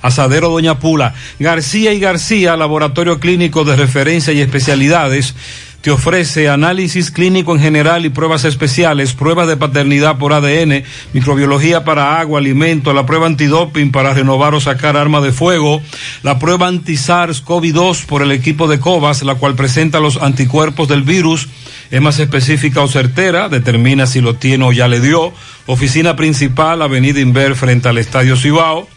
[0.03, 1.15] Asadero Doña Pula.
[1.39, 5.35] García y García, laboratorio clínico de referencia y especialidades,
[5.83, 11.83] te ofrece análisis clínico en general y pruebas especiales, pruebas de paternidad por ADN, microbiología
[11.83, 15.83] para agua, alimento, la prueba antidoping para renovar o sacar arma de fuego,
[16.23, 21.49] la prueba anti-SARS-CoV-2 por el equipo de COVAS, la cual presenta los anticuerpos del virus,
[21.91, 25.33] es más específica o certera, determina si lo tiene o ya le dio.
[25.67, 28.89] Oficina principal, Avenida Inver frente al Estadio Cibao,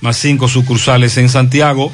[0.00, 1.92] más cinco sucursales en Santiago.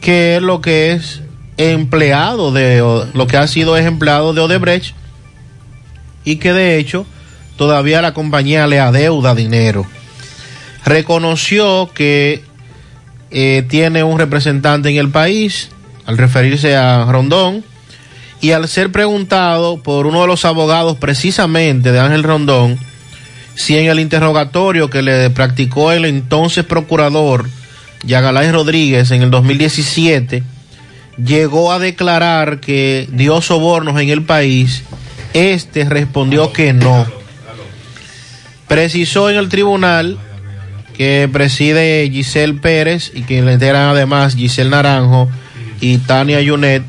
[0.00, 1.22] que lo que es
[1.56, 2.78] empleado de
[3.14, 4.94] lo que ha sido es empleado de Odebrecht
[6.24, 7.06] y que de hecho
[7.56, 9.86] todavía la compañía le adeuda dinero.
[10.84, 12.42] Reconoció que
[13.30, 15.70] eh, tiene un representante en el país,
[16.06, 17.64] al referirse a Rondón,
[18.40, 22.78] y al ser preguntado por uno de los abogados precisamente de Ángel Rondón,
[23.54, 27.48] si en el interrogatorio que le practicó el entonces procurador
[28.04, 30.42] Yagalay Rodríguez en el 2017,
[31.16, 34.82] llegó a declarar que dio sobornos en el país,
[35.34, 37.06] este respondió que no.
[38.66, 40.18] Precisó en el tribunal
[40.96, 45.28] que preside Giselle Pérez y que le integran además Giselle Naranjo
[45.80, 46.82] y Tania Yunet,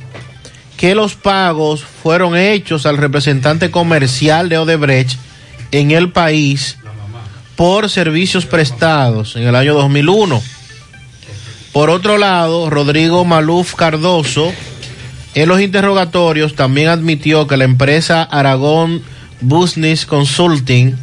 [0.78, 5.20] que los pagos fueron hechos al representante comercial de Odebrecht
[5.72, 6.78] en el país
[7.56, 10.42] por servicios prestados en el año 2001.
[11.74, 14.54] Por otro lado, Rodrigo Maluf Cardoso,
[15.36, 19.02] en los interrogatorios también admitió que la empresa Aragón
[19.42, 20.96] Business Consulting,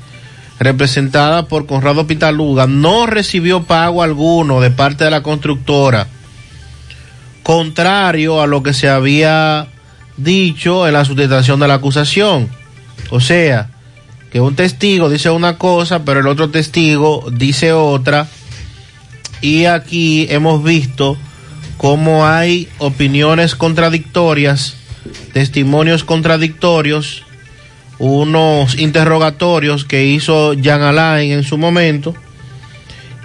[0.59, 6.07] representada por Conrado Pitaluga, no recibió pago alguno de parte de la constructora,
[7.43, 9.69] contrario a lo que se había
[10.17, 12.49] dicho en la sustentación de la acusación.
[13.11, 13.69] O sea,
[14.33, 18.29] que un testigo dice una cosa, pero el otro testigo dice otra.
[19.43, 21.19] Y aquí hemos visto
[21.83, 24.77] cómo hay opiniones contradictorias,
[25.33, 27.25] testimonios contradictorios,
[27.99, 32.15] unos interrogatorios que hizo Jean Alain en su momento.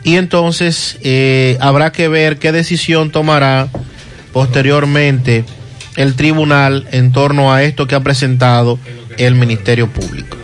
[0.04, 3.68] Y entonces eh, habrá que ver qué decisión tomará
[4.34, 5.46] posteriormente
[5.96, 8.80] el tribunal en torno a esto que ha presentado
[9.20, 10.36] el Ministerio Público.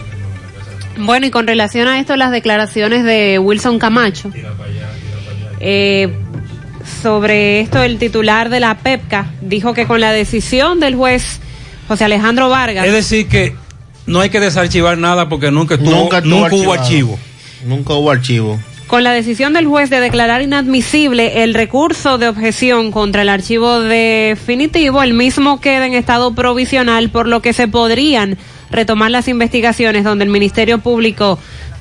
[0.98, 4.31] Bueno, y con relación a esto, las declaraciones de Wilson Camacho.
[5.60, 6.15] eh,
[7.02, 11.40] sobre esto, el titular de la PEPCA dijo que con la decisión del juez
[11.88, 12.86] José Alejandro Vargas.
[12.86, 13.56] Es decir, que
[14.06, 17.14] no hay que desarchivar nada porque nunca, estuvo, Nunca nunca, estuvo hubo archivado.
[17.14, 17.20] archivo.
[17.66, 18.60] Nunca hubo archivo.
[18.88, 23.80] Con la decisión del juez de declarar inadmisible el recurso de objeción contra el archivo
[23.80, 28.38] definitivo, el mismo queda en estado provisional, por lo que se podrían
[28.70, 31.40] retomar las investigaciones donde el Ministerio Público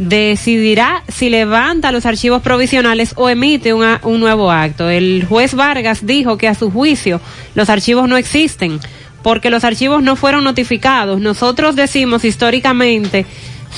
[0.09, 4.89] decidirá si levanta los archivos provisionales o emite un nuevo acto.
[4.89, 7.20] El juez Vargas dijo que a su juicio
[7.55, 8.81] los archivos no existen
[9.23, 11.20] porque los archivos no fueron notificados.
[11.20, 13.27] Nosotros decimos históricamente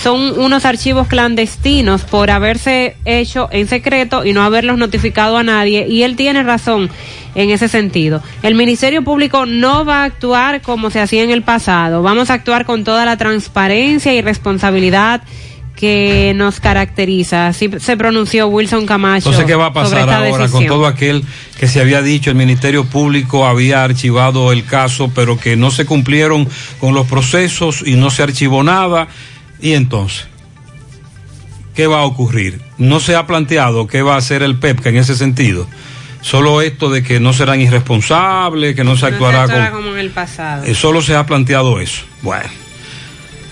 [0.02, 5.86] son unos archivos clandestinos por haberse hecho en secreto y no haberlos notificado a nadie
[5.88, 6.90] y él tiene razón
[7.34, 8.22] en ese sentido.
[8.42, 12.02] El Ministerio Público no va a actuar como se hacía en el pasado.
[12.02, 15.22] Vamos a actuar con toda la transparencia y responsabilidad
[15.76, 17.48] que nos caracteriza.
[17.48, 19.28] Así se pronunció Wilson Camacho.
[19.30, 21.24] Entonces, ¿qué va a pasar ahora con todo aquel
[21.58, 25.84] que se había dicho el Ministerio Público había archivado el caso, pero que no se
[25.84, 26.48] cumplieron
[26.78, 29.08] con los procesos y no se archivó nada?
[29.60, 30.26] Y entonces,
[31.74, 32.60] ¿qué va a ocurrir?
[32.78, 35.66] No se ha planteado qué va a hacer el PEPCA en ese sentido.
[36.20, 39.82] Solo esto de que no serán irresponsables, que no se No se actuará actuará con...
[39.82, 40.64] como en el pasado.
[40.64, 42.04] Eh, solo se ha planteado eso.
[42.22, 42.48] Bueno,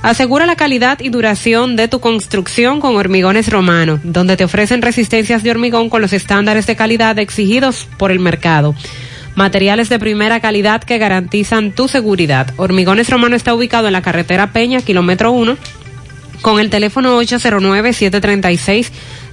[0.00, 5.42] Asegura la calidad y duración de tu construcción con Hormigones Romano, donde te ofrecen resistencias
[5.42, 8.76] de hormigón con los estándares de calidad exigidos por el mercado.
[9.34, 12.54] Materiales de primera calidad que garantizan tu seguridad.
[12.56, 15.56] Hormigones Romano está ubicado en la carretera Peña, kilómetro 1,
[16.42, 18.92] con el teléfono 809-736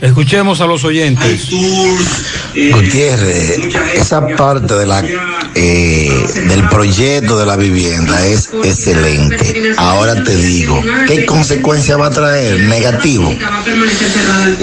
[0.00, 1.48] Escuchemos a los oyentes.
[2.54, 3.58] Gutiérrez,
[3.94, 5.02] esa parte de la
[5.54, 6.10] eh,
[6.48, 9.74] del proyecto de la vivienda es excelente.
[9.78, 12.60] Ahora te digo, ¿qué consecuencia va a traer?
[12.60, 13.34] Negativo.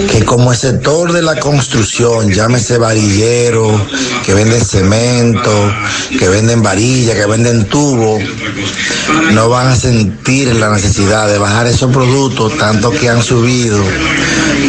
[0.08, 3.88] Que como el sector de la construcción, llámese varillero,
[4.24, 5.74] que venden cemento,
[6.16, 8.20] que venden varilla, que venden tubo,
[9.32, 13.82] no van a sentir la necesidad de bajar esos productos tanto que han subido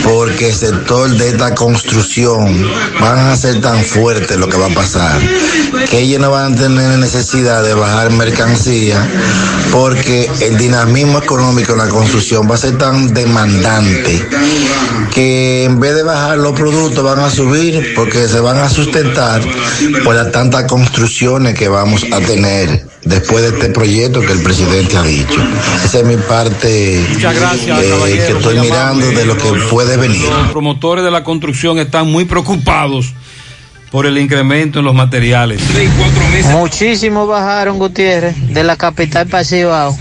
[0.04, 2.70] porque sector de esta construcción
[3.00, 5.22] van a ser tan fuerte lo que va a pasar
[5.90, 9.08] que ellos no van a tener necesidad de bajar mercancía
[9.72, 14.28] porque el dinamismo económico en la construcción va a ser tan demandante
[15.14, 19.42] que en vez de bajar los productos van a subir porque se van a sustentar
[20.04, 24.98] por las tantas construcciones que vamos a tener después de este proyecto que el presidente
[24.98, 25.42] ha dicho.
[25.84, 30.28] Esa es mi parte Muchas gracias, eh, que estoy mirando de lo que puede venir.
[30.28, 33.14] Los promotores de la construcción están muy preocupados
[33.92, 35.62] por el incremento en los materiales.
[36.52, 39.98] Muchísimo bajaron, Gutiérrez, de la capital para Cibao.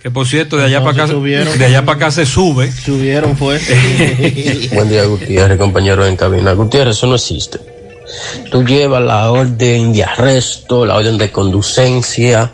[0.00, 2.70] Que por cierto, de allá para acá, de allá para acá se sube.
[2.72, 3.60] Subieron, fue.
[4.74, 6.52] Buen día, Gutiérrez, compañero en cabina.
[6.52, 7.71] Gutiérrez, eso no existe.
[8.50, 12.52] Tú llevas la orden de arresto, la orden de conducencia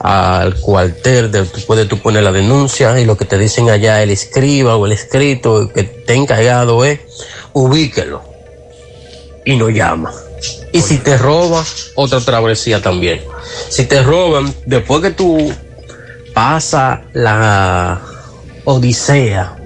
[0.00, 4.02] al cuartel, de, tú puedes tú poner la denuncia y lo que te dicen allá
[4.02, 7.00] el escriba o el escrito que te encargado es,
[7.52, 8.22] ubíquelo
[9.44, 10.12] y no llama.
[10.72, 11.64] Y si te roba,
[11.96, 13.20] otra travesía también.
[13.68, 15.52] Si te roban, después que tú
[16.32, 18.00] pasas la
[18.64, 19.56] odisea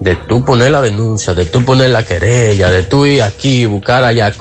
[0.00, 4.02] de tú poner la denuncia, de tú poner la querella, de tú ir aquí, buscar
[4.02, 4.32] allá,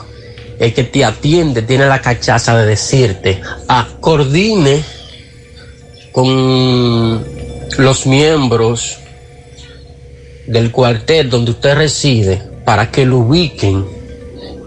[0.60, 4.84] el que te atiende tiene la cachaza de decirte, ah, coordine
[6.12, 7.24] con
[7.78, 8.98] los miembros
[10.48, 13.86] del cuartel donde usted reside para que lo ubiquen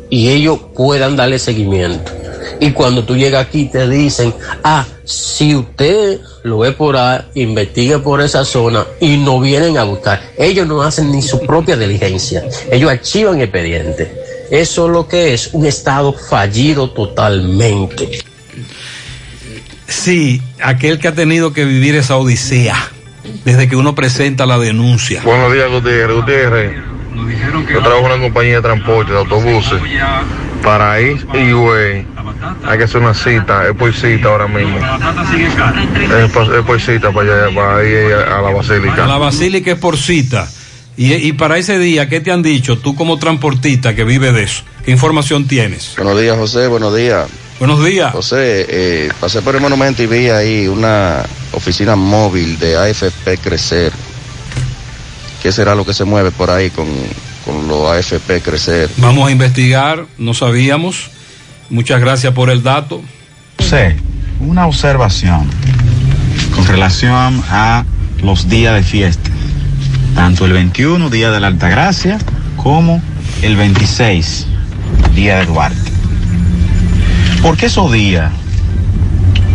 [0.08, 2.12] y ellos puedan darle seguimiento.
[2.60, 4.32] Y cuando tú llegas aquí te dicen,
[4.62, 9.84] ah, si usted lo ve por ahí, investigue por esa zona y no vienen a
[9.84, 10.20] buscar.
[10.38, 12.44] Ellos no hacen ni su propia diligencia.
[12.70, 14.21] Ellos archivan expediente.
[14.52, 18.18] Eso es lo que es un estado fallido totalmente.
[19.88, 22.76] Sí, aquel que ha tenido que vivir esa odisea
[23.46, 25.22] desde que uno presenta la denuncia.
[25.24, 26.16] Buenos días, Gutiérrez.
[26.16, 26.76] Gutiérrez,
[27.72, 29.80] yo trabajo en una compañía de transporte de autobuses.
[30.62, 32.06] Para ir y güey,
[32.66, 34.76] hay que hacer una cita, es por cita ahora mismo.
[34.76, 39.04] Es por, es por cita para, allá, para ir a la basílica.
[39.04, 40.46] A la basílica es por cita.
[40.96, 44.44] Y, y para ese día, ¿qué te han dicho tú como transportista que vive de
[44.44, 44.62] eso?
[44.84, 45.94] ¿Qué información tienes?
[45.96, 47.28] Buenos días, José, buenos días.
[47.58, 48.12] Buenos días.
[48.12, 53.92] José, eh, pasé por el monumento y vi ahí una oficina móvil de AFP Crecer.
[55.42, 56.88] ¿Qué será lo que se mueve por ahí con,
[57.44, 58.90] con los AFP Crecer?
[58.96, 61.10] Vamos a investigar, no sabíamos.
[61.70, 63.00] Muchas gracias por el dato.
[63.58, 63.96] José,
[64.40, 65.48] una observación
[66.54, 67.84] con relación a
[68.22, 69.30] los días de fiesta.
[70.14, 72.18] Tanto el 21, Día de la Altagracia,
[72.56, 73.02] como
[73.42, 74.46] el 26,
[75.14, 75.90] Día de Duarte.
[77.42, 78.30] ¿Por qué esos días?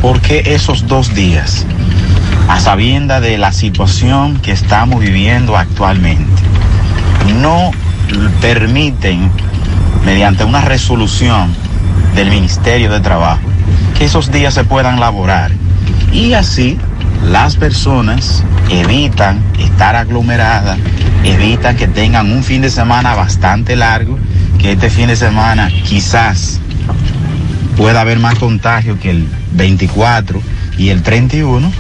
[0.02, 1.66] ¿Por qué esos dos días?
[2.50, 6.42] A sabienda de la situación que estamos viviendo actualmente,
[7.40, 7.72] no
[8.42, 9.32] permiten,
[10.06, 11.54] mediante una resolución
[12.16, 13.42] del Ministerio de Trabajo,
[13.98, 15.52] que esos días se puedan laborar.
[16.12, 16.78] Y así
[17.26, 20.78] las personas evitan estar aglomeradas,
[21.24, 24.18] evitan que tengan un fin de semana bastante largo,
[24.60, 26.60] que este fin de semana quizás
[27.76, 30.42] pueda haber más contagio que el 24
[30.78, 31.72] y el 31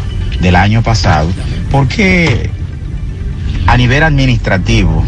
[0.41, 1.29] del año pasado,
[1.71, 2.49] porque
[3.67, 5.03] a nivel administrativo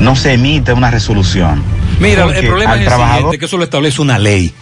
[0.00, 1.62] no se emite una resolución.
[2.00, 4.54] Mira, el problema es el trabajador- siguiente, que eso lo establece una ley.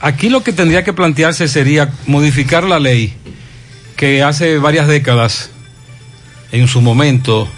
[0.00, 3.14] Aquí lo que tendría que plantearse sería modificar la ley
[3.98, 5.50] que hace varias décadas,
[6.52, 7.48] en su momento,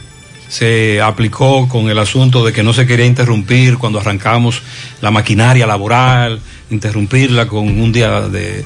[0.48, 4.62] se aplicó con el asunto de que no se quería interrumpir cuando arrancamos
[5.02, 6.40] la maquinaria laboral,
[6.70, 8.64] interrumpirla con un día de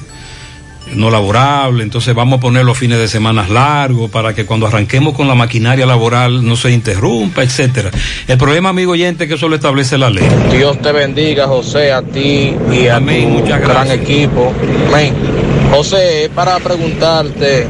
[0.93, 5.13] no laborable, entonces vamos a poner los fines de semana largos para que cuando arranquemos
[5.13, 7.91] con la maquinaria laboral no se interrumpa, etcétera.
[8.27, 10.25] El problema, amigo oyente, es que eso lo establece la ley.
[10.49, 14.53] Dios te bendiga, José, a ti y a Amén, tu gran equipo.
[14.87, 15.44] Amén.
[15.71, 17.67] José, es para preguntarte, eh,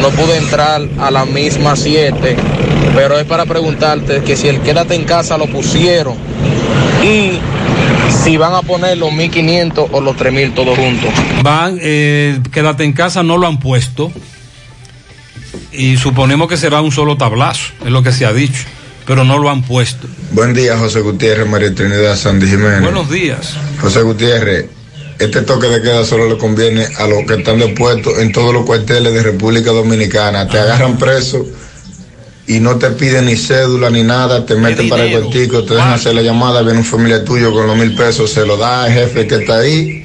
[0.00, 2.36] no pude entrar a la misma 7,
[2.94, 6.16] pero es para preguntarte que si el quédate en casa lo pusieron
[7.02, 7.38] y
[8.24, 11.10] si van a poner los 1500 o los 3000 todos juntos.
[11.42, 14.10] Van, eh, quédate en casa, no lo han puesto.
[15.72, 18.64] Y suponemos que será un solo tablazo, es lo que se ha dicho,
[19.06, 20.08] pero no lo han puesto.
[20.32, 22.82] Buen día, José Gutiérrez, María Trinidad, Sandy Jiménez.
[22.82, 23.56] Buenos días.
[23.80, 24.66] José Gutiérrez,
[25.18, 28.64] este toque de queda solo le conviene a los que están depuestos en todos los
[28.64, 30.48] cuarteles de República Dominicana.
[30.48, 31.46] Te agarran preso
[32.46, 35.92] y no te piden ni cédula ni nada, te meten para el cuartico, te dejan
[35.92, 38.92] hacer la llamada, viene un familiar tuyo con los mil pesos, se lo da al
[38.92, 40.04] jefe que está ahí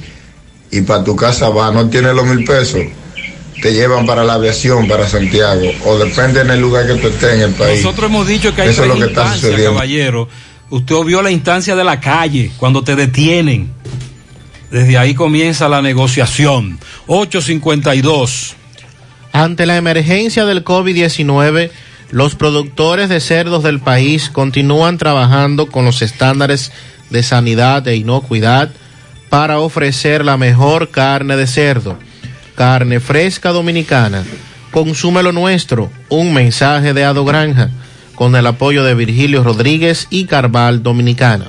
[0.70, 2.80] y para tu casa va, no tiene los mil pesos.
[3.60, 7.34] Te llevan para la aviación, para Santiago, o depende en el lugar que tú estés
[7.34, 7.84] en el país.
[7.84, 9.74] Nosotros hemos dicho que hay Eso es tres lo que está sucediendo.
[9.74, 10.28] caballero.
[10.70, 13.70] Usted obvió la instancia de la calle, cuando te detienen.
[14.72, 16.78] Desde ahí comienza la negociación.
[17.06, 18.56] 852.
[19.30, 21.70] Ante la emergencia del COVID-19,
[22.10, 26.72] los productores de cerdos del país continúan trabajando con los estándares
[27.10, 28.70] de sanidad e inocuidad
[29.28, 31.98] para ofrecer la mejor carne de cerdo,
[32.54, 34.24] carne fresca dominicana.
[34.70, 37.68] Consume lo nuestro, un mensaje de Ado Granja,
[38.14, 41.48] con el apoyo de Virgilio Rodríguez y Carval Dominicana.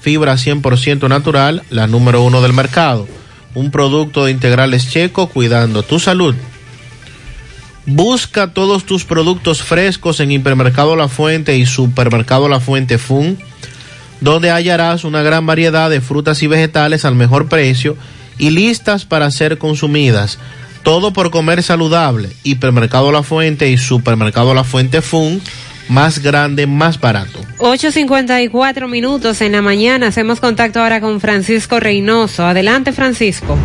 [0.00, 3.06] fibra 100% natural, la número uno del mercado.
[3.54, 6.34] Un producto de integrales checo cuidando tu salud.
[7.86, 13.38] Busca todos tus productos frescos en Hipermercado La Fuente y Supermercado La Fuente Fun,
[14.20, 17.96] donde hallarás una gran variedad de frutas y vegetales al mejor precio
[18.38, 20.38] y listas para ser consumidas.
[20.82, 22.30] Todo por comer saludable.
[22.42, 25.40] Hipermercado La Fuente y Supermercado La Fuente Fun,
[25.90, 27.40] más grande, más barato.
[27.58, 30.06] 8.54 minutos en la mañana.
[30.06, 32.46] Hacemos contacto ahora con Francisco Reynoso.
[32.46, 33.58] Adelante, Francisco.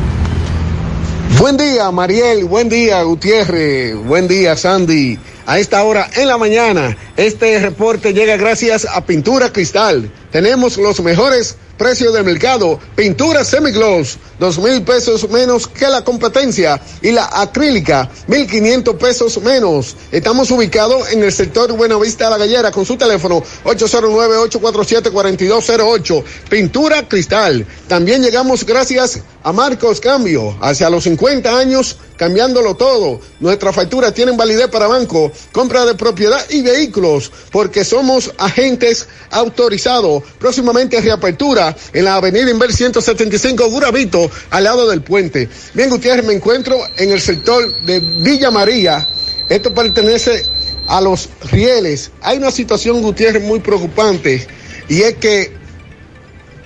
[1.38, 2.46] Buen día, Mariel.
[2.46, 3.96] Buen día, Gutiérrez.
[3.96, 5.20] Buen día, Sandy.
[5.46, 10.10] A esta hora en la mañana, este reporte llega gracias a Pintura Cristal.
[10.32, 12.80] Tenemos los mejores precios del mercado.
[12.96, 16.82] Pintura semigloss, dos mil pesos menos que la competencia.
[17.02, 19.96] Y la acrílica, mil quinientos pesos menos.
[20.12, 26.24] Estamos ubicados en el sector Buenavista La Gallera con su teléfono 809-847-4208.
[26.50, 27.66] Pintura Cristal.
[27.88, 30.56] También llegamos gracias a Marcos Cambio.
[30.62, 33.20] Hacia los 50 años, cambiándolo todo.
[33.40, 40.24] Nuestras facturas tienen validez para banco, compra de propiedad y vehículos, porque somos agentes autorizados.
[40.40, 45.50] Próximamente reapertura en la avenida Inver 175 Guravito, al lado del puente.
[45.74, 49.08] Bien, Gutiérrez, me encuentro en el sector de Villa María.
[49.50, 50.46] Esto pertenece
[50.88, 52.12] a los rieles.
[52.22, 54.46] Hay una situación, Gutiérrez, muy preocupante,
[54.88, 55.52] y es que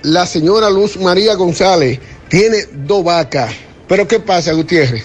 [0.02, 3.52] la señora Luz María González tiene dos vacas.
[3.88, 5.04] Pero ¿qué pasa, Gutiérrez?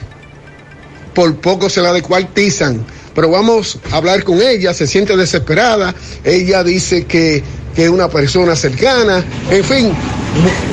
[1.16, 2.86] por poco se la descuartizan.
[3.16, 5.96] Pero vamos a hablar con ella, se siente desesperada,
[6.26, 7.42] ella dice que,
[7.76, 9.92] que una persona cercana, en fin,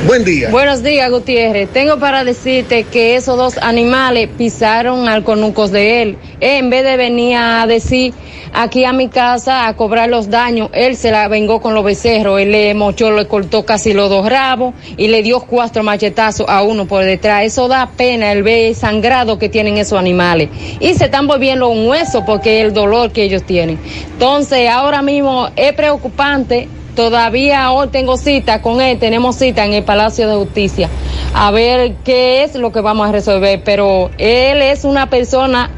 [0.07, 0.51] buen día.
[0.51, 1.69] Buenos días, Gutiérrez.
[1.73, 6.19] Tengo para decirte que esos dos animales pisaron al conucos de él.
[6.39, 8.15] En vez de venir a decir
[8.53, 12.41] aquí a mi casa a cobrar los daños, él se la vengó con los becerros.
[12.41, 16.63] Él le mochó, le cortó casi los dos rabos y le dio cuatro machetazos a
[16.63, 17.43] uno por detrás.
[17.43, 20.51] Eso da pena el ver sangrado que tienen esos animales.
[20.79, 23.81] Y se están volviendo un hueso porque el dolor que ellos tienen.
[24.13, 29.83] Entonces, ahora mismo es preocupante Todavía hoy tengo cita con él, tenemos cita en el
[29.83, 30.91] Palacio de Justicia,
[31.33, 35.71] a ver qué es lo que vamos a resolver, pero él es una persona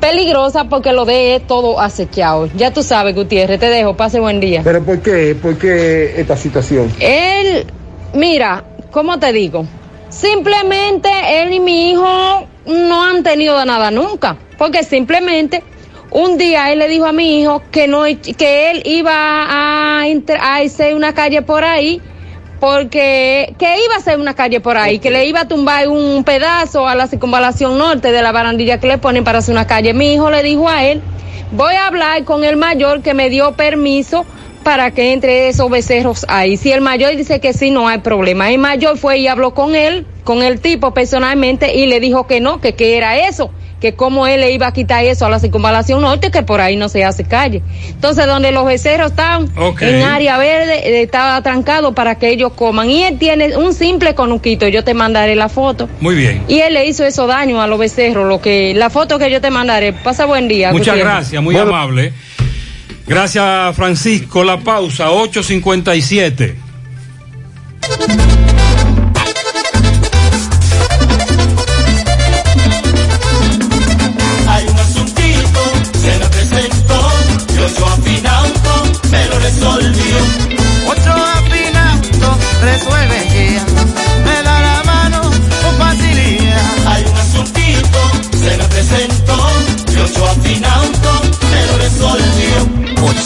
[0.00, 2.48] peligrosa porque lo de es todo acechado.
[2.56, 4.62] Ya tú sabes, Gutiérrez, te dejo, pase buen día.
[4.64, 5.34] ¿Pero por qué?
[5.34, 6.90] ¿Por qué esta situación?
[6.98, 7.66] Él,
[8.14, 9.66] mira, ¿cómo te digo?
[10.08, 11.10] Simplemente
[11.42, 15.62] él y mi hijo no han tenido nada nunca, porque simplemente
[16.10, 20.04] un día él le dijo a mi hijo que no que él iba a,
[20.56, 22.00] hacer una calle por ahí
[22.60, 26.24] porque que iba a hacer una calle por ahí, que le iba a tumbar un
[26.24, 29.94] pedazo a la circunvalación norte de la barandilla que le ponen para hacer una calle.
[29.94, 31.00] Mi hijo le dijo a él,
[31.52, 34.26] voy a hablar con el mayor que me dio permiso
[34.68, 36.58] para que entre esos becerros ahí.
[36.58, 38.50] Si el mayor dice que sí, no hay problema.
[38.50, 42.42] El mayor fue y habló con él, con el tipo personalmente, y le dijo que
[42.42, 43.50] no, que qué era eso
[43.80, 46.76] que como él le iba a quitar eso a la circunvalación norte, que por ahí
[46.76, 47.62] no se hace calle.
[47.88, 49.48] Entonces, donde los becerros están
[49.80, 52.90] en área verde, eh, estaba trancado para que ellos coman.
[52.90, 55.88] Y él tiene un simple conuquito, yo te mandaré la foto.
[56.00, 56.42] Muy bien.
[56.48, 59.40] Y él le hizo eso daño a los becerros, lo que, la foto que yo
[59.40, 59.94] te mandaré.
[59.94, 60.72] Pasa buen día.
[60.72, 62.12] Muchas gracias, muy amable.
[63.08, 64.44] Gracias, Francisco.
[64.44, 66.56] La pausa, 857.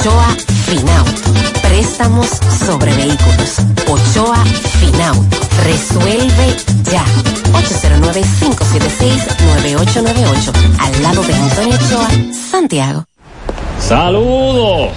[0.03, 0.35] Ochoa
[0.67, 1.23] Finauto.
[1.63, 2.27] Préstamos
[2.67, 3.59] sobre vehículos.
[3.87, 4.43] Ochoa
[4.81, 5.37] Finauto.
[5.63, 6.57] Resuelve
[6.91, 7.05] ya.
[7.53, 10.53] 809-576-9898.
[10.81, 12.09] Al lado de Antonio Ochoa,
[12.51, 13.05] Santiago.
[13.79, 14.91] Saludos.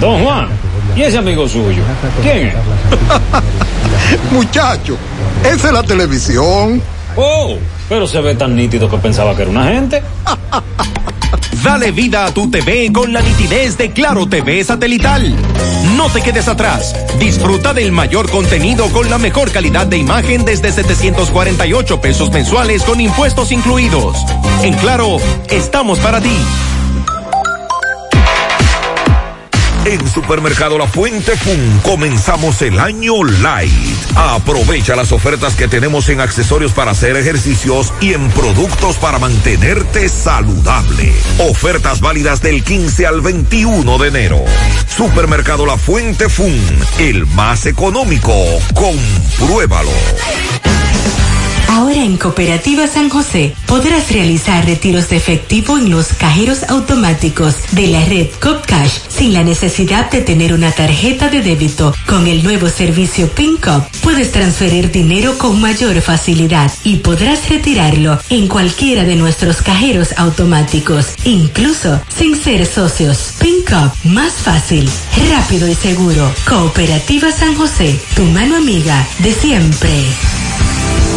[0.00, 0.48] Don Juan.
[0.96, 1.82] ¿Y ese amigo suyo?
[2.22, 2.54] ¿Quién es?
[4.32, 4.96] Muchacho,
[5.44, 6.80] esa es la televisión.
[7.14, 7.58] Oh,
[7.88, 10.02] pero se ve tan nítido que pensaba que era una gente.
[11.62, 15.34] Dale vida a tu TV con la nitidez de Claro TV satelital.
[15.96, 16.94] No te quedes atrás.
[17.18, 23.00] Disfruta del mayor contenido con la mejor calidad de imagen desde 748 pesos mensuales con
[23.00, 24.16] impuestos incluidos.
[24.62, 25.16] En Claro,
[25.48, 26.36] estamos para ti.
[29.86, 33.70] En Supermercado La Fuente Fun comenzamos el año light.
[34.16, 40.08] Aprovecha las ofertas que tenemos en accesorios para hacer ejercicios y en productos para mantenerte
[40.08, 41.12] saludable.
[41.38, 44.44] Ofertas válidas del 15 al 21 de enero.
[44.88, 46.58] Supermercado La Fuente Fun,
[46.98, 48.32] el más económico.
[48.74, 49.92] Compruébalo.
[51.68, 57.88] Ahora en Cooperativa San José podrás realizar retiros de efectivo en los cajeros automáticos de
[57.88, 61.94] la red CopCash sin la necesidad de tener una tarjeta de débito.
[62.06, 68.48] Con el nuevo servicio PinCop puedes transferir dinero con mayor facilidad y podrás retirarlo en
[68.48, 73.34] cualquiera de nuestros cajeros automáticos, incluso sin ser socios.
[73.38, 74.88] PinCop, más fácil,
[75.30, 76.30] rápido y seguro.
[76.48, 79.90] Cooperativa San José, tu mano amiga de siempre.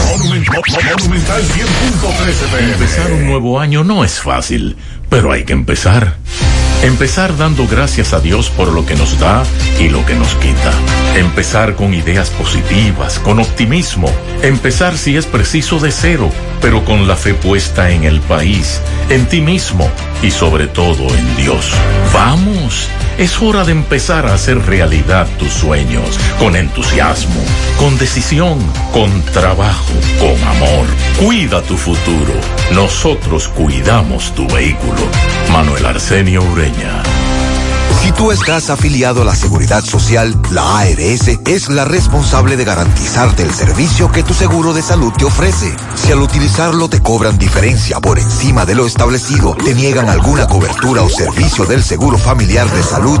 [0.08, 2.72] Monumental 100.13 pm.
[2.74, 4.76] Empezar un nuevo año no es fácil,
[5.08, 6.16] pero hay que empezar.
[6.82, 9.42] Empezar dando gracias a Dios por lo que nos da
[9.80, 10.72] y lo que nos quita.
[11.16, 14.08] Empezar con ideas positivas, con optimismo.
[14.42, 16.30] Empezar si es preciso de cero,
[16.60, 18.80] pero con la fe puesta en el país,
[19.10, 19.90] en ti mismo
[20.22, 21.72] y sobre todo en Dios.
[22.14, 27.42] Vamos, Es hora de empezar a hacer realidad tus sueños, con entusiasmo,
[27.76, 28.58] con decisión,
[28.92, 30.86] con trabajo, con amor.
[31.18, 32.34] Cuida tu futuro.
[32.72, 34.97] Nosotros cuidamos tu vehículo.
[35.52, 37.02] Manuel Arsenio Ureña.
[38.02, 43.42] Si tú estás afiliado a la Seguridad Social, la ARS es la responsable de garantizarte
[43.42, 45.74] el servicio que tu seguro de salud te ofrece.
[45.94, 51.02] Si al utilizarlo te cobran diferencia por encima de lo establecido, te niegan alguna cobertura
[51.02, 53.20] o servicio del seguro familiar de salud,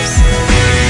[0.00, 0.89] lives.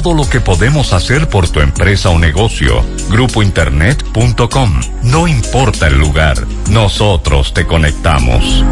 [0.09, 2.83] lo que podemos hacer por tu empresa o negocio.
[3.09, 4.81] Grupointernet.com.
[5.03, 8.65] No importa el lugar, nosotros te conectamos.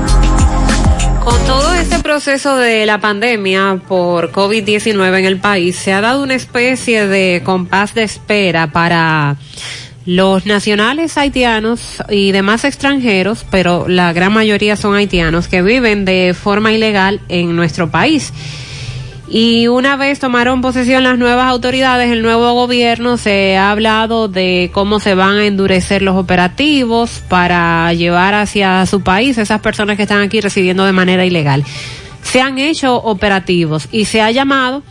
[1.23, 6.23] Con todo este proceso de la pandemia por COVID-19 en el país, se ha dado
[6.23, 9.37] una especie de compás de espera para
[10.05, 16.33] los nacionales haitianos y demás extranjeros, pero la gran mayoría son haitianos que viven de
[16.33, 18.33] forma ilegal en nuestro país.
[19.31, 24.71] Y una vez tomaron posesión las nuevas autoridades, el nuevo gobierno, se ha hablado de
[24.73, 30.03] cómo se van a endurecer los operativos para llevar hacia su país esas personas que
[30.03, 31.63] están aquí residiendo de manera ilegal.
[32.23, 34.81] Se han hecho operativos y se ha llamado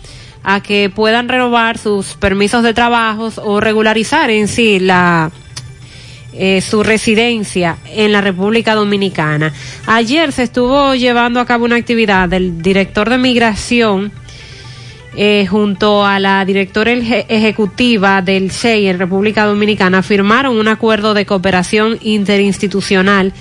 [0.44, 5.32] a que puedan renovar sus permisos de trabajo o regularizar en sí la
[6.32, 9.52] eh, su residencia en la República Dominicana.
[9.86, 14.12] Ayer se estuvo llevando a cabo una actividad del director de migración
[15.20, 21.12] eh, junto a la directora eje- ejecutiva del SEI en República Dominicana firmaron un acuerdo
[21.12, 23.32] de cooperación interinstitucional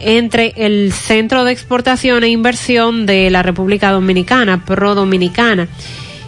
[0.00, 5.68] entre el Centro de Exportación e Inversión de la República Dominicana, Pro Dominicana.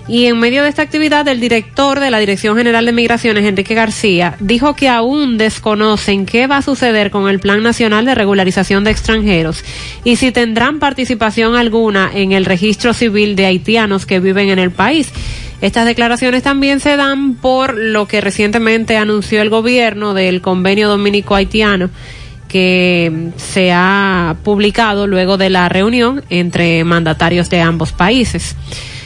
[0.07, 3.75] Y en medio de esta actividad, el director de la Dirección General de Migraciones, Enrique
[3.75, 8.85] García, dijo que aún desconocen qué va a suceder con el Plan Nacional de Regularización
[8.85, 9.65] de Extranjeros
[10.05, 14.71] y si tendrán participación alguna en el registro civil de haitianos que viven en el
[14.71, 15.11] país.
[15.63, 21.89] Estas declaraciones también se dan por lo que recientemente anunció el gobierno del convenio dominico-haitiano
[22.47, 28.55] que se ha publicado luego de la reunión entre mandatarios de ambos países.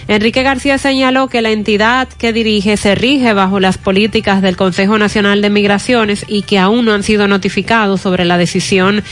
[0.08, 4.96] Enrique García señaló que la entidad que dirige se rige bajo las políticas del Consejo
[4.96, 9.04] Nacional de Migraciones y que aún no han sido notificados sobre la decisión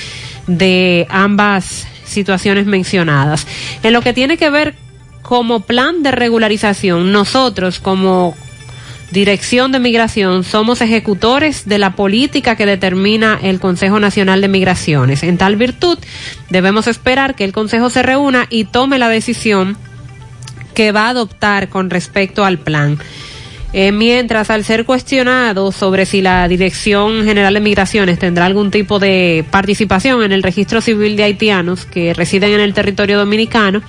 [0.46, 3.46] de ambas situaciones mencionadas.
[3.82, 4.74] En lo que tiene que ver
[5.20, 8.34] como plan de regularización, nosotros como
[9.10, 15.22] Dirección de Migración somos ejecutores de la política que determina el Consejo Nacional de Migraciones.
[15.22, 15.98] En tal virtud,
[16.50, 19.76] debemos esperar que el Consejo se reúna y tome la decisión
[20.76, 22.98] que va a adoptar con respecto al plan.
[23.72, 28.98] Eh, mientras, al ser cuestionado sobre si la Dirección General de Migraciones tendrá algún tipo
[28.98, 33.82] de participación en el registro civil de haitianos que residen en el territorio dominicano,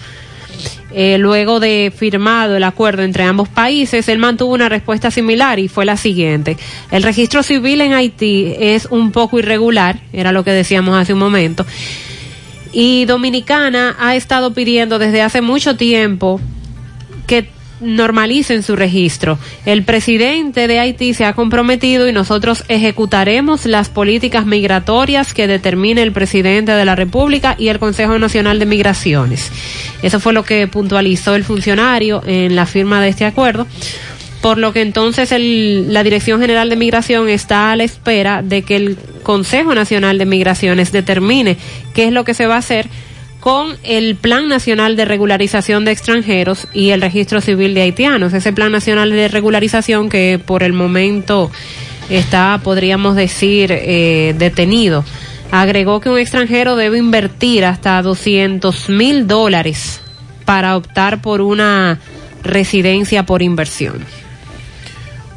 [0.93, 5.67] eh, luego de firmado el acuerdo entre ambos países, él mantuvo una respuesta similar y
[5.67, 6.57] fue la siguiente.
[6.89, 11.19] El registro civil en Haití es un poco irregular, era lo que decíamos hace un
[11.19, 11.65] momento,
[12.71, 16.39] y Dominicana ha estado pidiendo desde hace mucho tiempo
[17.27, 17.49] que
[17.79, 19.37] normalicen su registro.
[19.65, 26.01] El presidente de Haití se ha comprometido y nosotros ejecutaremos las políticas migratorias que determine
[26.01, 29.51] el presidente de la República y el Consejo Nacional de Migraciones.
[30.01, 33.67] Eso fue lo que puntualizó el funcionario en la firma de este acuerdo.
[34.41, 38.61] Por lo que entonces el, la Dirección General de Migración está a la espera de
[38.61, 41.57] que el Consejo Nacional de Migraciones determine
[41.93, 42.87] qué es lo que se va a hacer
[43.47, 48.33] con el Plan Nacional de Regularización de Extranjeros y el Registro Civil de Haitianos.
[48.33, 51.49] Ese Plan Nacional de Regularización que por el momento
[52.09, 55.05] está, podríamos decir, eh, detenido.
[55.49, 60.01] Agregó que un extranjero debe invertir hasta 200 mil dólares
[60.43, 62.01] para optar por una
[62.43, 64.03] residencia por inversión.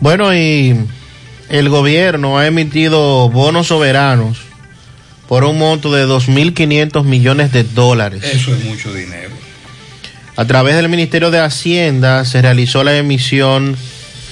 [0.01, 0.75] Bueno, y
[1.49, 4.50] el gobierno ha emitido bonos soberanos
[5.31, 8.25] por un monto de 2.500 millones de dólares.
[8.25, 9.31] Eso es mucho dinero.
[10.35, 13.77] A través del Ministerio de Hacienda se realizó la emisión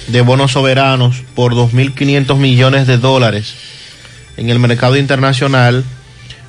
[0.07, 3.53] de bonos soberanos por 2.500 millones de dólares
[4.35, 5.85] en el mercado internacional,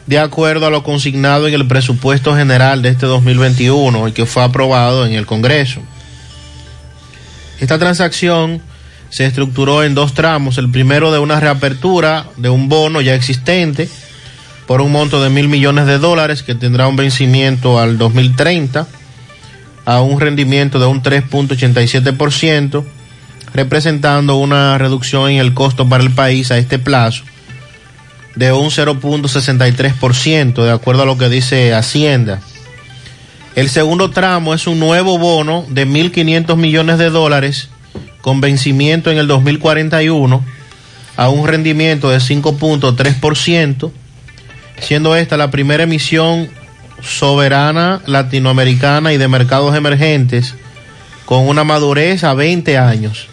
[0.09, 4.43] de acuerdo a lo consignado en el presupuesto general de este 2021 y que fue
[4.43, 5.81] aprobado en el Congreso.
[7.61, 8.61] Esta transacción
[9.11, 13.89] se estructuró en dos tramos, el primero de una reapertura de un bono ya existente,
[14.71, 18.87] por un monto de mil millones de dólares que tendrá un vencimiento al 2030
[19.85, 22.85] a un rendimiento de un 3.87%,
[23.53, 27.25] representando una reducción en el costo para el país a este plazo
[28.37, 32.41] de un 0.63%, de acuerdo a lo que dice Hacienda.
[33.57, 37.71] El segundo tramo es un nuevo bono de 1.500 millones de dólares
[38.21, 40.45] con vencimiento en el 2041
[41.17, 43.91] a un rendimiento de 5.3%,
[44.81, 46.49] siendo esta la primera emisión
[47.03, 50.55] soberana latinoamericana y de mercados emergentes
[51.25, 53.29] con una madurez a 20 años.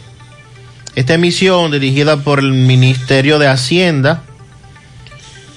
[0.96, 4.24] Esta emisión, dirigida por el Ministerio de Hacienda,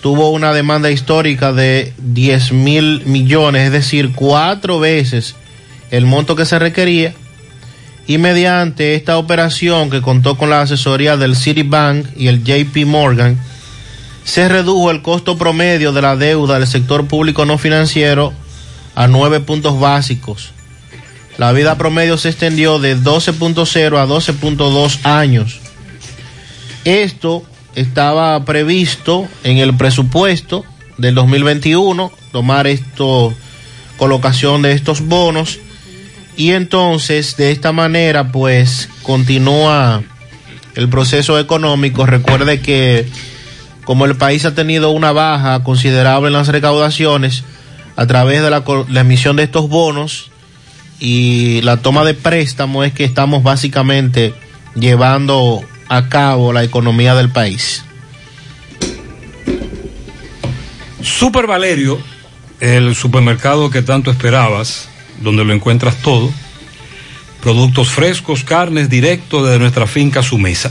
[0.03, 5.35] tuvo una demanda histórica de 10 mil millones, es decir, cuatro veces
[5.91, 7.15] el monto que se requería.
[8.07, 13.39] Y mediante esta operación que contó con la asesoría del Citibank y el JP Morgan,
[14.25, 18.33] se redujo el costo promedio de la deuda del sector público no financiero
[18.95, 20.53] a nueve puntos básicos.
[21.39, 25.61] La vida promedio se extendió de 12.0 a 12.2 años.
[26.85, 27.45] Esto
[27.75, 30.65] estaba previsto en el presupuesto
[30.99, 33.33] del 2021, tomar esto,
[33.97, 35.59] colocación de estos bonos,
[36.37, 40.03] y entonces de esta manera pues continúa
[40.75, 42.07] el proceso económico.
[42.07, 43.07] Recuerde que
[43.91, 47.43] como el país ha tenido una baja considerable en las recaudaciones
[47.97, 48.63] a través de la,
[49.01, 50.31] emisión de estos bonos
[51.01, 54.33] y la toma de préstamo es que estamos básicamente
[54.77, 57.85] llevando a cabo la economía del país.
[61.03, 61.99] Super Valerio,
[62.61, 64.89] el supermercado que tanto esperabas,
[65.21, 66.31] donde lo encuentras todo,
[67.43, 70.71] productos frescos, carnes directo de nuestra finca a su mesa.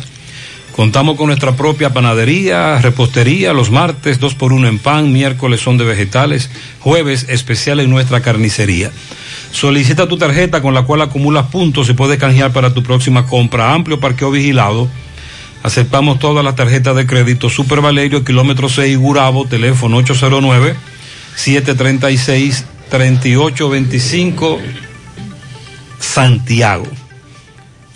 [0.76, 5.78] Contamos con nuestra propia panadería, repostería, los martes dos por uno en pan, miércoles son
[5.78, 8.92] de vegetales, jueves especial en nuestra carnicería.
[9.52, 13.74] Solicita tu tarjeta con la cual acumulas puntos y puedes canjear para tu próxima compra.
[13.74, 14.88] Amplio parqueo vigilado.
[15.64, 17.50] Aceptamos todas las tarjetas de crédito.
[17.50, 20.76] Super Valerio, kilómetro 6, Gurabo, teléfono 809
[21.36, 24.60] 736 3825
[26.00, 26.99] Santiago.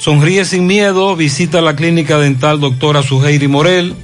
[0.04, 3.96] Sonríe sin miedo, visita la clínica dental doctora Suheiri Morel.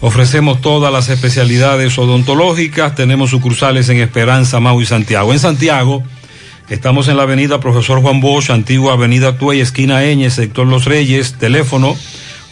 [0.00, 5.34] Ofrecemos todas las especialidades odontológicas, tenemos sucursales en Esperanza, Mau y Santiago.
[5.34, 6.02] En Santiago
[6.70, 11.34] estamos en la avenida Profesor Juan Bosch, antigua avenida Tuey, esquina Eñe, sector Los Reyes,
[11.34, 11.94] teléfono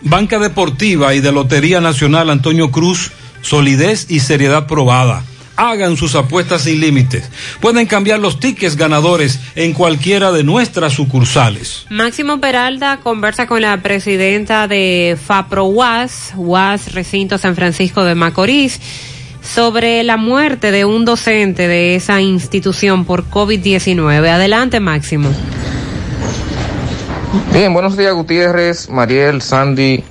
[0.00, 3.12] Banca Deportiva y de Lotería Nacional Antonio Cruz,
[3.42, 5.24] solidez y seriedad probada.
[5.56, 7.30] Hagan sus apuestas sin límites.
[7.60, 11.86] Pueden cambiar los tickets ganadores en cualquiera de nuestras sucursales.
[11.88, 18.80] Máximo Peralta conversa con la presidenta de FAPRO UAS, UAS Recinto San Francisco de Macorís,
[19.42, 24.28] sobre la muerte de un docente de esa institución por COVID-19.
[24.28, 25.30] Adelante, Máximo.
[27.52, 30.02] Bien, buenos días Gutiérrez, Mariel, Sandy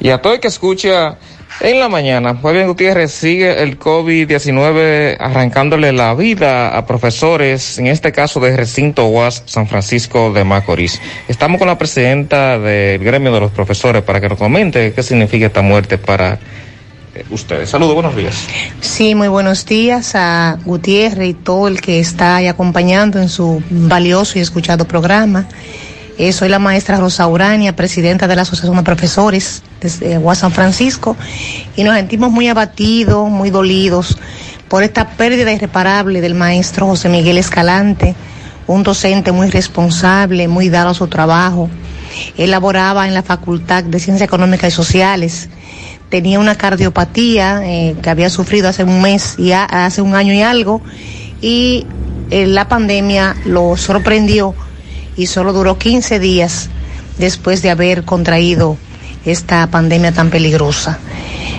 [0.00, 1.18] y a todo el que escucha
[1.60, 2.32] en la mañana.
[2.34, 9.06] Bien, Gutiérrez, sigue el COVID-19 arrancándole la vida a profesores, en este caso de recinto
[9.06, 11.00] UAS San Francisco de Macorís.
[11.26, 15.46] Estamos con la presidenta del gremio de los profesores para que nos comente qué significa
[15.46, 16.38] esta muerte para
[17.30, 17.70] ustedes.
[17.70, 18.46] Saludos, buenos días.
[18.80, 24.38] Sí, muy buenos días a Gutiérrez y todo el que está acompañando en su valioso
[24.38, 25.48] y escuchado programa.
[26.18, 31.16] Eh, soy la maestra Rosa Urania, presidenta de la Asociación de Profesores de San Francisco,
[31.76, 34.18] y nos sentimos muy abatidos, muy dolidos
[34.66, 38.16] por esta pérdida irreparable del maestro José Miguel Escalante,
[38.66, 41.70] un docente muy responsable, muy dado a su trabajo.
[42.36, 45.48] Él laboraba en la Facultad de Ciencias Económicas y Sociales,
[46.08, 50.42] tenía una cardiopatía eh, que había sufrido hace un mes y hace un año y
[50.42, 50.82] algo,
[51.40, 51.86] y
[52.32, 54.56] eh, la pandemia lo sorprendió
[55.18, 56.70] y solo duró 15 días
[57.18, 58.78] después de haber contraído
[59.26, 60.98] esta pandemia tan peligrosa.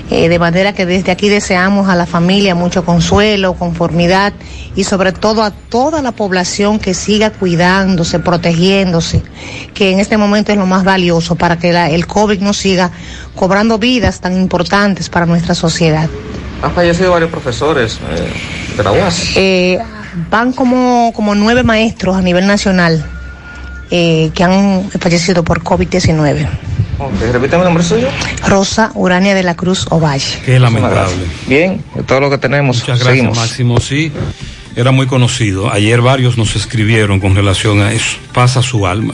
[0.10, 4.34] Eh, de manera que desde aquí deseamos a la familia mucho consuelo, conformidad
[4.76, 9.22] y sobre todo a toda la población que siga cuidándose, protegiéndose,
[9.76, 12.90] que en este momento es lo más valioso para que la, el COVID no siga
[13.36, 16.10] cobrando vidas tan importantes para nuestra sociedad.
[16.64, 19.31] Han fallecido varios profesores eh, de la UAS.
[19.36, 19.80] Eh,
[20.31, 23.19] van como, como nueve maestros a nivel nacional
[23.91, 26.48] eh, que han fallecido por COVID-19.
[26.99, 28.10] Okay, repítame el nombre suyo.
[28.45, 30.40] Rosa Urania de la Cruz Ovalle.
[30.45, 31.16] Qué lamentable.
[31.48, 32.78] Bien, todo lo que tenemos.
[32.78, 33.38] Muchas gracias, Seguimos.
[33.38, 33.80] Máximo.
[33.80, 34.11] Sí,
[34.76, 35.72] era muy conocido.
[35.72, 38.18] Ayer varios nos escribieron con relación a eso.
[38.34, 39.14] Pasa su alma.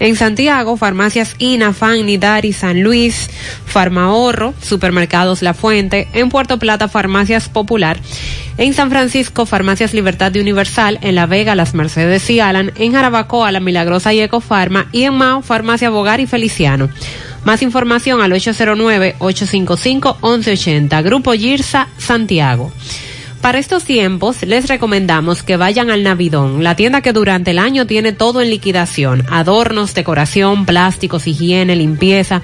[0.00, 3.30] En Santiago, farmacias INA, FAN, Nidari, San Luis,
[3.64, 8.00] Farmahorro, Supermercados La Fuente, en Puerto Plata, Farmacias Popular,
[8.58, 12.92] en San Francisco, Farmacias Libertad de Universal, en La Vega, Las Mercedes y Alan, en
[12.92, 16.88] Jarabacoa, La Milagrosa y Ecofarma, y en Mao, Farmacia Bogar y Feliciano.
[17.44, 22.72] Más información al 809-855-1180, Grupo Girsa, Santiago.
[23.44, 27.86] Para estos tiempos les recomendamos que vayan al Navidón, la tienda que durante el año
[27.86, 32.40] tiene todo en liquidación, adornos, decoración, plásticos, higiene, limpieza,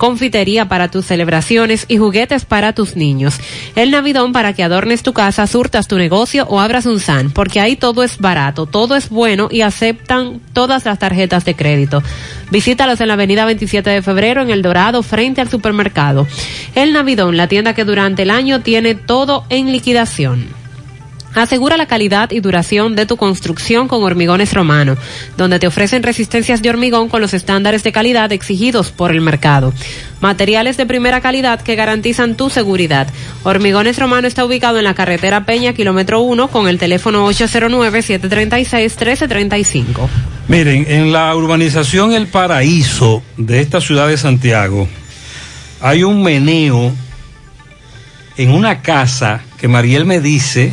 [0.00, 3.38] confitería para tus celebraciones y juguetes para tus niños.
[3.76, 7.60] El Navidón para que adornes tu casa, surtas tu negocio o abras un SAN, porque
[7.60, 12.02] ahí todo es barato, todo es bueno y aceptan todas las tarjetas de crédito.
[12.50, 16.26] Visítalos en la avenida 27 de febrero en El Dorado frente al supermercado.
[16.74, 20.59] El Navidón, la tienda que durante el año tiene todo en liquidación.
[21.34, 24.96] Asegura la calidad y duración de tu construcción con Hormigones Romano,
[25.36, 29.72] donde te ofrecen resistencias de hormigón con los estándares de calidad exigidos por el mercado.
[30.20, 33.06] Materiales de primera calidad que garantizan tu seguridad.
[33.44, 40.08] Hormigones Romano está ubicado en la carretera Peña, kilómetro 1, con el teléfono 809-736-1335.
[40.48, 44.88] Miren, en la urbanización El Paraíso de esta ciudad de Santiago
[45.80, 46.92] hay un meneo
[48.36, 50.72] en una casa que Mariel me dice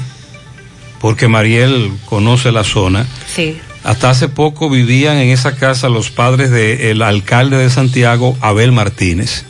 [1.00, 3.06] porque Mariel conoce la zona.
[3.34, 3.58] Sí.
[3.84, 9.46] Hasta hace poco vivían en esa casa los padres del alcalde de Santiago, Abel Martínez,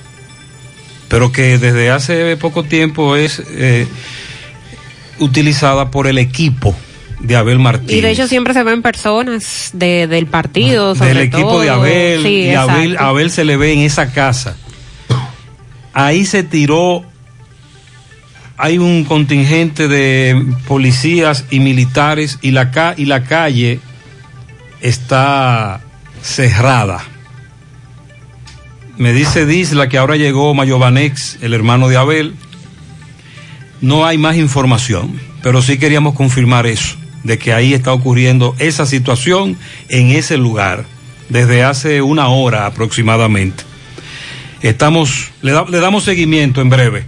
[1.07, 3.87] pero que desde hace poco tiempo es eh,
[5.19, 6.75] utilizada por el equipo
[7.19, 7.95] de Abel Martínez.
[7.95, 11.61] Y de hecho siempre se ven personas de, del partido, sobre del equipo todo.
[11.61, 12.53] de Abel Sí, y.
[12.95, 14.55] Abel se le ve en esa casa.
[15.93, 17.05] Ahí se tiró,
[18.57, 23.79] hay un contingente de policías y militares y la, calle
[24.81, 25.81] está
[26.23, 27.03] cerrada.
[28.97, 32.33] Me dice Disla que ahora llegó Mayobanex, el hermano de Abel.
[33.79, 38.87] No hay más información, pero sí queríamos confirmar eso, de que ahí está ocurriendo esa
[38.87, 39.55] situación
[39.87, 40.85] en ese lugar
[41.29, 43.63] desde hace una hora aproximadamente.
[44.63, 47.05] Estamos, le, le damos seguimiento en breve,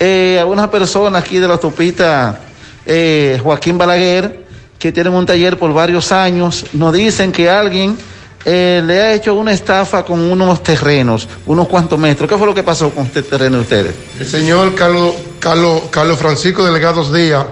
[0.00, 2.40] eh, a unas personas aquí de la autopista
[2.86, 4.46] eh, Joaquín Balaguer,
[4.78, 7.96] que tienen un taller por varios años, nos dicen que alguien
[8.44, 12.28] eh, le ha hecho una estafa con unos terrenos, unos cuantos metros.
[12.28, 13.94] ¿Qué fue lo que pasó con este terreno de ustedes?
[14.18, 17.46] El señor Carlos, Carlos, Carlos Francisco Delegados Díaz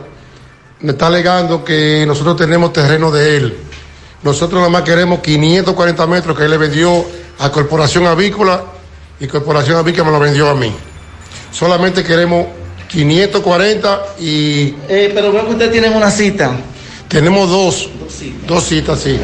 [0.81, 3.57] me está alegando que nosotros tenemos terreno de él.
[4.23, 7.05] Nosotros nada más queremos 540 metros que él le vendió
[7.39, 8.63] a Corporación Avícola
[9.21, 10.73] y Corporación Avícola me lo vendió a mí.
[11.51, 12.47] Solamente queremos
[12.89, 14.75] 540 y...
[14.89, 16.53] Eh, pero veo que ustedes tienen una cita.
[17.17, 17.89] Tenemos dos,
[18.47, 19.19] dos citas, sí.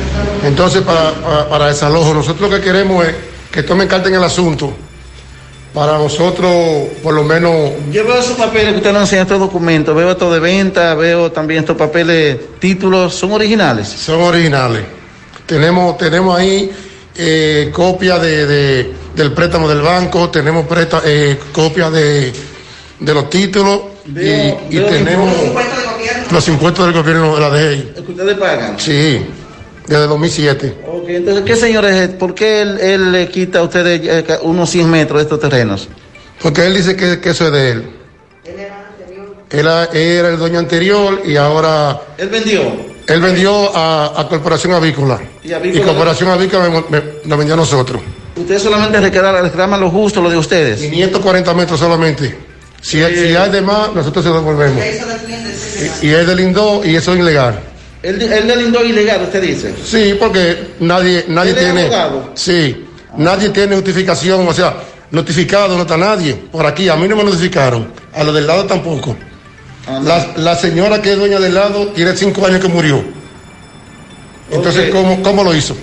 [0.44, 3.14] Entonces, para, para, para desalojo, nosotros lo que queremos es
[3.50, 4.72] que tomen carta en el asunto.
[5.74, 7.52] Para nosotros, por lo menos,
[7.90, 11.32] Yo veo esos papeles que usted nos enseña, estos documentos, veo esto de venta, veo
[11.32, 13.88] también estos papeles, títulos, ¿son originales?
[13.88, 14.84] Son originales.
[15.44, 16.70] Tenemos, tenemos ahí
[17.14, 22.32] eh, copia de, de- del préstamo del banco, tenemos presta, eh, copia de,
[23.00, 25.30] de los títulos y- Veo- y, veo tenemos
[26.30, 27.82] los impuestos del gobierno de la DGI.
[28.04, 28.78] que ustedes pagan.
[28.78, 29.24] Sí,
[29.86, 30.74] desde 2007.
[30.86, 34.90] Ok, entonces, ¿qué señores, por qué él, él le quita a ustedes eh, unos 100
[34.90, 35.88] metros de estos terrenos?
[36.40, 37.82] Porque él dice que, que eso es de él.
[39.50, 42.00] Él era, era el dueño anterior y ahora...
[42.16, 42.62] Él vendió.
[43.06, 45.20] Él vendió a, a Corporación Avícola.
[45.44, 48.00] Y Avícola- Corporación Avícola me, me- nos vendió a nosotros.
[48.34, 50.80] Ustedes solamente reclaman, reclaman lo justo, lo de ustedes.
[50.80, 52.34] 540 metros solamente.
[52.82, 54.82] Si, hay- si hay de más, nosotros se lo devolvemos.
[56.02, 57.58] Y, y él delindó y eso es ilegal.
[58.02, 59.74] Él, él delindó ilegal, usted dice.
[59.84, 61.82] Sí, porque nadie, nadie ¿Él es tiene.
[61.82, 62.30] abogado?
[62.34, 62.84] Sí,
[63.16, 64.74] nadie tiene notificación, o sea,
[65.12, 66.34] notificado no está nadie.
[66.34, 67.92] Por aquí, a mí no me notificaron.
[68.14, 69.16] A lo del lado tampoco.
[70.02, 73.02] La, la señora que es dueña del lado tiene cinco años que murió.
[74.50, 74.90] Entonces.
[74.90, 75.76] ¿cómo, ¿cómo lo hizo?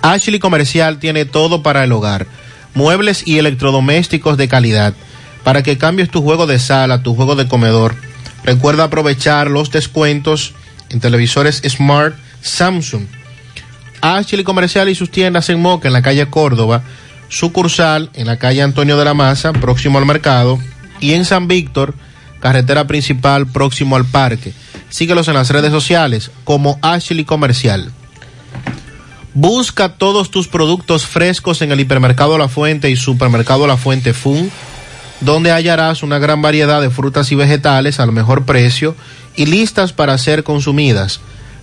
[0.00, 2.28] Ashley Comercial tiene todo para el hogar,
[2.72, 4.94] muebles y electrodomésticos de calidad,
[5.42, 7.96] para que cambies tu juego de sala, tu juego de comedor.
[8.44, 10.54] Recuerda aprovechar los descuentos
[10.88, 13.06] en televisores Smart Samsung
[14.02, 16.82] Ashley Comercial y sus tiendas en Moca, en la calle Córdoba,
[17.28, 20.58] sucursal en la calle Antonio de la Maza, próximo al mercado,
[21.00, 21.94] y en San Víctor,
[22.40, 24.52] carretera principal próximo al parque.
[24.90, 27.90] Síguelos en las redes sociales como Ashley Comercial.
[29.34, 34.50] Busca todos tus productos frescos en el hipermercado La Fuente y supermercado La Fuente Fun,
[35.20, 38.94] donde hallarás una gran variedad de frutas y vegetales al mejor precio
[39.36, 41.20] y listas para ser consumidas.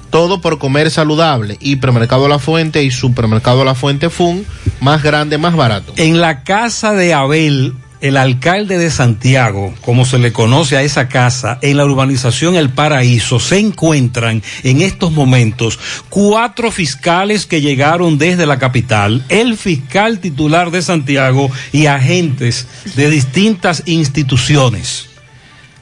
[0.10, 1.58] Todo por comer saludable.
[1.60, 4.46] Hipermercado La Fuente y supermercado La Fuente Fun,
[4.80, 5.94] más grande, más barato.
[5.98, 11.10] En la casa de Abel, el alcalde de Santiago, como se le conoce a esa
[11.10, 15.80] casa, en la urbanización El Paraíso, se encuentran en estos momentos
[16.10, 23.10] cuatro fiscales que llegaron desde la capital, el fiscal titular de Santiago y agentes de
[23.10, 25.09] distintas instituciones.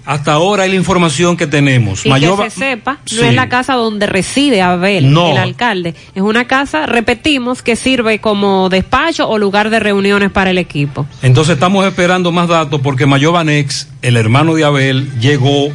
[0.08, 2.06] Hasta ahora es la información que tenemos.
[2.06, 3.18] Y Mayor- que se sepa, Sí.
[3.18, 5.32] no es la casa donde reside Abel, No.
[5.32, 5.96] el alcalde.
[6.16, 11.06] Es una casa, repetimos, que sirve como despacho o lugar de reuniones para el equipo.
[11.22, 15.74] Entonces estamos esperando más datos porque Mayobanex, el hermano de Abel, llegó.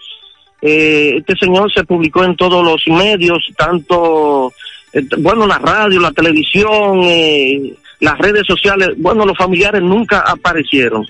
[0.62, 4.52] Eh, este señor se publicó en todos los medios, tanto,
[4.92, 11.06] eh, bueno, la radio, la televisión, eh, las redes sociales, bueno, los familiares nunca aparecieron.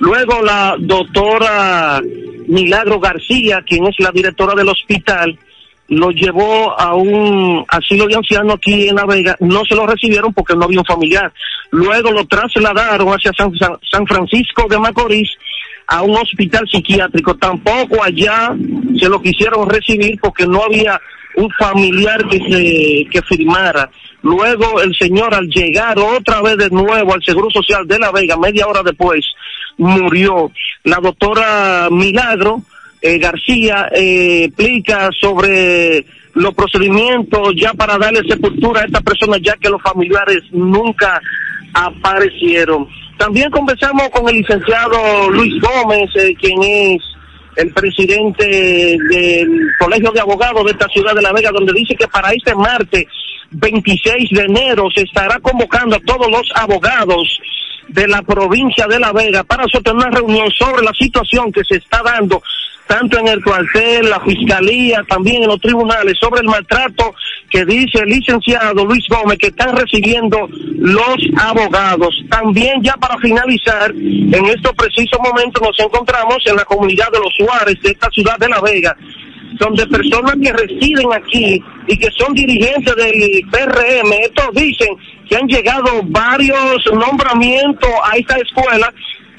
[0.00, 2.00] Luego la doctora
[2.46, 5.38] Milagro García, quien es la directora del hospital,
[5.88, 9.36] lo llevó a un asilo de ancianos aquí en La Vega.
[9.40, 11.32] No se lo recibieron porque no había un familiar.
[11.70, 15.30] Luego lo trasladaron hacia San, San- San Francisco de Macorís
[15.86, 17.36] a un hospital psiquiátrico.
[17.36, 18.54] Tampoco allá
[19.00, 21.00] se lo quisieron recibir porque no había
[21.36, 23.88] un familiar que se que firmara.
[24.22, 28.36] Luego el señor al llegar otra vez de nuevo al Seguro Social de La Vega,
[28.36, 29.24] media hora después,
[29.78, 30.50] murió.
[30.84, 32.62] La doctora Milagro
[33.00, 36.04] eh, García eh, explica sobre
[36.34, 41.20] los procedimientos ya para darle sepultura a esta persona, ya que los familiares nunca
[41.74, 42.88] aparecieron.
[43.16, 47.02] También conversamos con el licenciado Luis Gómez, eh, quien es
[47.56, 48.46] el presidente
[49.10, 49.48] del
[49.80, 53.06] Colegio de Abogados de esta ciudad de La Vega, donde dice que para este martes
[53.50, 57.40] 26 de enero se estará convocando a todos los abogados
[57.88, 61.76] de la provincia de La Vega para sostener una reunión sobre la situación que se
[61.76, 62.42] está dando
[62.88, 67.14] tanto en el cuartel, la fiscalía, también en los tribunales, sobre el maltrato
[67.50, 72.24] que dice el licenciado Luis Gómez que están recibiendo los abogados.
[72.30, 77.32] También ya para finalizar, en estos precisos momentos nos encontramos en la comunidad de los
[77.36, 78.96] Suárez de esta ciudad de La Vega,
[79.58, 84.96] donde personas que residen aquí y que son dirigentes del PRM, estos dicen
[85.28, 88.92] que han llegado varios nombramientos a esta escuela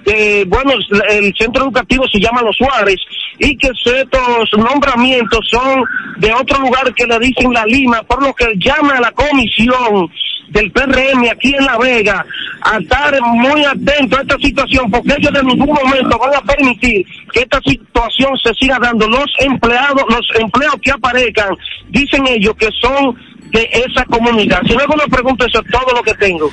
[0.05, 0.71] que, bueno,
[1.09, 2.97] el centro educativo se llama Los Suárez
[3.39, 5.83] y que estos nombramientos son
[6.17, 10.09] de otro lugar que le dicen La Lima, por lo que llama a la comisión
[10.49, 12.25] del PRM aquí en La Vega
[12.61, 17.05] a estar muy atento a esta situación porque ellos de ningún momento van a permitir
[17.31, 19.07] que esta situación se siga dando.
[19.07, 21.55] Los empleados, los empleos que aparezcan,
[21.89, 23.15] dicen ellos que son
[23.51, 24.61] de esa comunidad.
[24.67, 26.51] Si no alguna pregunta, eso es todo lo que tengo.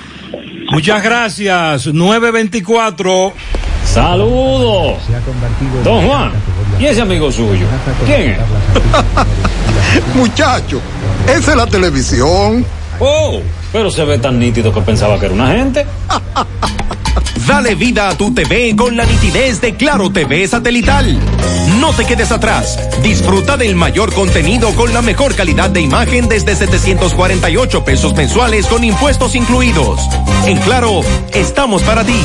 [0.71, 1.87] Muchas gracias.
[1.87, 3.33] 924.
[3.85, 4.99] Saludos.
[5.85, 6.33] Don Juan.
[6.79, 7.67] ¿Y ese amigo suyo?
[8.05, 8.39] ¿Quién es?
[10.15, 10.81] Muchacho,
[11.27, 12.65] esa es la televisión.
[12.99, 13.41] Oh,
[13.77, 15.85] pero se ve tan nítido que pensaba que era una gente.
[17.47, 21.19] Dale vida a tu TV con la nitidez de Claro TV satelital.
[21.79, 22.79] No te quedes atrás.
[23.03, 28.83] Disfruta del mayor contenido con la mejor calidad de imagen desde 748 pesos mensuales con
[28.83, 30.01] impuestos incluidos.
[30.47, 31.03] En Claro,
[31.35, 32.19] estamos para ti.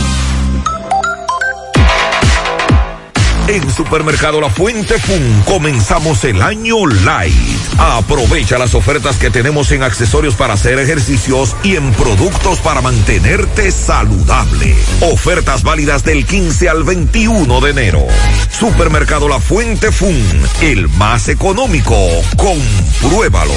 [3.48, 7.34] En Supermercado La Fuente Fun comenzamos el año light.
[7.78, 13.72] Aprovecha las ofertas que tenemos en accesorios para hacer ejercicios y en productos para mantenerte
[13.72, 14.76] saludable.
[15.02, 18.06] Ofertas válidas del 15 al 21 de enero.
[18.50, 20.24] Supermercado La Fuente Fun,
[20.61, 21.98] el más económico.
[22.38, 23.53] Compruébalo.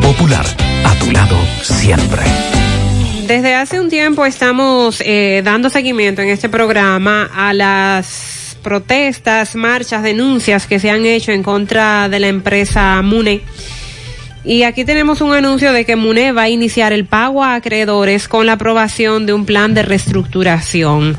[0.00, 0.46] Popular,
[0.84, 2.22] a tu lado siempre.
[3.26, 10.02] Desde hace un tiempo estamos eh, dando seguimiento en este programa a las protestas, marchas,
[10.02, 13.42] denuncias que se han hecho en contra de la empresa MUNE.
[14.48, 18.28] Y aquí tenemos un anuncio de que MUNE va a iniciar el pago a acreedores
[18.28, 21.18] con la aprobación de un plan de reestructuración.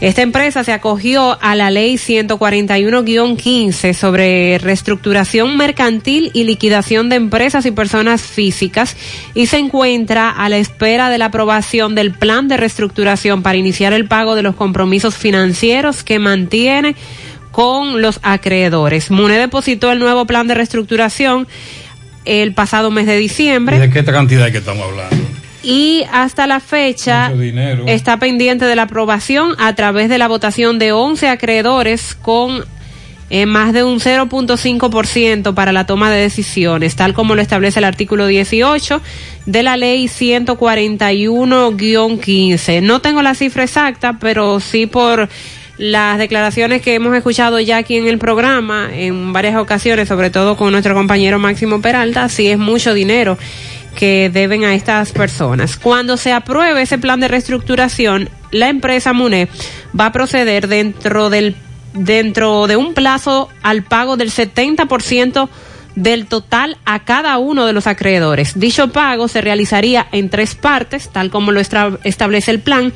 [0.00, 7.66] Esta empresa se acogió a la ley 141-15 sobre reestructuración mercantil y liquidación de empresas
[7.66, 8.96] y personas físicas
[9.34, 13.92] y se encuentra a la espera de la aprobación del plan de reestructuración para iniciar
[13.92, 16.96] el pago de los compromisos financieros que mantiene
[17.52, 19.10] con los acreedores.
[19.10, 21.46] MUNE depositó el nuevo plan de reestructuración
[22.24, 23.76] el pasado mes de diciembre.
[23.76, 25.30] ¿Y de qué cantidad que estamos hablando?
[25.62, 27.32] y hasta la fecha
[27.86, 32.64] está pendiente de la aprobación a través de la votación de 11 acreedores con
[33.32, 37.84] eh, más de un 0.5% para la toma de decisiones, tal como lo establece el
[37.84, 39.00] artículo 18
[39.46, 42.82] de la ley 141-15.
[42.82, 45.28] No tengo la cifra exacta, pero sí por
[45.80, 50.54] las declaraciones que hemos escuchado ya aquí en el programa en varias ocasiones, sobre todo
[50.54, 53.38] con nuestro compañero Máximo Peralta, sí es mucho dinero
[53.96, 55.78] que deben a estas personas.
[55.78, 59.48] Cuando se apruebe ese plan de reestructuración, la empresa MUNE
[59.98, 61.56] va a proceder dentro del
[61.94, 65.48] dentro de un plazo al pago del 70%
[65.94, 68.58] del total a cada uno de los acreedores.
[68.58, 72.92] Dicho pago se realizaría en tres partes, tal como lo establece el plan,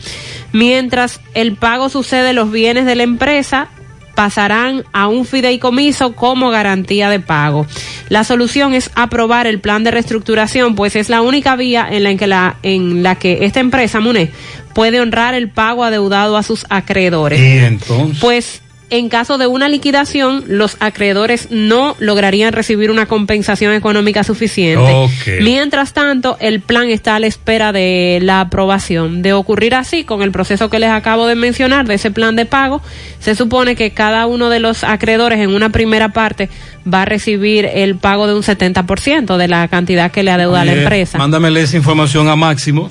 [0.53, 3.69] mientras el pago sucede los bienes de la empresa
[4.15, 7.67] pasarán a un fideicomiso como garantía de pago.
[8.09, 12.15] La solución es aprobar el plan de reestructuración, pues es la única vía en la
[12.17, 14.31] que, la, en la que esta empresa, MUNE,
[14.73, 17.41] puede honrar el pago adeudado a sus acreedores.
[17.41, 18.19] ¿Y entonces?
[18.21, 25.09] Pues en caso de una liquidación, los acreedores no lograrían recibir una compensación económica suficiente.
[25.41, 29.23] Mientras tanto, el plan está a la espera de la aprobación.
[29.23, 32.45] De ocurrir así, con el proceso que les acabo de mencionar, de ese plan de
[32.45, 32.83] pago,
[33.21, 36.49] se supone que cada uno de los acreedores en una primera parte
[36.93, 40.65] va a recibir el pago de un 70% de la cantidad que le adeuda a
[40.65, 41.19] la empresa.
[41.19, 42.91] Mándamele esa información a Máximo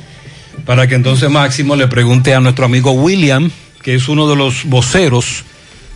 [0.65, 4.65] para que entonces Máximo le pregunte a nuestro amigo William, que es uno de los
[4.65, 5.43] voceros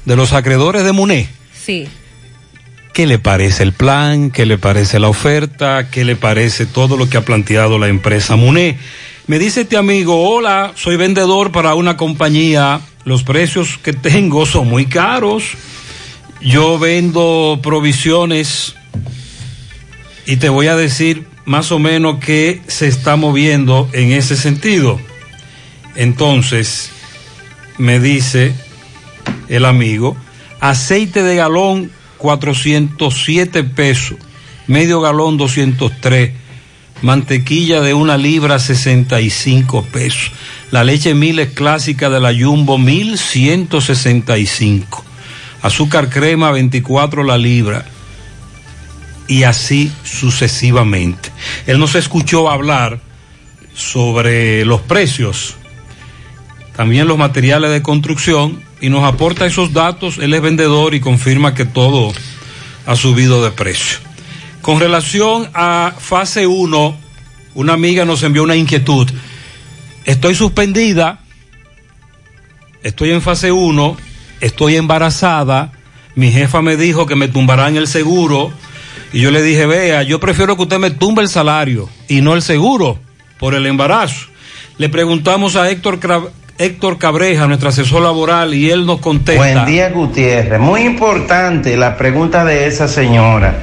[0.08, 1.28] de los acreedores de MUNE,
[1.66, 1.86] Sí.
[2.94, 7.10] qué le parece el plan, qué le parece la oferta, qué le parece todo lo
[7.10, 8.78] que ha planteado la empresa MUNE.
[9.28, 14.70] Me dice este amigo, hola, soy vendedor para una compañía, los precios que tengo son
[14.70, 15.44] muy caros,
[16.42, 18.76] yo vendo provisiones
[20.26, 25.02] y te voy a decir más o menos qué se está moviendo en ese sentido.
[25.98, 26.92] Entonces,
[27.78, 28.54] me dice
[29.48, 30.18] el amigo,
[30.60, 34.18] aceite de galón 407 pesos,
[34.68, 36.32] medio galón 203,
[37.02, 40.32] mantequilla de una libra 65 pesos,
[40.72, 45.06] la leche Miles clásica de la Jumbo 1165,
[45.62, 47.86] azúcar crema 24 la libra
[49.28, 51.32] y así sucesivamente.
[51.68, 53.00] Él nos escuchó hablar
[53.74, 55.56] sobre los precios,
[56.76, 60.18] también los materiales de construcción y nos aporta esos datos.
[60.18, 62.14] Él es vendedor y confirma que todo
[62.86, 64.00] ha subido de precio.
[64.62, 66.98] Con relación a fase 1,
[67.56, 69.10] una amiga nos envió una inquietud.
[70.06, 71.20] Estoy suspendida,
[72.84, 73.98] estoy en fase 1
[74.42, 75.72] estoy embarazada,
[76.16, 78.52] mi jefa me dijo que me tumbarán el seguro
[79.14, 82.34] y yo le dije, vea, yo prefiero que usted me tumbe el salario y no
[82.34, 83.00] el seguro
[83.40, 84.28] por el embarazo.
[84.78, 86.00] Le preguntamos a Héctor,
[86.60, 89.42] Héctor Cabreja, nuestro asesor laboral, y él nos contesta.
[89.42, 90.60] Buen día, Gutiérrez.
[90.60, 93.60] Muy importante la pregunta de esa señora.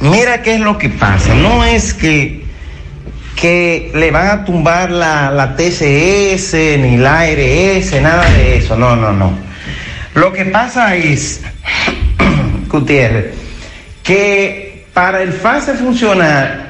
[0.00, 1.34] Mira qué es lo que pasa.
[1.34, 2.44] No es que,
[3.34, 8.76] que le van a tumbar la, la TCS ni la ARS, nada de eso.
[8.76, 9.32] No, no, no.
[10.14, 11.42] Lo que pasa es,
[12.68, 13.34] Gutiérrez,
[14.02, 16.65] que para el fase funcionar,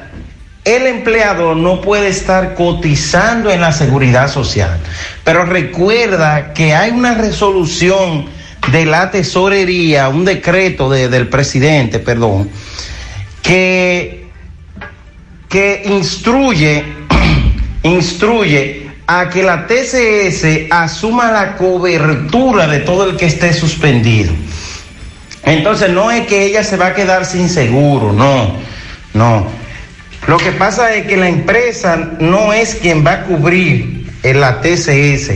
[0.67, 4.77] el empleador no puede estar cotizando en la seguridad social.
[5.23, 8.25] Pero recuerda que hay una resolución
[8.69, 12.49] de la tesorería, un decreto del presidente, perdón,
[13.41, 14.27] que,
[15.47, 16.83] que instruye,
[17.83, 24.33] instruye a que la TCS asuma la cobertura de todo el que esté suspendido.
[25.43, 28.57] Entonces no es que ella se va a quedar sin seguro, no,
[29.13, 29.56] no.
[30.25, 35.31] Lo que pasa es que la empresa no es quien va a cubrir la TCS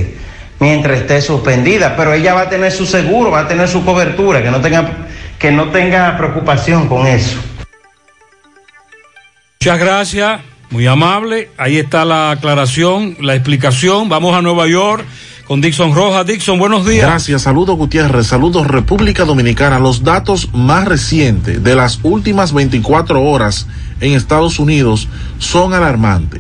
[0.59, 4.43] mientras esté suspendida, pero ella va a tener su seguro, va a tener su cobertura,
[4.43, 5.07] que no tenga,
[5.39, 7.39] que no tenga preocupación con eso.
[9.59, 11.49] Muchas gracias, muy amable.
[11.57, 14.09] Ahí está la aclaración, la explicación.
[14.09, 15.05] Vamos a Nueva York
[15.51, 16.25] con Dixon Rojas.
[16.25, 17.05] Dixon, buenos días.
[17.05, 19.79] Gracias, saludos Gutiérrez, saludos República Dominicana.
[19.79, 23.67] Los datos más recientes de las últimas 24 horas
[23.99, 26.39] en Estados Unidos son alarmantes.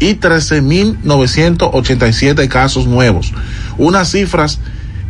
[0.00, 3.32] y 13.987 casos nuevos.
[3.78, 4.58] Unas cifras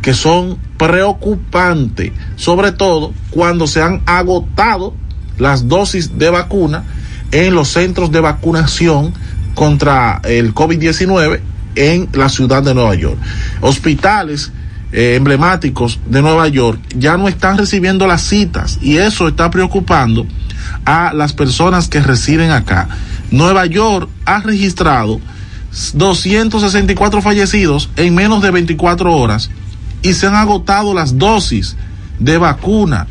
[0.02, 4.92] que son preocupantes, sobre todo cuando se han agotado
[5.38, 6.84] las dosis de vacuna
[7.32, 9.12] en los centros de vacunación
[9.54, 11.40] contra el COVID-19
[11.74, 13.18] en la ciudad de Nueva York.
[13.60, 14.52] Hospitales
[14.92, 20.26] eh, emblemáticos de Nueva York ya no están recibiendo las citas y eso está preocupando
[20.84, 22.88] a las personas que residen acá.
[23.30, 25.20] Nueva York ha registrado
[25.94, 29.50] 264 fallecidos en menos de 24 horas
[30.02, 31.76] y se han agotado las dosis
[32.18, 33.06] de vacuna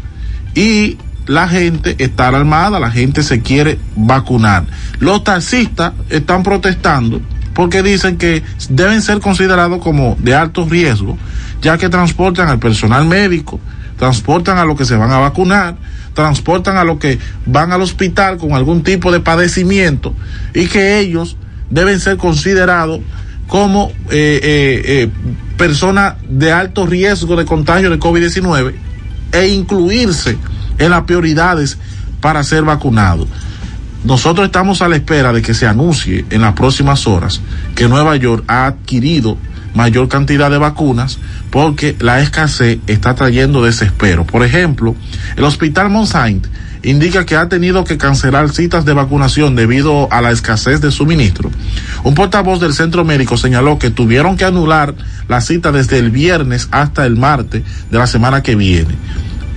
[0.53, 0.97] y
[1.31, 4.65] la gente está alarmada, la gente se quiere vacunar.
[4.99, 7.21] Los taxistas están protestando
[7.53, 11.17] porque dicen que deben ser considerados como de alto riesgo,
[11.61, 13.61] ya que transportan al personal médico,
[13.97, 15.77] transportan a los que se van a vacunar,
[16.13, 20.13] transportan a los que van al hospital con algún tipo de padecimiento
[20.53, 21.37] y que ellos
[21.69, 22.99] deben ser considerados
[23.47, 25.09] como eh, eh, eh,
[25.57, 28.73] personas de alto riesgo de contagio de COVID-19
[29.31, 30.37] e incluirse
[30.81, 31.77] en las prioridades
[32.19, 33.27] para ser vacunado.
[34.03, 37.39] Nosotros estamos a la espera de que se anuncie en las próximas horas
[37.75, 39.37] que Nueva York ha adquirido
[39.75, 41.19] mayor cantidad de vacunas
[41.51, 44.25] porque la escasez está trayendo desespero.
[44.25, 44.95] Por ejemplo,
[45.35, 46.47] el Hospital Mont Saint
[46.83, 51.51] indica que ha tenido que cancelar citas de vacunación debido a la escasez de suministro.
[52.03, 54.95] Un portavoz del centro médico señaló que tuvieron que anular
[55.27, 58.95] la cita desde el viernes hasta el martes de la semana que viene.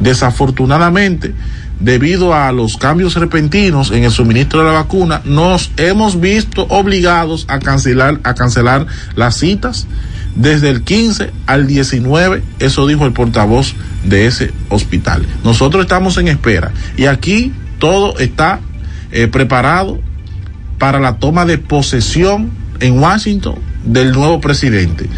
[0.01, 1.35] Desafortunadamente,
[1.81, 7.47] debido a los cambios repentinos en el suministro de la vacuna, nos hemos visto obligados
[7.49, 9.87] a cancelar, a cancelar las citas
[10.35, 13.75] desde el 15 al 19, eso dijo el portavoz
[14.05, 15.25] de ese hospital.
[15.45, 18.61] Nosotros estamos en espera y aquí todo está
[19.13, 20.01] eh, preparado
[20.79, 22.51] para la toma de posesión
[22.81, 25.09] en Washington del nuevo presidente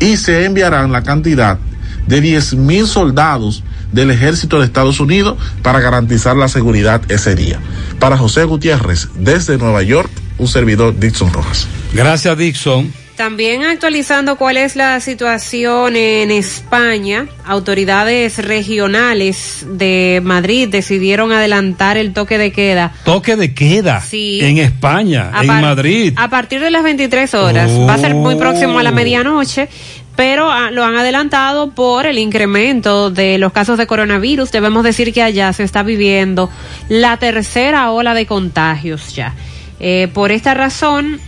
[0.00, 1.58] y se enviarán la cantidad
[2.06, 7.60] de 10 mil soldados del ejército de Estados Unidos para garantizar la seguridad ese día.
[7.98, 11.66] Para José Gutiérrez, desde Nueva York, un servidor Dixon Rojas.
[11.92, 12.92] Gracias, Dixon.
[13.16, 22.12] También actualizando cuál es la situación en España, autoridades regionales de Madrid decidieron adelantar el
[22.12, 22.92] toque de queda.
[23.04, 24.38] Toque de queda Sí.
[24.40, 26.12] en España, A en Madrid.
[26.16, 27.68] A partir de las 23 horas.
[27.68, 29.68] Va a ser muy próximo a la medianoche,
[30.18, 34.50] pero ah, lo han adelantado por el incremento de los casos de coronavirus.
[34.50, 36.50] Debemos decir que allá se está viviendo
[36.88, 39.32] la tercera ola de contagios ya.
[39.78, 41.20] Eh, por esta razón,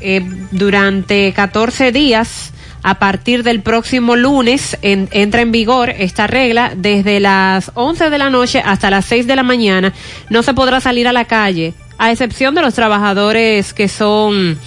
[0.00, 6.72] eh, durante 14 días, a partir del próximo lunes, en- entra en vigor esta regla.
[6.74, 9.92] Desde las 11 de la noche hasta las 6 de la mañana
[10.30, 14.58] no se podrá salir a la calle, a excepción de los trabajadores que son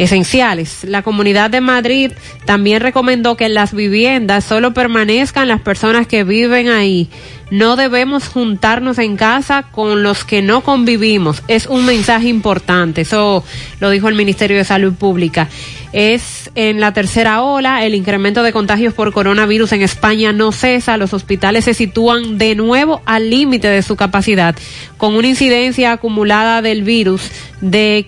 [0.00, 0.84] esenciales.
[0.84, 2.12] La Comunidad de Madrid
[2.46, 7.10] también recomendó que en las viviendas solo permanezcan las personas que viven ahí.
[7.50, 11.42] No debemos juntarnos en casa con los que no convivimos.
[11.48, 13.02] Es un mensaje importante.
[13.02, 13.44] Eso
[13.78, 15.48] lo dijo el Ministerio de Salud Pública.
[15.92, 17.84] Es en la tercera ola.
[17.84, 20.96] El incremento de contagios por coronavirus en España no cesa.
[20.96, 24.54] Los hospitales se sitúan de nuevo al límite de su capacidad,
[24.96, 27.30] con una incidencia acumulada del virus
[27.60, 28.06] de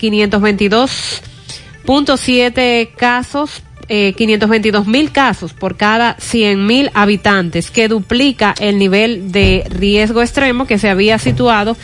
[1.84, 9.32] 522.7 casos, eh, 522 mil casos por cada 100 mil habitantes, que duplica el nivel
[9.32, 11.76] de riesgo extremo que se había situado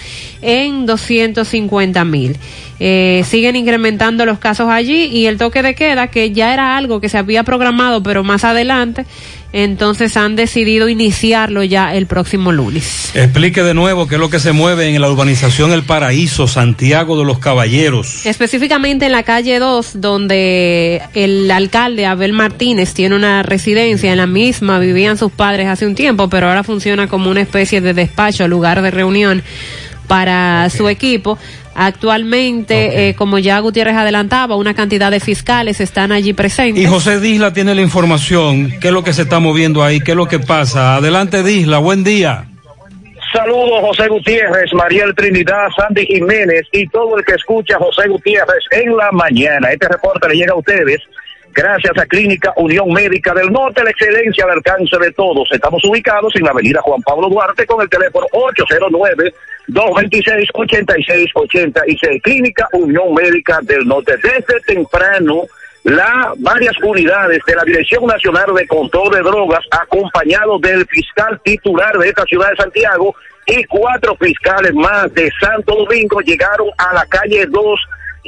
[0.43, 2.37] en 250 mil.
[2.81, 7.01] Eh, siguen incrementando los casos allí y el toque de queda, que ya era algo
[7.01, 9.05] que se había programado, pero más adelante,
[9.53, 13.11] entonces han decidido iniciarlo ya el próximo lunes.
[13.15, 17.19] Explique de nuevo qué es lo que se mueve en la urbanización El Paraíso, Santiago
[17.19, 18.27] de los Caballeros.
[18.27, 24.27] Específicamente en la calle 2, donde el alcalde Abel Martínez tiene una residencia, en la
[24.29, 28.47] misma vivían sus padres hace un tiempo, pero ahora funciona como una especie de despacho,
[28.47, 29.43] lugar de reunión
[30.09, 31.39] para su equipo.
[31.77, 36.83] Actualmente, eh, como ya Gutiérrez adelantaba, una cantidad de fiscales están allí presentes.
[36.83, 40.11] Y José Disla tiene la información, qué es lo que se está moviendo ahí, qué
[40.11, 40.97] es lo que pasa.
[40.97, 42.47] Adelante Disla, buen día.
[43.33, 48.65] Saludos José Gutiérrez, Mariel Trinidad, Sandy Jiménez y todo el que escucha a José Gutiérrez
[48.73, 49.71] en la mañana.
[49.71, 51.01] Este reporte le llega a ustedes
[51.59, 55.49] gracias a Clínica Unión Médica del Norte, la excelencia al alcance de todos.
[55.51, 58.29] Estamos ubicados en la avenida Juan Pablo Duarte con el teléfono
[59.69, 62.23] 809-226-8686.
[62.23, 64.17] Clínica Unión Médica del Norte.
[64.23, 65.47] Desde temprano,
[65.83, 71.99] la, varias unidades de la Dirección Nacional de Control de Drogas, acompañados del fiscal titular
[71.99, 77.05] de esta ciudad de Santiago y cuatro fiscales más de Santo Domingo, llegaron a la
[77.07, 77.81] calle 2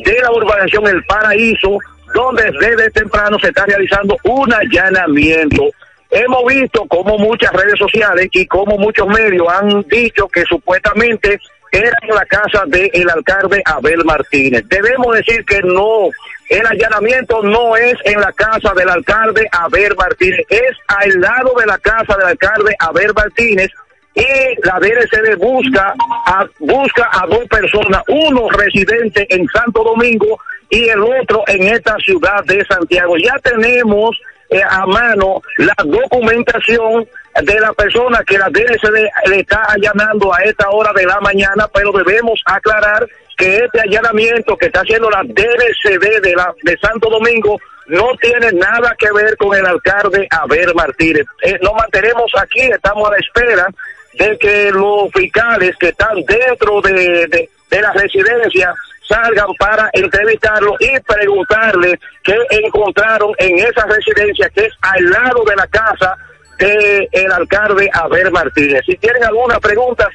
[0.04, 1.78] de la urbanización El Paraíso,
[2.14, 5.70] donde desde temprano se está realizando un allanamiento.
[6.10, 11.38] Hemos visto como muchas redes sociales y como muchos medios han dicho que supuestamente
[11.72, 14.64] era en la casa del alcalde Abel Martínez.
[14.68, 16.08] Debemos decir que no,
[16.48, 21.66] el allanamiento no es en la casa del alcalde Abel Martínez, es al lado de
[21.66, 23.70] la casa del alcalde Abel Martínez
[24.14, 25.94] y la DRCD busca
[26.26, 31.96] a, busca a dos personas, uno residente en Santo Domingo y el otro en esta
[31.98, 33.16] ciudad de Santiago.
[33.16, 34.16] Ya tenemos
[34.48, 37.06] eh, a mano la documentación
[37.42, 41.68] de la persona que la DRCD le está allanando a esta hora de la mañana,
[41.72, 43.06] pero debemos aclarar
[43.36, 48.52] que este allanamiento que está haciendo la DRCD de, la, de Santo Domingo no tiene
[48.52, 51.26] nada que ver con el alcalde Abel Martínez.
[51.42, 53.68] Eh, nos mantenemos aquí, estamos a la espera
[54.14, 58.74] de que los fiscales que están dentro de, de, de la residencia
[59.08, 65.56] salgan para entrevistarlo y preguntarle qué encontraron en esa residencia que es al lado de
[65.56, 66.16] la casa
[66.58, 68.82] del el alcalde Abel Martínez.
[68.86, 70.08] Si tienen alguna pregunta,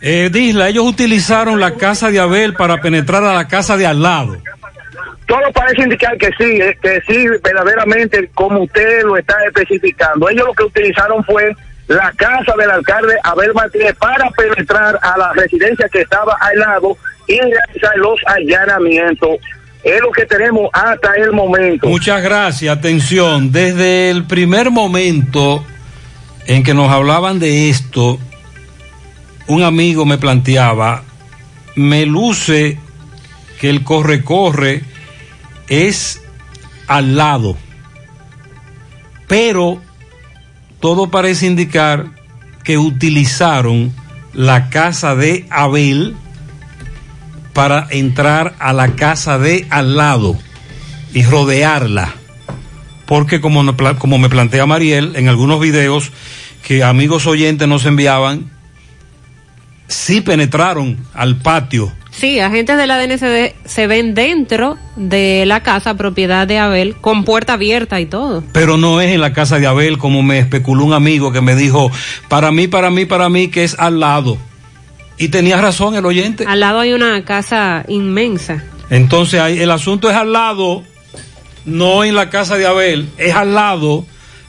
[0.00, 4.00] Eh, Disla, ellos utilizaron la casa de Abel para penetrar a la casa de al
[4.00, 4.36] lado.
[5.26, 10.30] todo parece indicar que sí, eh, que sí, verdaderamente como usted lo está especificando.
[10.30, 11.54] Ellos lo que utilizaron fue
[11.88, 16.96] la casa del alcalde Abel Martínez para penetrar a la residencia que estaba al lado
[17.26, 19.38] y realizar los allanamientos.
[19.82, 21.88] Es lo que tenemos hasta el momento.
[21.88, 23.52] Muchas gracias, atención.
[23.52, 25.64] Desde el primer momento
[26.46, 28.18] en que nos hablaban de esto,
[29.46, 31.02] un amigo me planteaba,
[31.74, 32.78] me luce
[33.60, 34.82] que el corre-corre
[35.68, 36.22] es
[36.86, 37.56] al lado,
[39.26, 39.80] pero
[40.80, 42.06] todo parece indicar
[42.64, 43.92] que utilizaron
[44.34, 46.14] la casa de Abel
[47.52, 50.38] para entrar a la casa de al lado
[51.12, 52.14] y rodearla.
[53.06, 56.12] Porque como, como me plantea Mariel en algunos videos
[56.62, 58.50] que amigos oyentes nos enviaban,
[59.86, 65.94] sí penetraron al patio Sí, agentes de la DNCD se ven dentro de la casa
[65.94, 68.42] propiedad de Abel con puerta abierta y todo.
[68.52, 71.54] Pero no es en la casa de Abel como me especuló un amigo que me
[71.54, 71.92] dijo,
[72.28, 74.36] para mí, para mí, para mí, que es al lado.
[75.16, 76.44] Y tenía razón el oyente.
[76.44, 78.64] Al lado hay una casa inmensa.
[78.90, 80.82] Entonces el asunto es al lado,
[81.66, 84.04] no en la casa de Abel, es al lado,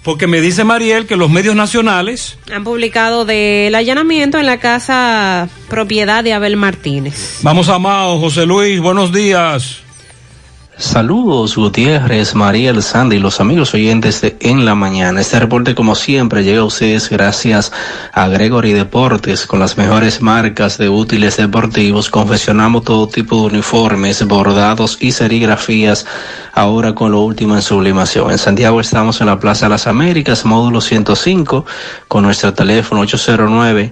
[0.09, 5.47] porque me dice Mariel que los medios nacionales Han publicado del allanamiento en la casa
[5.69, 7.41] propiedad de Abel Martínez.
[7.43, 9.83] Vamos a Mao, José Luis, buenos días.
[10.79, 15.19] Saludos Gutiérrez, Mariel, Sandy y los amigos oyentes de En la Mañana.
[15.19, 17.73] Este reporte como siempre llega a ustedes gracias
[18.13, 22.09] a Gregory Deportes con las mejores marcas de útiles deportivos.
[22.09, 26.05] Confeccionamos todo tipo de uniformes, bordados y serigrafías
[26.53, 28.31] ahora con lo último en sublimación.
[28.31, 31.65] En Santiago estamos en la Plaza de las Américas, módulo 105
[32.07, 33.91] con nuestro teléfono 809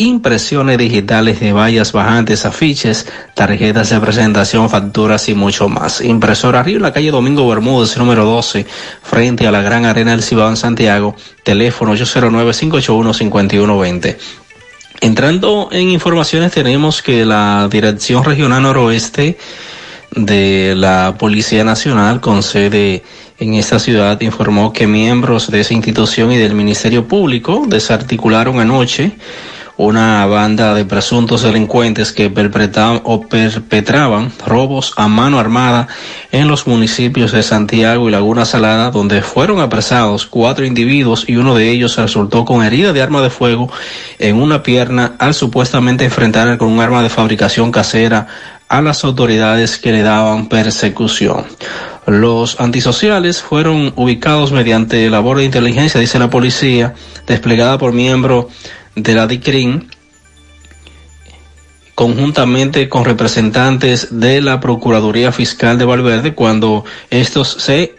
[0.00, 6.00] impresiones digitales de vallas bajantes, afiches, tarjetas de presentación, facturas y mucho más.
[6.00, 8.64] Impresora Río, en la calle Domingo Bermúdez, número 12,
[9.02, 11.14] frente a la Gran Arena del Cibao en Santiago,
[11.44, 14.16] teléfono 809-581-5120.
[15.02, 19.36] Entrando en informaciones, tenemos que la Dirección Regional Noroeste
[20.12, 23.02] de la Policía Nacional con sede
[23.38, 29.12] en esta ciudad informó que miembros de esa institución y del Ministerio Público desarticularon anoche
[29.82, 35.88] una banda de presuntos delincuentes que perpetraban, o perpetraban robos a mano armada
[36.32, 41.54] en los municipios de Santiago y Laguna Salada, donde fueron apresados cuatro individuos y uno
[41.54, 43.72] de ellos resultó con herida de arma de fuego
[44.18, 48.26] en una pierna al supuestamente enfrentar con un arma de fabricación casera
[48.68, 51.46] a las autoridades que le daban persecución.
[52.06, 56.94] Los antisociales fueron ubicados mediante labor de inteligencia, dice la policía,
[57.26, 58.46] desplegada por miembros
[59.02, 59.88] de la DICRIN
[61.94, 67.94] conjuntamente con representantes de la Procuraduría Fiscal de Valverde cuando estos se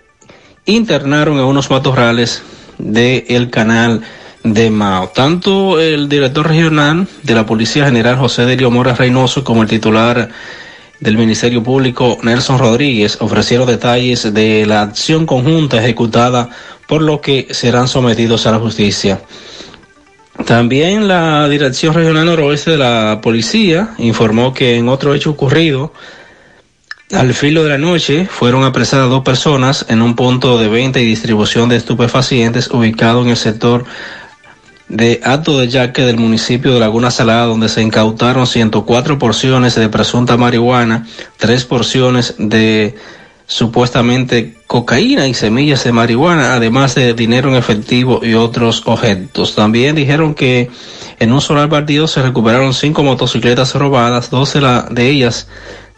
[0.65, 2.41] internaron en unos matorrales
[2.80, 4.01] del canal
[4.43, 5.09] de Mao.
[5.09, 10.30] Tanto el director regional de la Policía General José Delio Mora Reynoso como el titular
[10.99, 16.49] del Ministerio Público Nelson Rodríguez ofrecieron detalles de la acción conjunta ejecutada
[16.88, 19.21] por lo que serán sometidos a la justicia.
[20.45, 25.93] También la Dirección Regional Noroeste de la Policía informó que en otro hecho ocurrido
[27.11, 31.05] al filo de la noche fueron apresadas dos personas en un punto de venta y
[31.05, 33.83] distribución de estupefacientes ubicado en el sector
[34.87, 39.89] de Alto de Yaque del municipio de Laguna Salada, donde se incautaron 104 porciones de
[39.89, 42.95] presunta marihuana, tres porciones de
[43.51, 49.55] supuestamente cocaína y semillas de marihuana, además de dinero en efectivo y otros objetos.
[49.55, 50.69] También dijeron que
[51.19, 55.49] en un solar partido se recuperaron cinco motocicletas robadas, dos de, la, de ellas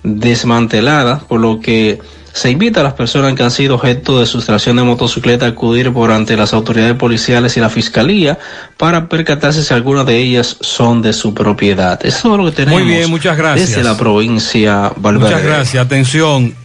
[0.02, 2.02] desmanteladas, por lo que
[2.34, 5.94] se invita a las personas que han sido objeto de sustracción de motocicleta a acudir
[5.94, 8.40] por ante las autoridades policiales y la fiscalía
[8.78, 12.04] para percatarse si algunas de ellas son de su propiedad.
[12.04, 12.82] Eso es lo que tenemos.
[12.82, 13.70] Muy bien, muchas gracias.
[13.70, 15.36] Desde la provincia Valverde.
[15.36, 15.86] Muchas gracias.
[15.86, 16.63] Atención.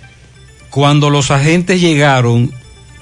[0.71, 2.53] Cuando los agentes llegaron,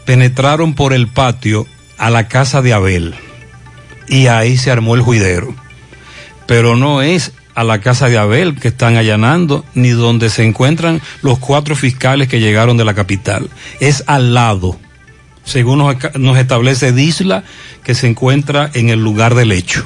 [0.05, 1.67] penetraron por el patio
[1.99, 3.15] a la casa de Abel
[4.09, 5.55] y ahí se armó el juidero.
[6.47, 11.01] Pero no es a la casa de Abel que están allanando, ni donde se encuentran
[11.23, 13.49] los cuatro fiscales que llegaron de la capital.
[13.81, 14.79] Es al lado,
[15.43, 17.45] según nos, nos establece Disla,
[17.83, 19.85] que se encuentra en el lugar del hecho.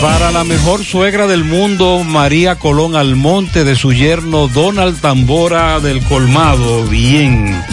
[0.00, 6.02] Para la mejor suegra del mundo, María Colón Almonte, de su yerno Donald Tambora del
[6.04, 7.64] Colmado, bien.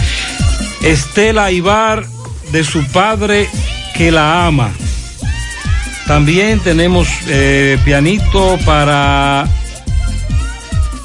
[0.82, 2.06] Estela Ibar,
[2.52, 3.50] de su padre
[3.96, 4.72] que la ama.
[6.08, 9.46] También tenemos eh, pianito para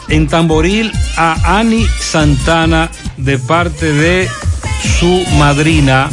[0.09, 4.29] en tamboril a Ani Santana de parte de
[4.99, 6.09] su madrina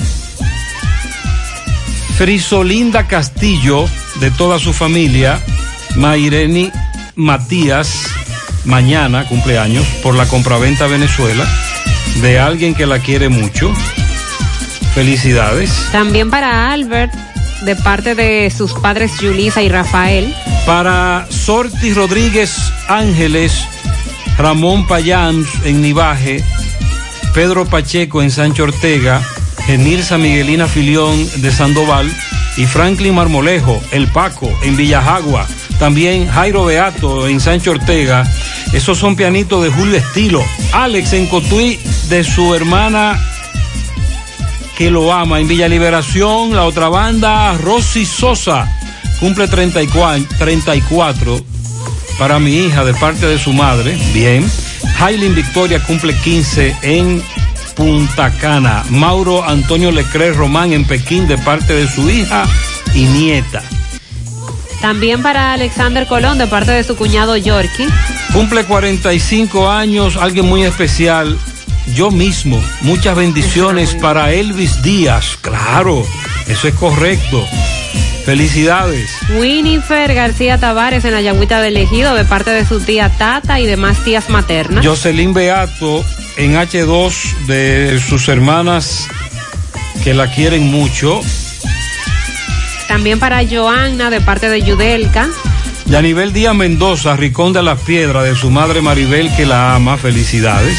[2.17, 3.85] Frisolinda Castillo
[4.19, 5.40] de toda su familia,
[5.95, 6.72] Maireni
[7.16, 8.08] Matías,
[8.66, 11.45] mañana cumpleaños por la compraventa Venezuela
[12.22, 13.74] de alguien que la quiere mucho.
[14.94, 15.72] Felicidades.
[15.92, 17.14] También para Albert
[17.64, 20.34] de parte de sus padres Julisa y Rafael.
[20.66, 22.56] Para Sorti Rodríguez
[22.88, 23.68] Ángeles
[24.38, 26.44] Ramón Payán en Nivaje,
[27.34, 29.22] Pedro Pacheco en Sancho Ortega,
[29.66, 32.11] Genilza Miguelina Filión de Sandoval
[32.58, 35.48] y Franklin Marmolejo, El Paco en Villajagua.
[35.80, 38.30] También Jairo Beato en Sancho Ortega.
[38.74, 40.43] Esos son pianitos de Julio Estilo.
[40.74, 43.19] Alex en Cotuí de su hermana
[44.77, 45.40] que lo ama.
[45.40, 48.69] En Villa Liberación, la otra banda, Rosy Sosa,
[49.19, 51.42] cumple 34, 34
[52.17, 53.98] para mi hija de parte de su madre.
[54.14, 54.50] Bien.
[55.00, 57.24] Hailin Victoria cumple 15 en
[57.76, 58.84] Punta Cana.
[58.90, 62.45] Mauro Antonio Leclerc Román en Pekín de parte de su hija
[62.94, 63.62] y nieta.
[64.82, 67.88] También para Alexander Colón de parte de su cuñado Yorkie.
[68.34, 71.38] Cumple 45 años, alguien muy especial.
[71.94, 75.38] Yo mismo, muchas bendiciones para Elvis Díaz.
[75.42, 76.06] Claro,
[76.48, 77.45] eso es correcto.
[78.26, 79.12] Felicidades.
[79.38, 83.68] Winifred García Tavares en la Yagüita del Ejido de parte de su tía Tata y
[83.68, 84.86] demás tías maternas.
[84.86, 86.04] Jocelyn Beato
[86.38, 89.08] en H2 de sus hermanas
[90.04, 91.22] que la quieren mucho.
[92.88, 95.30] También para Joanna de parte de Yudelka.
[95.86, 99.98] Yanivel Díaz Mendoza, Ricón de las Piedras, de su madre Maribel que la ama.
[99.98, 100.78] Felicidades.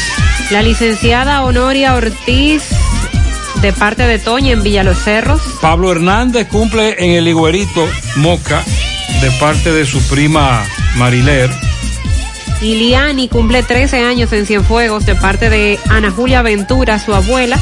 [0.51, 2.63] La licenciada Honoria Ortiz
[3.61, 5.41] de parte de Toña en Villa Los Cerros.
[5.61, 7.87] Pablo Hernández cumple en el Higuerito
[8.17, 8.63] Moca
[9.21, 10.63] de parte de su prima
[10.95, 11.66] Mariler.
[12.61, 17.59] Iliani cumple 13 años en Cienfuegos de parte de Ana Julia Ventura, su abuela.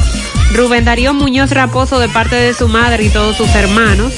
[0.54, 4.12] Rubén Darío Muñoz Raposo de parte de su madre y todos sus hermanos.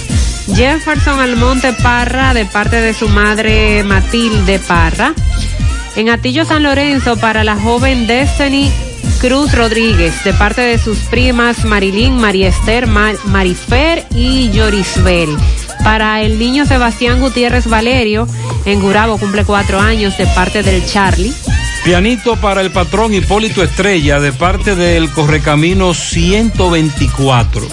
[0.55, 5.15] Jefferson Almonte Parra de parte de su madre Matilde Parra.
[5.97, 8.71] En Atillo San Lorenzo para la joven Destiny
[9.21, 15.37] Cruz Rodríguez de parte de sus primas Marilyn, María Esther, Mar Marifer y Yorisbel.
[15.85, 18.27] Para el niño Sebastián Gutiérrez Valerio,
[18.65, 21.33] en Gurabo cumple cuatro años de parte del Charlie.
[21.85, 27.67] Pianito para el patrón Hipólito Estrella de parte del Correcamino 124.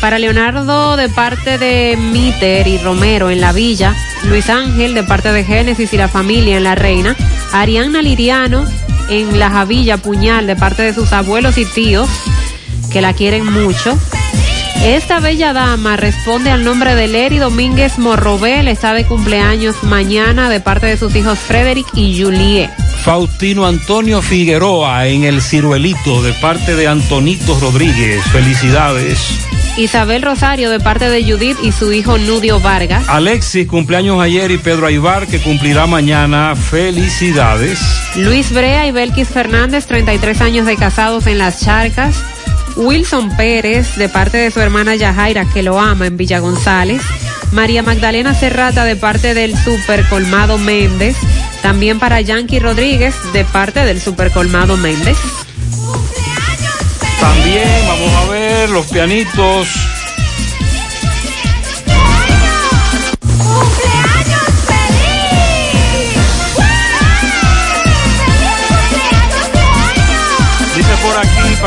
[0.00, 3.94] Para Leonardo de parte de Miter y Romero en la Villa,
[4.24, 7.16] Luis Ángel de parte de Génesis y la familia en La Reina,
[7.52, 8.64] Ariana Liriano
[9.10, 12.08] en La Javilla Puñal de parte de sus abuelos y tíos
[12.90, 13.98] que la quieren mucho.
[14.84, 20.60] Esta bella dama responde al nombre de Leri Domínguez Morrobel, está de cumpleaños mañana de
[20.60, 22.70] parte de sus hijos Frederick y Julie.
[23.04, 28.24] Faustino Antonio Figueroa en el ciruelito de parte de Antonito Rodríguez.
[28.32, 29.18] Felicidades.
[29.76, 33.06] Isabel Rosario de parte de Judith y su hijo Nudio Vargas.
[33.06, 36.54] Alexis, cumpleaños ayer y Pedro Aibar que cumplirá mañana.
[36.56, 37.78] Felicidades.
[38.16, 42.24] Luis Brea y Belkis Fernández, 33 años de casados en Las Charcas.
[42.80, 47.02] Wilson Pérez de parte de su hermana Yajaira que lo ama en Villa González.
[47.52, 51.16] María Magdalena Serrata de parte del Super Colmado Méndez.
[51.62, 55.18] También para Yankee Rodríguez de parte del Super Colmado Méndez.
[57.20, 59.68] También vamos a ver los pianitos.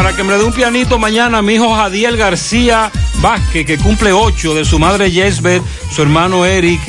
[0.03, 2.91] Para que me dé un pianito mañana, mi hijo Jadiel García
[3.21, 6.81] Vázquez, que cumple ocho, de su madre Yesbet, su hermano Eric.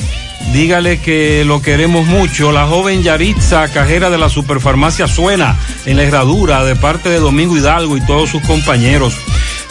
[0.52, 2.51] Dígale que lo queremos mucho.
[2.51, 7.57] La joven Yaritza, cajera de la Superfarmacia Suena, en la herradura, de parte de Domingo
[7.57, 9.15] Hidalgo y todos sus compañeros.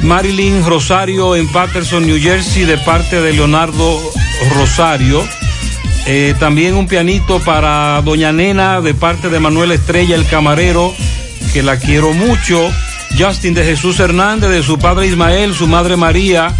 [0.03, 3.99] Marilyn Rosario en Patterson, New Jersey, de parte de Leonardo
[4.55, 5.21] Rosario.
[6.05, 10.93] Eh, también un pianito para Doña Nena, de parte de Manuel Estrella, el camarero,
[11.51, 12.71] que la quiero mucho.
[13.17, 16.51] Justin de Jesús Hernández, de su padre Ismael, su madre María,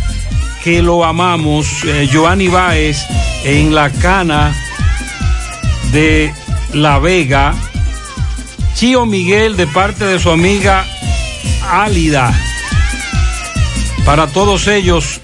[0.64, 1.68] que lo amamos.
[1.86, 3.06] Eh, Joanny Báez
[3.44, 4.56] en la cana
[5.92, 6.34] de
[6.74, 7.54] La Vega.
[8.76, 10.86] Chío Miguel de parte de su amiga
[11.70, 12.34] Álida.
[14.06, 15.22] Para todos ellos,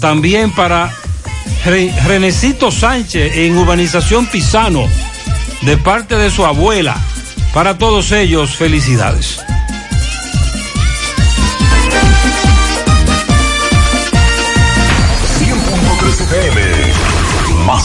[0.00, 0.92] también para
[1.64, 4.86] Renecito Sánchez en Urbanización Pisano,
[5.62, 6.96] de parte de su abuela.
[7.52, 9.38] Para todos ellos, felicidades.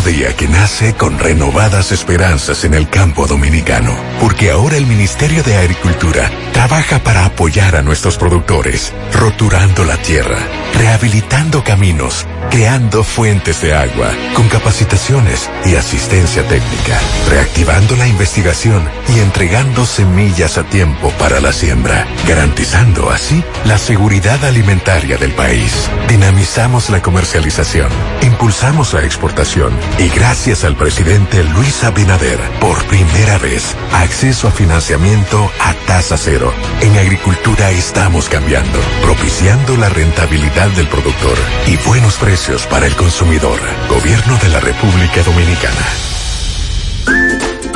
[0.00, 5.58] Día que nace con renovadas esperanzas en el campo dominicano, porque ahora el Ministerio de
[5.58, 10.38] Agricultura trabaja para apoyar a nuestros productores, roturando la tierra,
[10.74, 17.00] rehabilitando caminos, creando fuentes de agua, con capacitaciones y asistencia técnica,
[17.30, 24.44] reactivando la investigación y entregando semillas a tiempo para la siembra, garantizando así la seguridad
[24.44, 25.88] alimentaria del país.
[26.08, 27.88] Dinamizamos la comercialización,
[28.20, 35.50] impulsamos la exportación y gracias al presidente Luis Abinader, por primera vez, acceso a financiamiento
[35.58, 36.52] a tasa cero.
[36.82, 43.60] En agricultura estamos cambiando, propiciando la rentabilidad del productor y buenos precios para el consumidor.
[43.88, 45.86] Gobierno de la República Dominicana.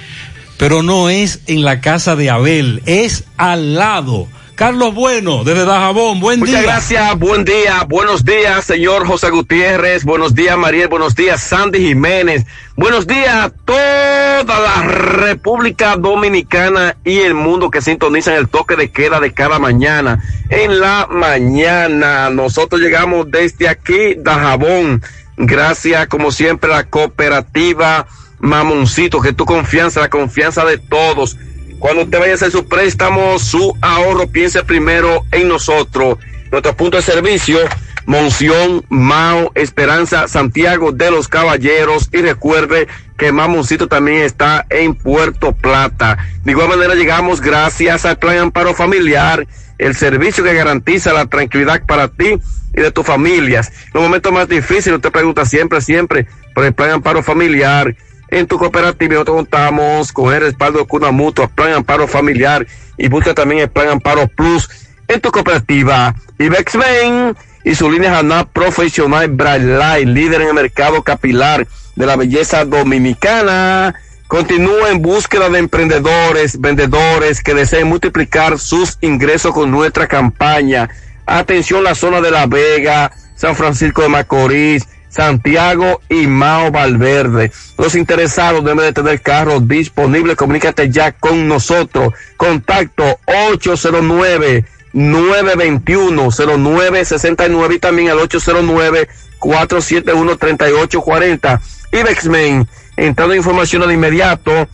[0.58, 4.28] Pero no es en la casa de Abel, es al lado.
[4.56, 6.72] Carlos Bueno, desde Dajabón, buen Muchas día.
[6.72, 12.46] gracias, buen día, buenos días, señor José Gutiérrez, buenos días, Mariel, buenos días, Sandy Jiménez,
[12.78, 18.92] buenos días a toda la República Dominicana y el mundo que sintonizan el toque de
[18.92, 20.24] queda de cada mañana.
[20.50, 25.04] En la mañana, nosotros llegamos desde aquí, Dajabón,
[25.36, 28.08] gracias como siempre a la cooperativa
[28.40, 31.38] Mamoncito, que tu confianza, la confianza de todos.
[31.80, 36.18] Cuando usted vaya a hacer su préstamo, su ahorro, piense primero en nosotros.
[36.52, 37.60] Nuestro punto de servicio,
[38.06, 42.10] Monción, Mao, Esperanza, Santiago de los Caballeros.
[42.12, 42.88] Y recuerde
[43.18, 46.18] que Mamoncito también está en Puerto Plata.
[46.44, 49.48] De igual manera llegamos gracias al Plan Amparo Familiar,
[49.78, 52.40] el servicio que garantiza la tranquilidad para ti
[52.74, 53.72] y de tus familias.
[53.94, 57.96] Los momentos más difíciles, usted pregunta siempre, siempre por el Plan Amparo Familiar.
[58.30, 62.66] En tu cooperativa nosotros contamos con el respaldo de Cuna Mutua, Plan Amparo Familiar
[62.98, 64.70] y busca también el Plan Amparo Plus
[65.08, 66.16] en tu cooperativa.
[66.40, 72.16] Ibex Bank y su línea Haná Profesional Light, líder en el mercado capilar de la
[72.16, 73.96] belleza dominicana.
[74.28, 80.90] Continúa en búsqueda de emprendedores, vendedores que deseen multiplicar sus ingresos con nuestra campaña.
[81.28, 87.50] Atención la zona de La Vega, San Francisco de Macorís, Santiago y Mao Valverde.
[87.78, 90.36] Los interesados deben de tener carros disponibles.
[90.36, 92.14] Comunícate ya con nosotros.
[92.36, 99.08] Contacto 809 921 0969 y también al 809
[99.40, 101.62] 471 3840.
[101.94, 104.68] Ibexmen, entrando información de inmediato,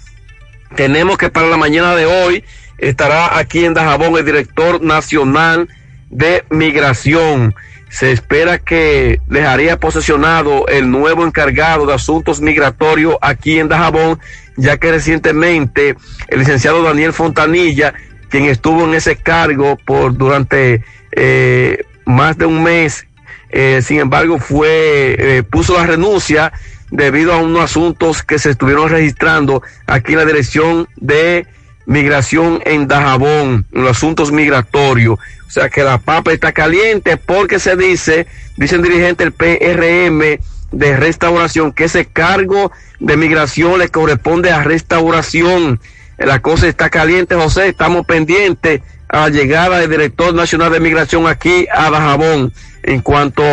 [0.76, 2.44] tenemos que para la mañana de hoy
[2.80, 5.70] estará aquí en Dajabón el director nacional
[6.10, 7.54] de migración.
[7.92, 14.20] Se espera que dejaría posesionado el nuevo encargado de asuntos migratorios aquí en Dajabón,
[14.56, 15.98] ya que recientemente
[16.30, 17.94] el licenciado Daniel Fontanilla,
[18.30, 23.06] quien estuvo en ese cargo por durante eh, más de un mes,
[23.50, 26.54] eh, sin embargo fue eh, puso la renuncia
[26.92, 31.46] debido a unos asuntos que se estuvieron registrando aquí en la dirección de
[31.86, 35.20] migración en Dajabón, en los asuntos migratorios.
[35.48, 38.28] O sea que la papa está caliente porque se dice,
[38.58, 40.40] dicen dirigente del PRM
[40.72, 45.80] de restauración, que ese cargo de migración le corresponde a restauración.
[46.18, 51.28] La cosa está caliente, José, estamos pendientes a la llegada del director nacional de migración
[51.28, 52.54] aquí a Dajabón
[52.84, 53.44] en cuanto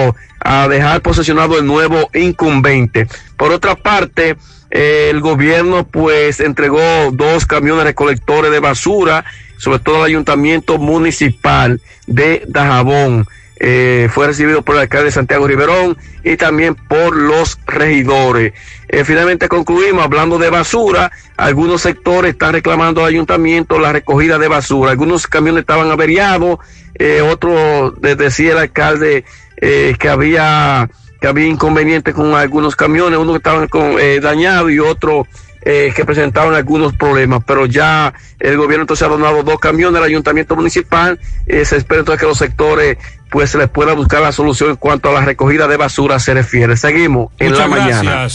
[0.41, 3.09] a dejar posesionado el nuevo incumbente.
[3.37, 4.37] Por otra parte,
[4.71, 6.81] el gobierno pues entregó
[7.13, 9.25] dos camiones recolectores de basura,
[9.57, 13.27] sobre todo al ayuntamiento municipal de Dajabón.
[13.61, 18.53] eh, fue recibido por el alcalde Santiago Riverón y también por los regidores.
[18.89, 21.11] Eh, finalmente concluimos hablando de basura.
[21.37, 24.93] Algunos sectores están reclamando al ayuntamiento la recogida de basura.
[24.93, 26.61] Algunos camiones estaban averiados,
[26.95, 29.25] eh, otro decía el alcalde
[29.61, 30.89] eh, que había
[31.21, 35.27] que había inconvenientes con algunos camiones, unos que estaban con, dañados y otros
[35.63, 40.05] eh, que presentaron algunos problemas, pero ya el gobierno entonces ha donado dos camiones al
[40.05, 42.97] ayuntamiento municipal, eh, se espera entonces que los sectores
[43.31, 46.33] pues se les pueda buscar la solución en cuanto a la recogida de basura se
[46.33, 46.77] refiere.
[46.77, 48.05] Seguimos en Muchas la gracias.
[48.05, 48.29] mañana.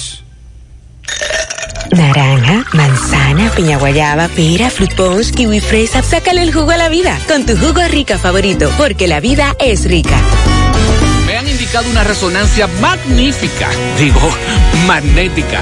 [1.91, 6.03] Naranja, manzana, piña guayaba, pera, fruit punch, kiwi fresa.
[6.03, 9.85] Sácale el jugo a la vida con tu jugo rica favorito, porque la vida es
[9.85, 10.17] rica.
[11.63, 14.19] Una resonancia magnífica, digo,
[14.85, 15.61] magnética.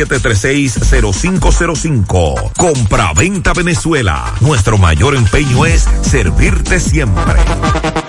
[0.05, 2.51] 809-736-0505.
[2.57, 4.33] Compra-venta Venezuela.
[4.39, 7.35] Nuestro mayor empeño es servirte siempre.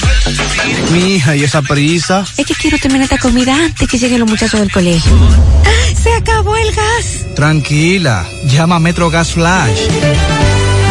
[0.93, 2.27] Mi hija, ¿y esa prisa?
[2.37, 5.12] Es que quiero terminar esta comida antes que lleguen los muchachos del colegio.
[5.95, 7.25] ¡Se acabó el gas!
[7.35, 9.81] Tranquila, llama a Metro Gas Flash.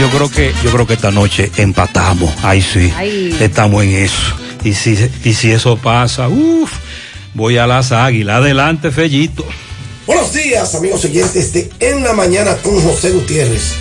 [0.00, 2.32] Yo creo que, yo creo que esta noche empatamos.
[2.42, 2.90] Ahí sí.
[2.96, 3.36] Ay.
[3.38, 4.34] Estamos en eso.
[4.64, 6.72] Y si, y si eso pasa, uff,
[7.34, 8.36] voy a las águilas.
[8.36, 9.44] Adelante, Fellito.
[10.06, 13.74] Buenos días, amigos oyentes de En la Mañana con José Gutiérrez.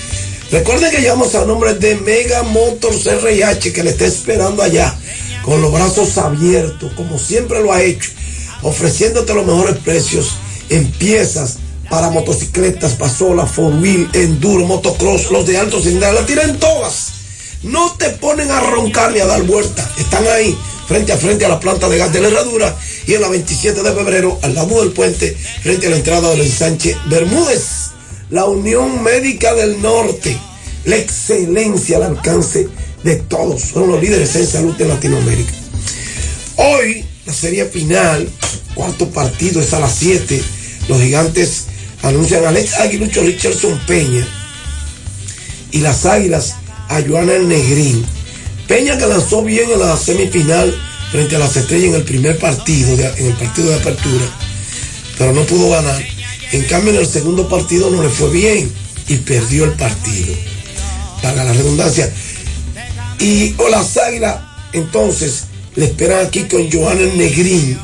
[0.51, 4.93] Recuerden que llamamos a nombre de Mega Motors RIH que le está esperando allá
[5.43, 8.09] con los brazos abiertos, como siempre lo ha hecho,
[8.63, 10.35] ofreciéndote los mejores precios
[10.69, 16.59] en piezas para motocicletas, pasola, four wheel, enduro, motocross, los de alto cilindraje, la tiran
[16.59, 17.13] todas.
[17.63, 19.89] No te ponen a roncar ni a dar vuelta.
[19.97, 23.21] Están ahí, frente a frente a la planta de gas de la herradura y en
[23.21, 27.91] la 27 de febrero, al lado del puente, frente a la entrada del ensanche Bermúdez.
[28.29, 30.37] La Unión Médica del Norte,
[30.85, 32.69] la excelencia al alcance
[33.03, 33.61] de todos.
[33.61, 35.51] Son los líderes en salud en Latinoamérica.
[36.57, 38.29] Hoy, la serie final,
[38.75, 40.41] cuarto partido es a las 7.
[40.87, 41.65] Los gigantes
[42.03, 44.25] anuncian a Alex Aguilucho Richardson Peña
[45.71, 46.55] y las águilas
[46.87, 48.05] a Joana Negrín.
[48.67, 50.75] Peña que lanzó bien en la semifinal
[51.11, 54.25] frente a las estrellas en el primer partido, en el partido de apertura,
[55.17, 56.03] pero no pudo ganar.
[56.51, 58.71] En cambio, en el segundo partido no le fue bien
[59.07, 60.35] y perdió el partido.
[61.21, 62.11] Para la redundancia.
[63.19, 64.37] Y o las águilas,
[64.71, 65.45] entonces,
[65.75, 67.77] le esperan aquí con Joana El Negrín,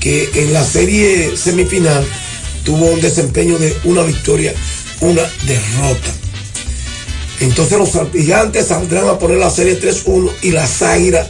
[0.00, 2.06] que en la serie semifinal
[2.64, 4.54] tuvo un desempeño de una victoria,
[5.00, 6.10] una derrota.
[7.40, 11.28] Entonces los gigantes saldrán a poner la serie 3-1 y las águilas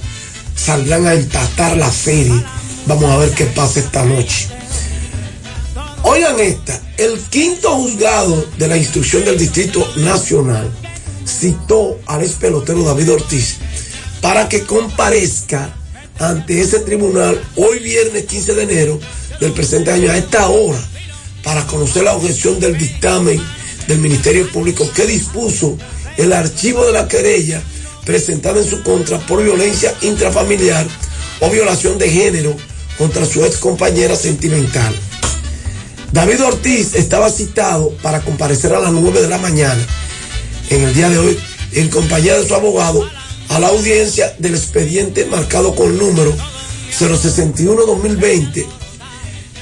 [0.57, 2.43] saldrán a empatar la serie.
[2.87, 4.49] Vamos a ver qué pasa esta noche.
[6.03, 10.71] Oigan esta, El quinto juzgado de la instrucción del Distrito Nacional
[11.27, 13.57] citó al ex pelotero David Ortiz
[14.23, 15.75] para que comparezca
[16.19, 19.01] ante ese tribunal hoy viernes 15 de enero
[19.39, 20.79] del presente año a esta hora
[21.49, 23.43] para conocer la objeción del dictamen
[23.87, 25.79] del Ministerio Público que dispuso
[26.19, 27.63] el archivo de la querella
[28.05, 30.87] presentada en su contra por violencia intrafamiliar
[31.41, 32.55] o violación de género
[32.99, 34.95] contra su ex compañera sentimental.
[36.13, 39.87] David Ortiz estaba citado para comparecer a las 9 de la mañana
[40.69, 41.39] en el día de hoy
[41.73, 43.09] en compañía de su abogado
[43.49, 46.37] a la audiencia del expediente marcado con número
[46.93, 48.78] 061-2020.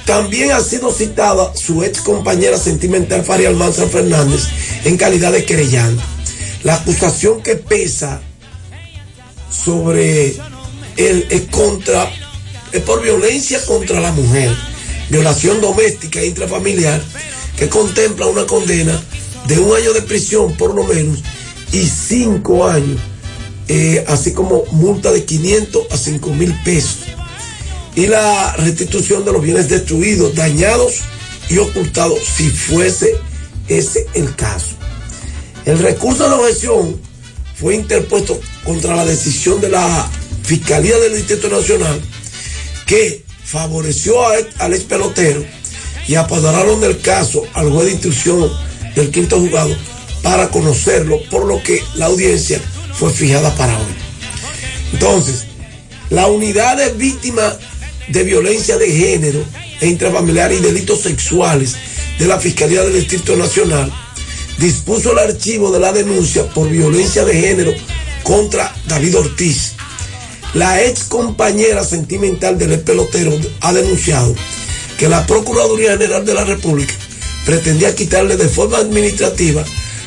[0.06, 4.44] También ha sido citada su ex compañera sentimental Faria Almanza Fernández
[4.84, 6.02] en calidad de querellante.
[6.62, 8.22] La acusación que pesa
[9.50, 10.36] sobre
[10.96, 12.08] él es contra
[12.72, 14.54] es por violencia contra la mujer,
[15.10, 17.02] violación doméstica e intrafamiliar
[17.56, 19.00] que contempla una condena
[19.46, 21.18] de un año de prisión por lo menos
[21.72, 23.00] y cinco años
[23.68, 27.05] eh, así como multa de 500 a 5 mil pesos.
[27.96, 31.00] Y la restitución de los bienes destruidos, dañados
[31.48, 33.16] y ocultados, si fuese
[33.68, 34.76] ese el caso.
[35.64, 37.00] El recurso de objeción
[37.56, 40.08] fue interpuesto contra la decisión de la
[40.44, 42.00] Fiscalía del Distrito Nacional
[42.86, 44.14] que favoreció
[44.58, 45.44] al ex pelotero
[46.06, 48.52] y apoderaron del caso al juez de instrucción
[48.94, 49.76] del quinto juzgado
[50.22, 52.60] para conocerlo, por lo que la audiencia
[52.94, 53.94] fue fijada para hoy.
[54.92, 55.44] Entonces,
[56.10, 57.56] la unidad de víctimas
[58.08, 59.44] de violencia de género
[59.80, 61.76] e intrafamiliar y delitos sexuales
[62.18, 63.92] de la Fiscalía del Distrito Nacional
[64.58, 67.72] dispuso el archivo de la denuncia por violencia de género
[68.22, 69.72] contra David Ortiz.
[70.54, 74.34] La ex compañera sentimental del pelotero ha denunciado
[74.98, 76.94] que la Procuraduría General de la República
[77.44, 79.64] pretendía quitarle de forma administrativa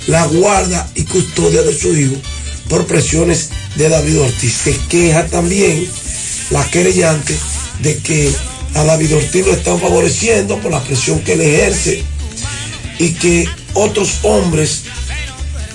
[0.08, 2.16] la guarda y custodia de su hijo
[2.68, 4.53] por presiones de David Ortiz.
[4.64, 5.88] Se queja también
[6.50, 7.36] la querellante
[7.80, 8.32] de que
[8.75, 12.03] a David Ortiz lo están favoreciendo por la presión que le ejerce
[12.98, 14.83] y que otros hombres,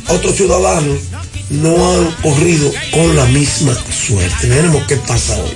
[0.08, 0.98] otros ciudadanos,
[1.50, 4.48] no han corrido con la misma suerte.
[4.48, 5.52] Veremos qué pasa hoy.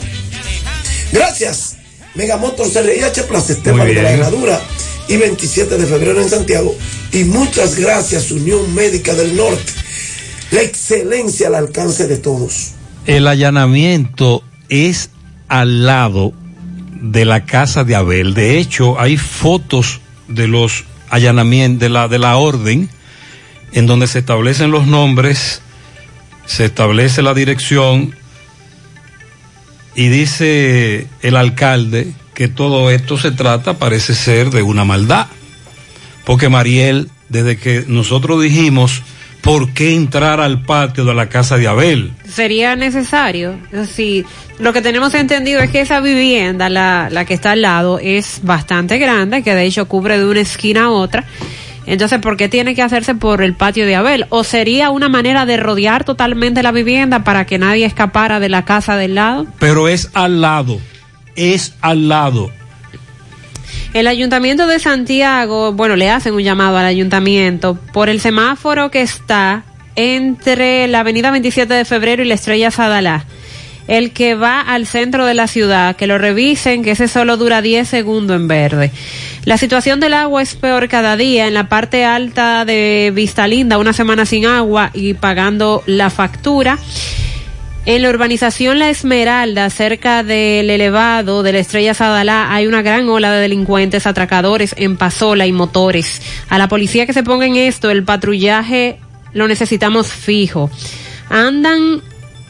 [1.12, 1.76] Gracias.
[2.14, 4.60] Megamotor CRIH Plaza Esteban de la Herradura
[5.08, 6.76] y 27 de febrero en Santiago.
[7.12, 9.72] Y muchas gracias, Unión Médica del Norte
[10.50, 12.72] la excelencia al alcance de todos.
[13.06, 15.10] El allanamiento es
[15.48, 16.32] al lado
[17.00, 18.34] de la casa de Abel.
[18.34, 22.88] De hecho, hay fotos de los allanamientos, de la, de la orden,
[23.72, 25.62] en donde se establecen los nombres,
[26.46, 28.14] se establece la dirección
[29.94, 35.26] y dice el alcalde que todo esto se trata, parece ser, de una maldad.
[36.24, 39.02] Porque Mariel, desde que nosotros dijimos,
[39.48, 42.12] ¿por qué entrar al patio de la casa de Abel?
[42.28, 43.58] Sería necesario.
[43.90, 44.26] Sí,
[44.58, 48.40] lo que tenemos entendido es que esa vivienda, la, la que está al lado, es
[48.42, 51.24] bastante grande, que de hecho cubre de una esquina a otra.
[51.86, 54.26] Entonces, ¿por qué tiene que hacerse por el patio de Abel?
[54.28, 58.66] ¿O sería una manera de rodear totalmente la vivienda para que nadie escapara de la
[58.66, 59.46] casa del lado?
[59.58, 60.78] Pero es al lado,
[61.36, 62.50] es al lado.
[63.94, 69.00] El ayuntamiento de Santiago, bueno, le hacen un llamado al ayuntamiento por el semáforo que
[69.00, 69.64] está
[69.96, 73.24] entre la avenida 27 de febrero y la estrella Sadalá.
[73.88, 77.62] El que va al centro de la ciudad, que lo revisen, que ese solo dura
[77.62, 78.92] 10 segundos en verde.
[79.46, 81.46] La situación del agua es peor cada día.
[81.46, 86.78] En la parte alta de Vista Linda, una semana sin agua y pagando la factura.
[87.88, 93.08] En la urbanización La Esmeralda, cerca del elevado de la Estrella Sadalá, hay una gran
[93.08, 96.20] ola de delincuentes, atracadores en pasola y motores.
[96.50, 98.98] A la policía que se ponga en esto, el patrullaje
[99.32, 100.70] lo necesitamos fijo.
[101.30, 102.02] Andan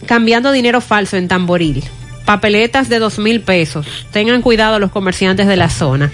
[0.06, 1.84] cambiando dinero falso en Tamboril.
[2.24, 3.86] Papeletas de dos mil pesos.
[4.10, 6.10] Tengan cuidado los comerciantes de la zona.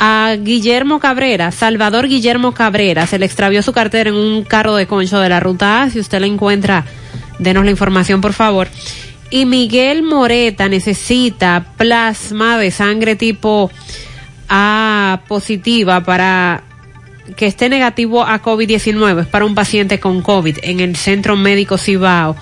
[0.00, 4.88] A Guillermo Cabrera, Salvador Guillermo Cabrera, se le extravió su cartera en un carro de
[4.88, 5.90] concho de la ruta A.
[5.90, 6.84] Si usted la encuentra
[7.38, 8.68] Denos la información, por favor.
[9.30, 13.70] Y Miguel Moreta necesita plasma de sangre tipo
[14.48, 16.62] A positiva para
[17.36, 19.22] que esté negativo a COVID-19.
[19.22, 22.36] Es para un paciente con COVID en el Centro Médico Cibao.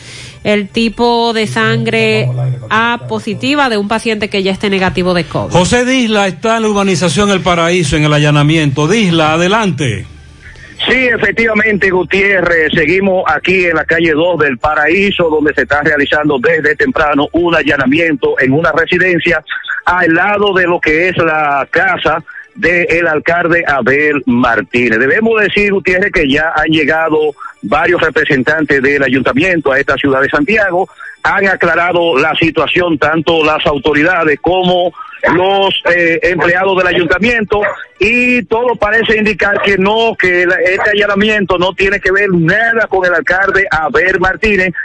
[0.44, 2.28] el tipo de sangre
[2.70, 5.54] A positiva de un paciente que ya esté negativo de COVID.
[5.54, 8.88] José Disla está en la urbanización El Paraíso, en el allanamiento.
[8.88, 10.06] Disla, adelante.
[10.88, 16.40] Sí, efectivamente, Gutiérrez, seguimos aquí en la calle 2 del Paraíso, donde se está realizando
[16.40, 19.44] desde temprano un allanamiento en una residencia
[19.86, 22.24] al lado de lo que es la casa
[22.56, 24.98] del alcalde Abel Martínez.
[24.98, 30.30] Debemos decir, Gutiérrez, que ya han llegado varios representantes del ayuntamiento a esta ciudad de
[30.30, 30.88] Santiago,
[31.22, 34.94] han aclarado la situación tanto las autoridades como
[35.34, 37.62] los eh, empleados del ayuntamiento
[38.00, 43.06] y todo parece indicar que no, que este allanamiento no tiene que ver nada con
[43.06, 44.74] el alcalde Abel Martínez,